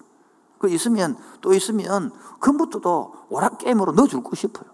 그 0.60 0.70
있으면 0.70 1.18
또 1.42 1.54
있으면 1.54 2.12
컴퓨터도 2.40 3.14
오락 3.30 3.60
게임으로 3.60 3.92
넣어줄 3.92 4.24
거 4.24 4.36
싶어요. 4.36 4.66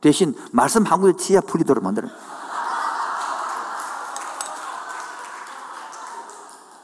대신 0.00 0.34
말씀 0.52 0.84
한 0.84 1.00
구에 1.00 1.14
지하 1.16 1.40
풀리도록 1.40 1.82
만들어. 1.82 2.08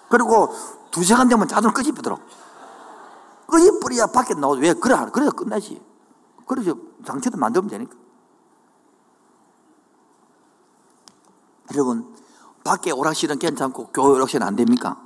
그리고 0.08 0.48
두 0.90 1.04
시간 1.04 1.28
되면 1.28 1.46
자동 1.46 1.72
끄집히도록. 1.72 2.20
끄집뿌리야 3.46 4.06
밖에 4.06 4.34
나오지. 4.34 4.62
왜? 4.62 4.74
그래, 4.74 4.96
그래야 5.12 5.30
끝나지. 5.30 5.80
그래서 6.46 6.74
장치도 7.04 7.36
만들면 7.36 7.68
되니까. 7.68 7.94
여러분, 11.74 12.14
밖에 12.64 12.90
오락실은 12.90 13.38
괜찮고 13.38 13.88
교회 13.88 14.16
오락실은 14.16 14.46
안 14.46 14.56
됩니까? 14.56 15.00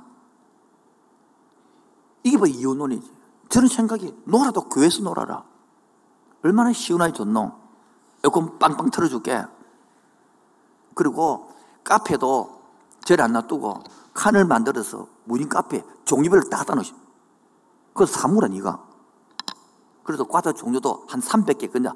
이게 2.23 2.37
뭐 2.37 2.47
이혼론이지. 2.47 3.11
저는 3.49 3.67
생각이, 3.67 4.15
놀아도 4.25 4.69
교회에서 4.69 5.01
놀아라. 5.01 5.43
얼마나 6.43 6.73
시원하게 6.73 7.13
좋노? 7.13 7.51
에어컨 8.23 8.57
빵빵 8.57 8.89
틀어줄게. 8.91 9.45
그리고 10.95 11.51
카페도 11.83 12.61
저리 13.03 13.21
안 13.21 13.33
놔두고 13.33 13.83
칸을 14.13 14.45
만들어서 14.45 15.07
무인 15.25 15.49
카페 15.49 15.83
종류별로 16.05 16.49
다 16.49 16.57
갖다 16.57 16.75
놓으시 16.75 16.93
그거 17.93 18.05
사무라, 18.05 18.47
니가. 18.47 18.83
그래서 20.03 20.25
과자 20.25 20.51
종류도 20.51 21.05
한 21.07 21.21
300개, 21.21 21.71
그냥 21.71 21.93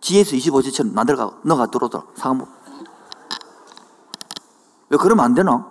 GS 0.00 0.36
25G처럼 0.36 0.92
만들어가, 0.92 1.38
넣어가 1.44 1.66
들어오도록 1.66 2.14
사무. 2.16 2.46
왜 4.94 4.96
그러면 4.96 5.24
안 5.24 5.34
되나? 5.34 5.68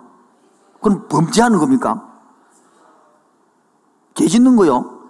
그럼 0.82 1.08
범죄하는 1.08 1.58
겁니까? 1.58 2.12
개 4.12 4.28
짓는 4.28 4.54
거요? 4.54 5.00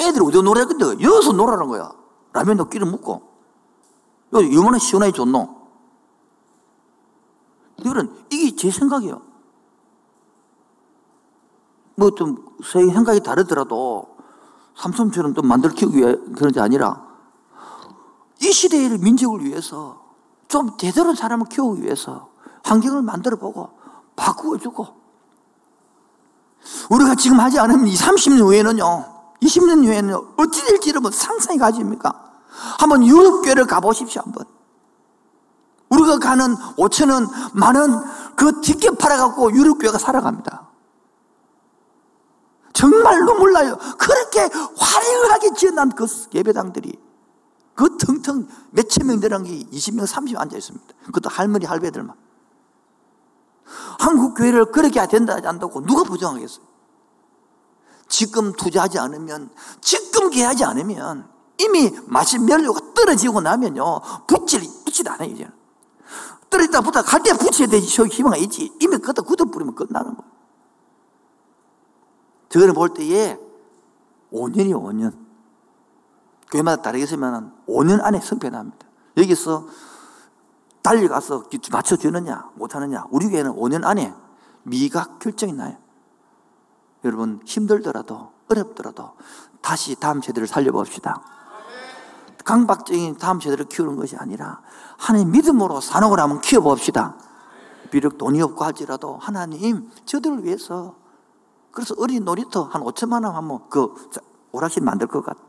애들이 0.00 0.24
어디 0.24 0.42
놀아야 0.42 0.64
근데 0.64 0.86
여기서 0.86 1.32
놀아라는 1.32 1.68
거야. 1.68 1.92
라면도 2.32 2.70
끼를. 2.70 2.90
여기 4.32 4.56
얼마나 4.56 4.78
시원하게 4.78 5.12
좋노? 5.12 5.54
이거는, 7.76 8.24
이게 8.30 8.56
제 8.56 8.70
생각이에요. 8.70 9.20
뭐 11.96 12.10
좀, 12.12 12.56
생각이 12.64 13.20
다르더라도, 13.20 14.16
삼촌처럼 14.76 15.34
좀 15.34 15.46
만들 15.46 15.70
키우기 15.70 15.98
위해 15.98 16.16
그런 16.34 16.52
게 16.52 16.60
아니라, 16.60 17.06
이 18.40 18.50
시대의 18.50 18.98
민족을 18.98 19.44
위해서, 19.44 20.02
좀 20.48 20.76
제대로 20.78 21.14
사람을 21.14 21.46
키우기 21.46 21.82
위해서, 21.82 22.33
환경을 22.64 23.02
만들어 23.02 23.36
보고, 23.36 23.70
바꾸어 24.16 24.58
주고, 24.58 24.88
우리가 26.90 27.14
지금 27.14 27.40
하지 27.40 27.58
않으면 27.58 27.86
2, 27.86 27.94
30년 27.94 28.40
후에는요, 28.40 29.14
20년 29.42 29.86
후에는 29.86 30.14
어찌 30.36 30.64
될지를 30.64 31.00
뭐 31.00 31.10
상상이 31.10 31.58
가집니까? 31.58 32.12
한번 32.78 33.06
유럽교회를 33.06 33.66
가보십시오, 33.66 34.22
한번. 34.22 34.46
우리가 35.90 36.18
가는 36.18 36.56
5천원, 36.76 37.28
만원, 37.52 38.02
그 38.36 38.60
티켓 38.60 38.98
팔아갖고 38.98 39.52
유럽교회가 39.52 39.98
살아갑니다. 39.98 40.68
정말로 42.72 43.34
몰라요. 43.36 43.78
그렇게 43.98 44.40
화려하게 44.76 45.50
지어난 45.56 45.90
그 45.90 46.06
예배당들이 46.34 46.98
그 47.74 47.96
텅텅 47.98 48.48
몇천 48.70 49.06
명 49.06 49.20
되는 49.20 49.42
게 49.44 49.64
20명, 49.64 50.06
30명 50.06 50.40
앉아 50.40 50.56
있습니다. 50.56 50.86
그것도 51.06 51.28
할머니, 51.28 51.66
할배들만. 51.66 52.23
한국 53.98 54.34
교회를 54.34 54.66
그렇게 54.66 55.00
해야 55.00 55.06
된다, 55.06 55.36
한다고 55.42 55.84
누가 55.84 56.04
부정하겠어요? 56.04 56.64
지금 58.08 58.52
투자하지 58.52 58.98
않으면, 58.98 59.50
지금 59.80 60.30
계하지 60.30 60.64
않으면, 60.64 61.28
이미 61.58 61.90
마신 62.06 62.44
면류가 62.44 62.94
떨어지고 62.94 63.40
나면요, 63.40 64.00
붙질, 64.26 64.60
붙지도 64.84 65.10
않아요, 65.10 65.30
이제는. 65.30 65.52
떨어졌다 66.50 66.80
붙다 66.82 67.02
갈 67.02 67.22
때 67.22 67.32
붙여야 67.32 67.68
되지, 67.68 67.86
희망이 68.02 68.42
있지. 68.42 68.72
이미 68.80 68.98
그다 68.98 69.22
굳어버리면 69.22 69.74
끝나는 69.74 70.16
거예요. 70.16 70.32
저거는 72.50 72.74
볼 72.74 72.94
때에 72.94 73.38
5년이 74.32 74.72
5년. 74.74 75.16
교회마다 76.50 76.82
다르겠지만 76.82 77.52
5년 77.66 78.04
안에 78.04 78.20
성패납니다. 78.20 78.86
여기서 79.16 79.66
달려가서 80.84 81.44
맞춰주느냐, 81.72 82.50
못하느냐. 82.56 83.06
우리 83.10 83.28
교회는 83.30 83.52
5년 83.56 83.84
안에 83.84 84.14
미각 84.64 85.18
결정이 85.18 85.54
나요. 85.54 85.76
여러분, 87.04 87.40
힘들더라도, 87.44 88.32
어렵더라도 88.50 89.12
다시 89.62 89.96
다음 89.96 90.20
세대를 90.20 90.46
살려봅시다. 90.46 91.22
강박적인 92.44 93.16
다음 93.16 93.40
세대를 93.40 93.64
키우는 93.64 93.96
것이 93.96 94.16
아니라 94.16 94.60
하나님 94.98 95.30
믿음으로 95.32 95.80
산옥을 95.80 96.20
한번 96.20 96.42
키워봅시다. 96.42 97.16
비록 97.90 98.18
돈이 98.18 98.42
없고 98.42 98.62
할지라도 98.62 99.16
하나님 99.16 99.90
저들을 100.04 100.44
위해서 100.44 100.96
그래서 101.70 101.94
어린 101.96 102.24
놀이터 102.26 102.64
한 102.64 102.82
5천만 102.82 103.24
원 103.24 103.34
하면 103.36 103.60
그 103.70 103.94
오락실 104.52 104.82
만들 104.82 105.06
것 105.06 105.24
같아. 105.24 105.40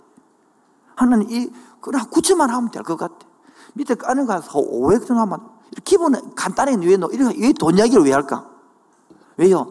하나님 0.96 1.30
이 1.30 1.52
그냥 1.82 2.06
9천만 2.10 2.48
하면 2.48 2.72
될 2.72 2.84
것 2.84 2.96
같아. 2.96 3.25
밑에 3.76 3.96
까는 3.96 4.26
거 4.26 4.34
가서 4.34 4.60
500원 4.60 5.16
하면 5.16 5.40
기본 5.84 6.34
간단하게 6.36 6.86
왜, 6.86 6.98
왜돈 7.40 7.78
이야기를 7.78 8.04
왜 8.04 8.14
할까? 8.14 8.46
왜요? 9.38 9.68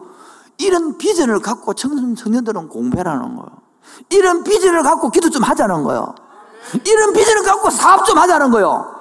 이런 0.57 0.97
비전을 0.97 1.39
갖고 1.39 1.73
청년, 1.73 2.15
청년들은 2.15 2.69
공부하라는 2.69 3.35
거예요. 3.35 3.49
이런 4.09 4.43
비전을 4.43 4.83
갖고 4.83 5.09
기도 5.09 5.29
좀 5.29 5.43
하자는 5.43 5.83
거예요. 5.83 6.15
이런 6.85 7.13
비전을 7.13 7.43
갖고 7.43 7.69
사업 7.69 8.05
좀 8.05 8.17
하자는 8.17 8.51
거예요. 8.51 8.93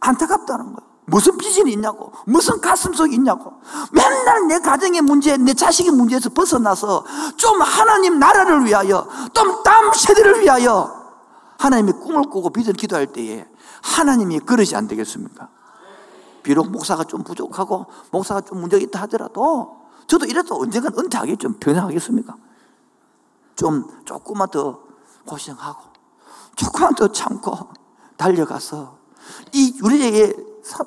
안타깝다는 0.00 0.64
거예요. 0.66 0.90
무슨 1.06 1.36
비전이 1.38 1.72
있냐고. 1.72 2.12
무슨 2.24 2.60
가슴 2.60 2.92
속이 2.92 3.14
있냐고. 3.16 3.54
맨날 3.90 4.46
내 4.46 4.60
가정의 4.60 5.00
문제, 5.00 5.36
내 5.36 5.54
자식의 5.54 5.92
문제에서 5.92 6.28
벗어나서 6.30 7.04
좀 7.36 7.60
하나님 7.60 8.18
나라를 8.18 8.64
위하여, 8.64 9.08
좀 9.32 9.62
다음 9.64 9.92
세대를 9.92 10.40
위하여 10.40 10.99
하나님의 11.60 11.92
꿈을 12.00 12.22
꾸고 12.22 12.50
비전 12.50 12.74
기도할 12.74 13.06
때에 13.06 13.46
하나님이 13.82 14.40
그릇이 14.40 14.74
안 14.74 14.88
되겠습니까? 14.88 15.50
비록 16.42 16.70
목사가 16.70 17.04
좀 17.04 17.22
부족하고 17.22 17.84
목사가 18.10 18.40
좀 18.40 18.60
문제가 18.60 18.82
있다 18.82 19.02
하더라도 19.02 19.76
저도 20.06 20.24
이래도 20.24 20.58
언젠간 20.58 20.94
은퇴하겠죠. 20.98 21.58
변화하겠습니까? 21.58 22.34
좀 23.56 23.86
조금만 24.06 24.48
더 24.48 24.80
고생하고 25.26 25.82
조금만 26.56 26.94
더 26.94 27.08
참고 27.12 27.68
달려가서 28.16 28.96
이 29.52 29.78
우리에게 29.82 30.34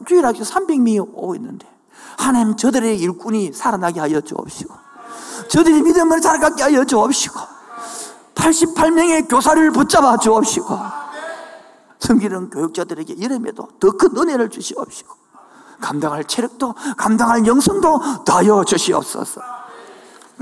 주일학교 0.08 0.40
300명이 0.40 1.00
오고 1.02 1.36
있는데 1.36 1.72
하나님 2.18 2.58
저들의 2.58 3.00
일꾼이 3.00 3.54
살아나게 3.54 4.00
하여 4.00 4.22
주옵시고 4.22 4.74
저들이 5.50 5.84
믿음을 5.84 6.20
자라게 6.20 6.64
하여 6.64 6.84
주옵시고 6.84 7.53
88명의 8.36 9.28
교사를 9.30 9.72
붙잡아 9.72 10.18
주옵시고 10.18 10.78
성기는 12.00 12.50
교육자들에게 12.50 13.14
이름에도 13.14 13.68
더 13.80 13.92
큰 13.92 14.16
은혜를 14.18 14.50
주시옵시고 14.50 15.14
감당할 15.80 16.24
체력도 16.26 16.76
감당할 16.98 17.46
영성도 17.46 18.00
더하여 18.26 18.64
주시옵소서. 18.64 19.42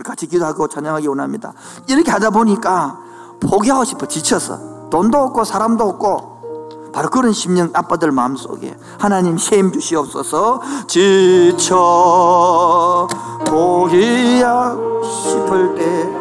같이 0.03 0.27
기도하고 0.27 0.67
찬양하기 0.67 1.07
원합니다. 1.07 1.53
이렇게 1.87 2.11
하다 2.11 2.29
보니까 2.31 2.99
포기하고 3.39 3.83
싶어 3.83 4.05
지쳐서 4.07 4.89
돈도 4.89 5.17
없고 5.17 5.43
사람도 5.43 5.83
없고 5.83 6.91
바로 6.93 7.09
그런 7.09 7.31
심령 7.33 7.69
아빠들 7.73 8.11
마음속에 8.11 8.75
하나님 8.99 9.37
셈 9.37 9.71
주시옵소서. 9.71 10.61
지쳐 10.87 11.67
포기야 13.47 14.75
싶을 15.03 15.75
때 15.75 16.20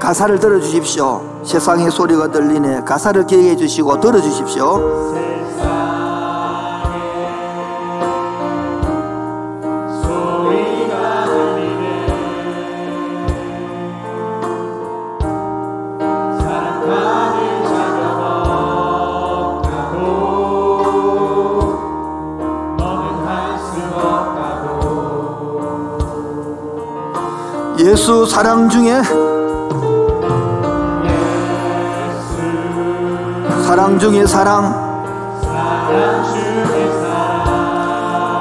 가사를 0.00 0.40
들어주십시오. 0.40 1.20
세상의 1.44 1.90
소리가 1.90 2.32
들리네. 2.32 2.84
가사를 2.84 3.26
기억해 3.26 3.54
주시고 3.54 4.00
들어주십시오. 4.00 5.10
예수 27.78 28.26
사랑 28.26 28.68
중에 28.68 29.39
사랑 33.80 33.98
중에 33.98 34.26
사랑. 34.26 34.62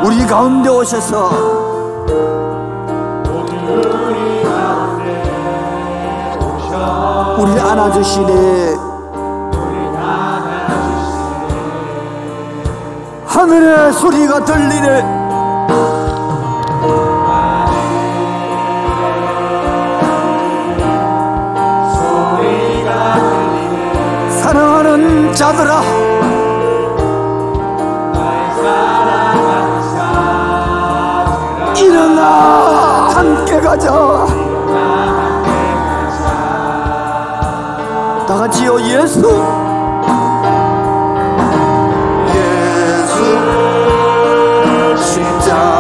우리 0.03 0.27
가운데 0.27 0.69
오셔서 0.69 1.29
우리 7.37 7.57
안아주시네. 7.57 8.75
하늘의 13.25 13.93
소리가 13.93 14.43
들리네 14.43 15.18
자들아. 25.39 25.81
일어나 31.77 33.07
함께 33.15 33.61
가자. 33.61 33.89
다 38.27 38.35
같이요 38.35 38.81
예수. 38.81 39.69
합시다 44.89 45.79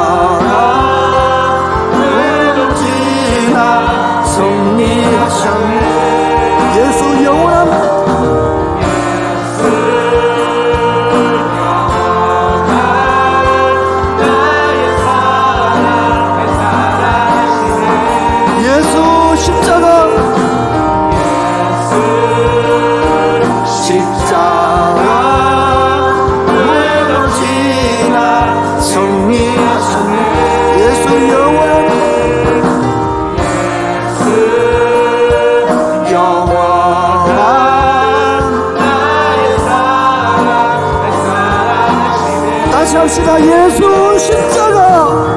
예수 43.41 44.19
십자가. 44.19 45.29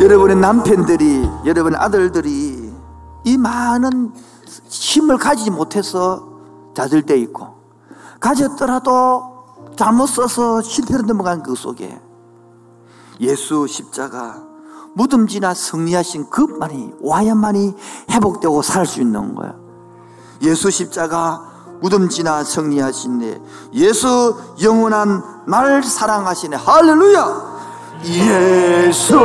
여러분의 0.00 0.36
남편들이 0.36 1.26
여러분의 1.46 1.78
아들들이 1.80 2.70
이 3.24 3.38
많은 3.38 4.12
힘을 4.94 5.18
가지지 5.18 5.50
못해서 5.50 6.22
자들때 6.74 7.16
있고, 7.18 7.48
가졌더라도 8.20 9.44
잘못 9.76 10.06
써서 10.06 10.62
실패로 10.62 11.02
넘어간 11.02 11.42
그 11.42 11.56
속에 11.56 12.00
예수 13.20 13.66
십자가 13.66 14.40
무덤지나 14.94 15.52
승리하신 15.54 16.30
그만이 16.30 16.92
와야만이 17.00 17.74
회복되고 18.10 18.62
살 18.62 18.86
수 18.86 19.00
있는 19.00 19.34
거야. 19.34 19.56
예수 20.42 20.70
십자가 20.70 21.42
무덤지나 21.80 22.44
승리하신네 22.44 23.40
예수 23.74 24.36
영원한 24.62 25.22
날 25.46 25.82
사랑하시네 25.82 26.56
할렐루야 26.56 27.54
예수 28.04 29.18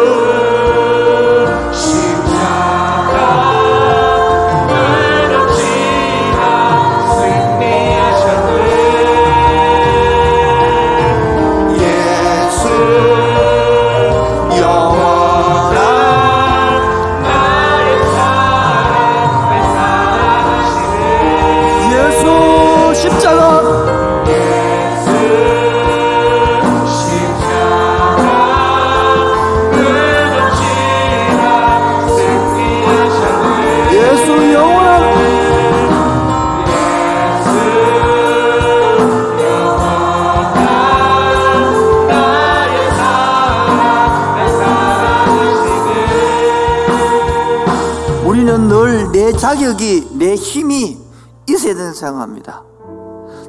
자격이 49.79 50.09
내 50.11 50.35
힘이 50.35 50.99
있어야 51.47 51.73
된다고 51.73 51.95
생각합니다. 51.95 52.63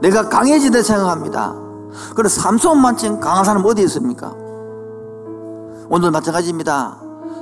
내가 0.00 0.28
강해지다 0.28 0.82
생각합니다. 0.82 1.54
그래서 2.14 2.40
삼손만큼 2.40 3.20
강한 3.20 3.44
사람 3.44 3.64
어디 3.66 3.82
있습니까? 3.82 4.32
오늘 5.90 6.12
마찬가지입니다. 6.12 6.98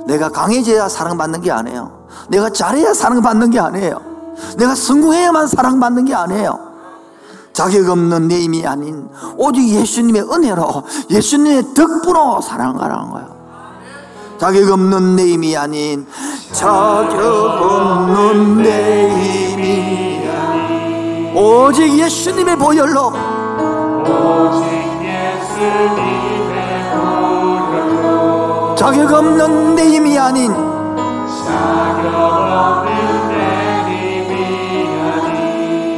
내가 0.07 0.29
강해져야 0.29 0.89
사랑받는 0.89 1.41
게 1.41 1.51
아니에요. 1.51 2.07
내가 2.29 2.49
잘해야 2.49 2.93
사랑받는 2.93 3.51
게 3.51 3.59
아니에요. 3.59 4.01
내가 4.57 4.73
성공해야만 4.73 5.47
사랑받는 5.47 6.05
게 6.05 6.15
아니에요. 6.15 6.67
자격 7.53 7.89
없는 7.89 8.27
내 8.27 8.39
힘이 8.39 8.65
아닌 8.65 9.07
오직 9.37 9.67
예수님의 9.69 10.23
은혜로 10.23 10.83
예수님의 11.09 11.73
덕분으로 11.73 12.41
사랑하라는 12.41 13.09
거예요. 13.11 13.39
자격 14.39 14.71
없는 14.71 15.17
내 15.17 15.27
힘이 15.27 15.55
아닌 15.57 16.07
자격 16.51 17.21
없는 17.21 18.63
내 18.63 19.09
힘이 19.09 20.27
아닌 20.27 21.31
오직 21.35 21.99
예수님의 21.99 22.55
보혈로 22.57 23.13
자격 28.75 29.13
없는 29.13 29.75
내 29.75 29.89
힘이 29.89 30.17
아닌 30.17 30.51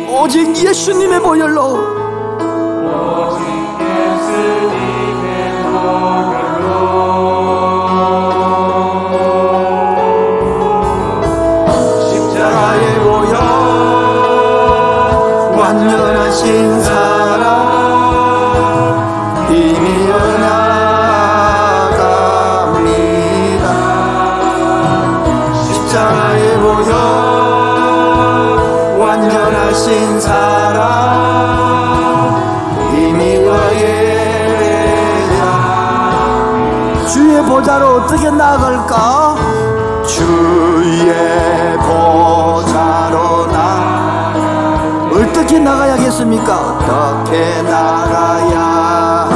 오직 0.10 0.54
예수님의 0.56 1.22
보혈로 1.22 1.74
오직 2.84 3.42
예수님의 3.80 5.64
보혈로 5.64 6.31
어떻게 38.12 38.30
나갈까? 38.30 39.38
주의 40.06 41.78
보좌로 41.78 43.48
나. 43.48 44.34
어떻게 45.14 45.58
나가야겠습니까? 45.58 46.60
어떻게 46.60 47.62
나가야 47.62 49.30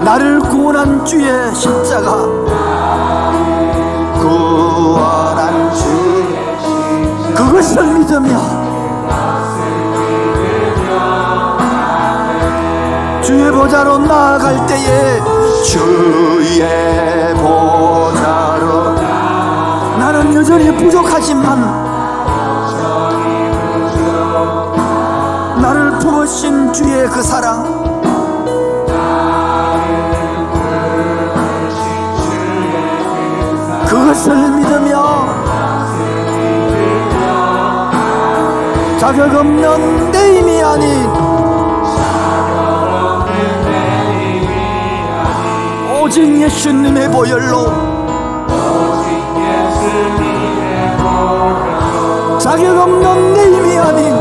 나를 0.00 0.40
구원한 0.40 1.04
주의 1.04 1.54
십자가. 1.54 2.26
구원한 4.18 5.72
주의 5.72 7.32
그것을 7.32 7.84
믿으며 7.98 8.40
주의 13.22 13.52
보좌로 13.52 13.98
나아갈 13.98 14.66
때에 14.66 15.23
주의 15.64 17.34
보좌로. 17.36 18.92
나는 19.98 20.34
여전히 20.34 20.70
부족하지만 20.76 21.60
나를 25.60 25.98
부으신 25.98 26.72
주의 26.72 27.08
그 27.08 27.22
사랑. 27.22 27.82
그것을 33.86 34.50
믿으며 34.50 35.26
자격 39.00 39.34
없는 39.34 40.10
내 40.10 40.38
힘이 40.38 40.62
아닌 40.62 41.23
오직 46.14 46.42
예수님의 46.42 47.10
보혈로 47.10 47.66
자격 52.38 52.78
없는 52.78 53.34
내 53.34 53.46
힘이 53.46 53.76
아닌 53.76 54.14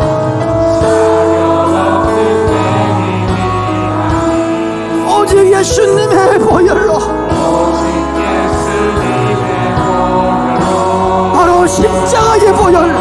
오직 5.07 5.53
예수님의 5.53 6.39
보혈로 6.39 6.97
바로 11.35 11.67
십자가의 11.67 12.53
보혈. 12.53 12.91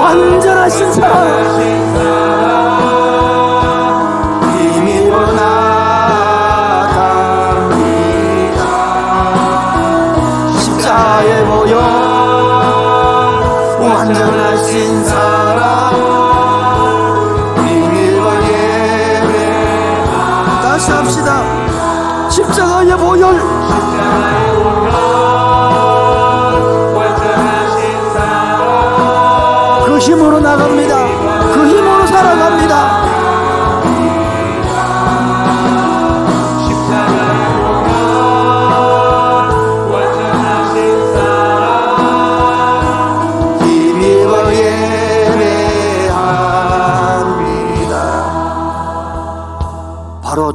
완전하신 0.00 0.92
사랑 0.92 1.87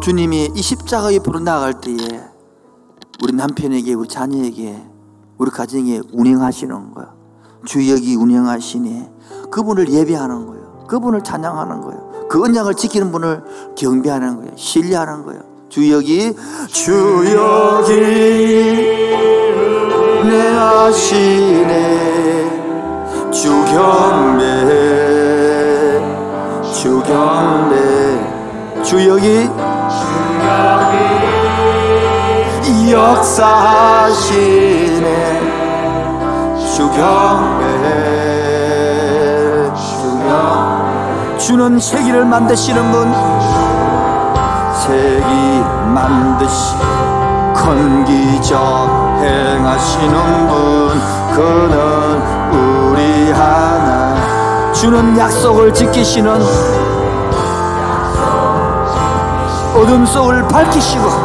주님이 0.03 0.51
이 0.53 0.61
십자가에 0.61 1.19
부르 1.19 1.39
나갈 1.39 1.73
때에 1.79 1.95
우리 3.23 3.33
남편에게 3.33 3.93
우리 3.93 4.09
자녀에게 4.09 4.75
우리 5.37 5.49
가정에 5.49 6.01
운행하시는 6.11 6.91
거야. 6.91 7.13
주역이 7.65 8.17
운행하시니 8.17 9.05
그분을 9.49 9.87
예배하는 9.89 10.45
거예요. 10.45 10.83
그분을 10.89 11.23
찬양하는 11.23 11.79
거예요. 11.79 12.27
그 12.29 12.43
언약을 12.43 12.73
지키는 12.73 13.13
분을 13.13 13.43
경배하는 13.77 14.35
거예요. 14.35 14.51
신뢰하는 14.57 15.23
거예요. 15.23 15.41
주역이 15.69 16.35
주역이 16.67 17.93
내 20.27 20.49
아시네 20.57 21.71
주 23.31 23.49
경배 23.71 24.43
주 26.73 27.01
경배 27.01 28.83
주역이 28.83 29.62
역사하시네. 33.03 35.07
주경배 36.73 37.65
주경. 39.75 41.37
주는 41.37 41.77
세기를 41.79 42.25
만드시는 42.25 42.91
분 42.91 43.13
세기 44.85 45.25
만드시 45.93 46.75
건기적 47.53 48.57
행하시는 49.21 50.47
분 50.47 50.57
그는 51.33 51.75
우리 52.53 53.31
하나. 53.31 54.15
주는 54.71 55.17
약속을 55.17 55.73
지키시는. 55.73 56.41
어둠 59.75 60.05
속을 60.05 60.47
밝히시고 60.47 61.22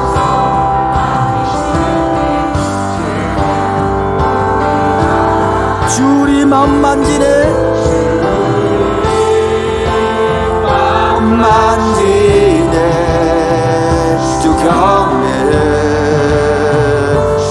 맘 6.49 6.81
만지네. 6.81 7.45
맘 10.65 11.41
만지네. 11.41 12.79
주경네 14.41 15.29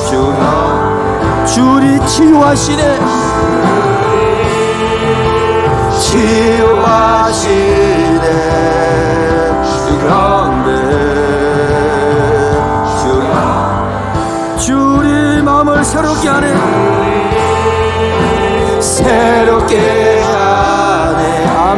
주경 0.09 1.45
주리 1.45 1.99
치유하시네. 2.07 2.99
치유하시네. 5.99 7.67
주경네 9.85 10.69
주경 12.99 14.57
주리 14.57 15.43
마음을 15.43 15.85
새롭게 15.85 16.27
하네 16.29 17.46
새롭게 19.07 20.19
하 20.21 21.75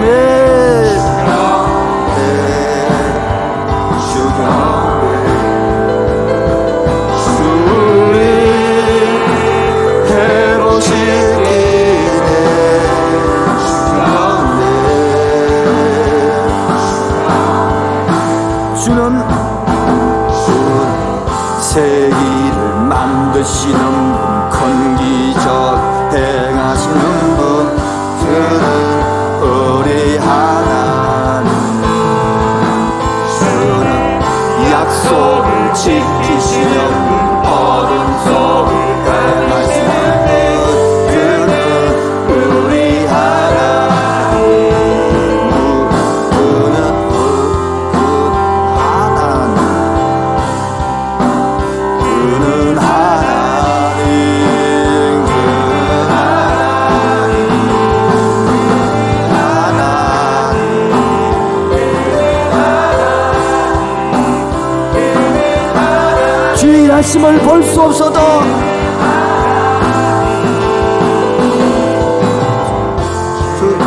일하심을 67.00 67.40
볼 67.44 67.64
수 67.64 67.82
없어도 67.82 68.20
그- 73.60 73.80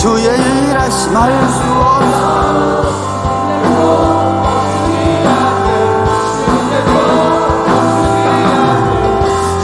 주의 0.00 0.24
일하심 0.24 1.16
알수 1.16 1.62
없어 1.72 2.84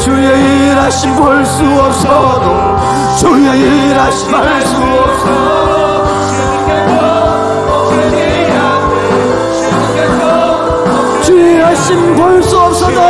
주의 0.02 0.70
일하심 0.70 1.14
볼 1.16 1.44
수 1.44 1.62
없어도 1.64 2.76
주의 3.18 3.60
일하심 3.90 4.34
알수 4.34 4.76
없어 4.76 5.39
일하심 11.90 12.14
볼수 12.14 12.60
없어도 12.60 13.00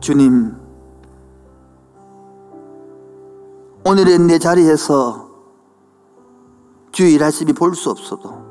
주님 0.00 0.56
오늘의 3.84 4.18
내 4.18 4.38
자리에서 4.38 5.28
주의 6.92 7.14
일하심이 7.14 7.52
볼 7.54 7.74
수 7.74 7.90
없어도 7.90 8.50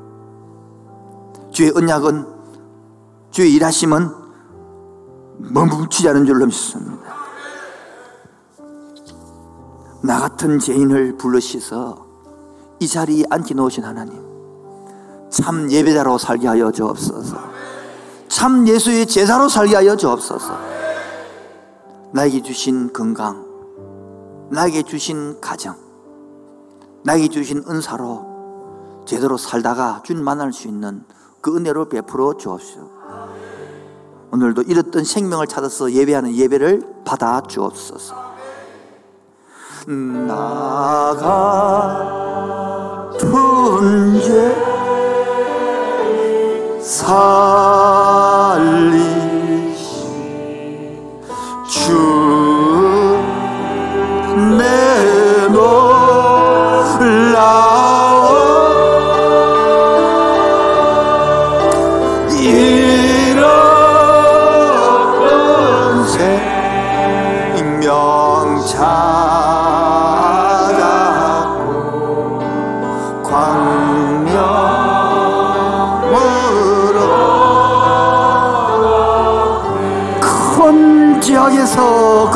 주의 1.50 1.70
언약은 1.74 2.39
주의 3.40 3.54
일하심은 3.54 4.10
멈추지 5.38 6.06
않은 6.10 6.26
줄로 6.26 6.44
믿습니다. 6.44 7.14
나 10.02 10.20
같은 10.20 10.58
죄인을 10.58 11.16
불러시서 11.16 12.06
이 12.80 12.86
자리에 12.86 13.24
앉혀 13.30 13.54
놓으신 13.54 13.82
하나님 13.82 14.22
참 15.30 15.72
예배자로 15.72 16.18
살게 16.18 16.48
하여 16.48 16.70
주옵소서. 16.70 17.38
참 18.28 18.68
예수의 18.68 19.06
제자로 19.06 19.48
살게 19.48 19.74
하여 19.74 19.96
주옵소서. 19.96 20.58
나에게 22.12 22.42
주신 22.42 22.92
건강 22.92 23.42
나에게 24.50 24.82
주신 24.82 25.40
가정 25.40 25.76
나에게 27.04 27.28
주신 27.28 27.64
은사로 27.66 29.04
제대로 29.06 29.38
살다가 29.38 30.02
주님 30.04 30.24
만날 30.24 30.52
수 30.52 30.68
있는 30.68 31.04
그 31.40 31.56
은혜로 31.56 31.88
베풀어 31.88 32.34
주옵시오 32.36 32.99
오늘도 34.32 34.62
잃었던 34.62 35.04
생명을 35.04 35.46
찾아서 35.46 35.90
예배하는 35.92 36.34
예배를 36.34 36.82
받아 37.04 37.40
주옵소서. 37.42 38.30
나가 40.26 40.70
둔죄 43.18 44.54
살리시 46.80 47.30
주 51.68 52.19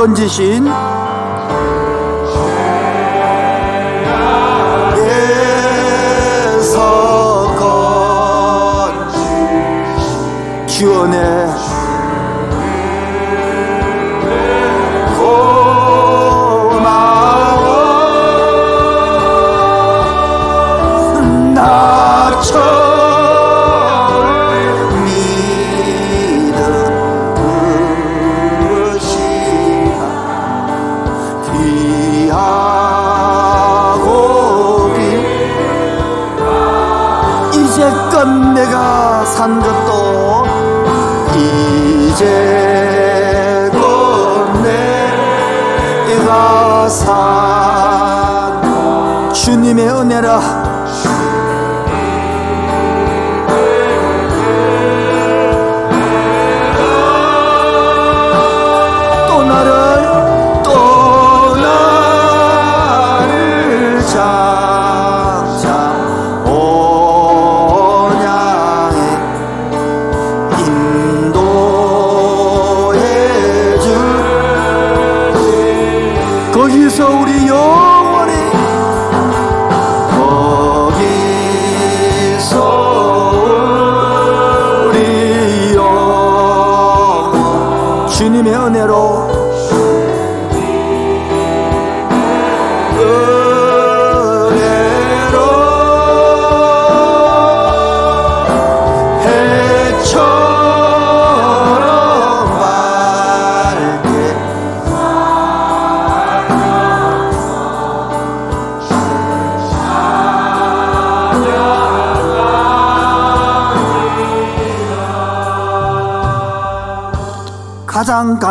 건지신 0.04 0.68
주원의 10.66 11.23
이제껏 38.24 38.54
내가 38.54 39.24
산 39.26 39.60
것도 39.60 40.46
이제껏 41.36 42.22
내가 46.08 46.88
산 46.88 48.62
주님의 49.32 49.88
은혜라 49.90 50.63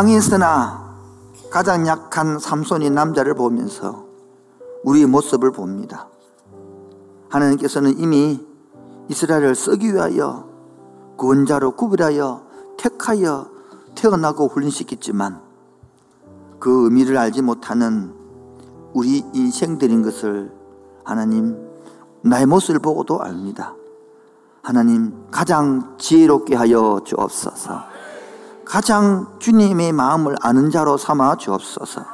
가장 0.04 0.06
강했으나 0.06 0.84
가장 1.50 1.86
약한 1.86 2.38
삼손인 2.38 2.92
남자를 2.92 3.34
보면서 3.34 4.04
우리의 4.84 5.06
모습을 5.06 5.50
봅니다. 5.50 6.08
하나님께서는 7.30 7.98
이미 7.98 8.38
이스라엘을 9.08 9.54
쓰기 9.54 9.94
위하여 9.94 10.46
구원자로 11.16 11.70
구별하여 11.76 12.44
택하여 12.76 13.48
태어나고 13.94 14.48
훈련시켰지만 14.48 15.40
그 16.58 16.84
의미를 16.84 17.16
알지 17.16 17.40
못하는 17.40 18.12
우리 18.92 19.24
인생들인 19.32 20.02
것을 20.02 20.52
하나님 21.02 21.56
나의 22.20 22.44
모습을 22.44 22.80
보고도 22.80 23.22
압니다. 23.22 23.74
하나님 24.62 25.24
가장 25.30 25.96
지혜롭게 25.96 26.56
하여 26.56 27.00
주옵소서. 27.04 27.93
가장 28.74 29.28
주님의 29.38 29.92
마음을 29.92 30.34
아는 30.40 30.72
자로 30.72 30.96
삼아 30.96 31.36
주옵소서. 31.36 32.04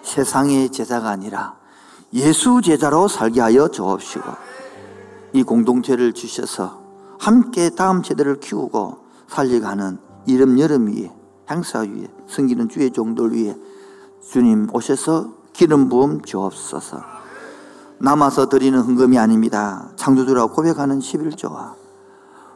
세상의 0.00 0.70
제자가 0.70 1.10
아니라 1.10 1.54
예수 2.14 2.62
제자로 2.62 3.08
살게 3.08 3.42
하여 3.42 3.68
주옵시고 3.68 4.24
이 5.34 5.42
공동체를 5.42 6.14
주셔서 6.14 6.80
함께 7.20 7.68
다음 7.68 8.02
세대를 8.02 8.40
키우고 8.40 9.00
살려가는 9.28 9.98
이름 10.24 10.58
여름 10.58 10.86
위에 10.86 11.12
행사 11.50 11.80
위에 11.80 12.06
섬기는 12.26 12.70
주의 12.70 12.90
종들 12.90 13.36
위에 13.36 13.54
주님 14.30 14.68
오셔서 14.72 15.34
기름 15.52 15.90
부음 15.90 16.22
주옵소서. 16.22 17.02
남아서 17.98 18.48
드리는 18.48 18.80
헌금이 18.80 19.18
아닙니다. 19.18 19.90
창조주라고 19.96 20.54
고백하는 20.54 21.00
11조와 21.00 21.81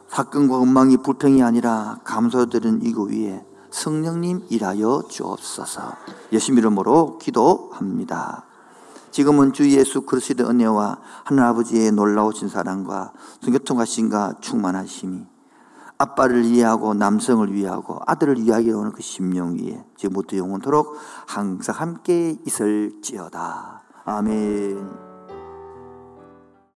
사건과 0.08 0.58
원망이 0.58 0.98
불평이 0.98 1.42
아니라 1.42 1.98
감사드리는 2.04 2.82
이거 2.82 3.02
위에 3.02 3.44
성령님 3.70 4.46
일하여 4.48 5.02
주옵소서. 5.08 5.82
예수 6.32 6.52
이름으로 6.52 7.18
기도합니다. 7.18 8.46
지금은 9.10 9.52
주 9.52 9.70
예수 9.70 10.02
그리스도의 10.02 10.48
은혜와 10.48 10.98
하나아버지의 11.24 11.92
놀라우신 11.92 12.48
사랑과 12.48 13.12
성교통하심과 13.42 14.34
충만하심이 14.40 15.26
아빠를 15.98 16.44
이해하고 16.44 16.94
남성을 16.94 17.52
위하고 17.52 18.00
아들을 18.06 18.38
이해하기로 18.38 18.78
하는 18.78 18.92
그 18.92 19.02
심령 19.02 19.56
위에 19.56 19.84
지금부터 19.96 20.36
영원토록 20.36 20.96
항상 21.26 21.74
함께 21.74 22.36
있을지어다. 22.44 23.82
아멘. 24.04 25.05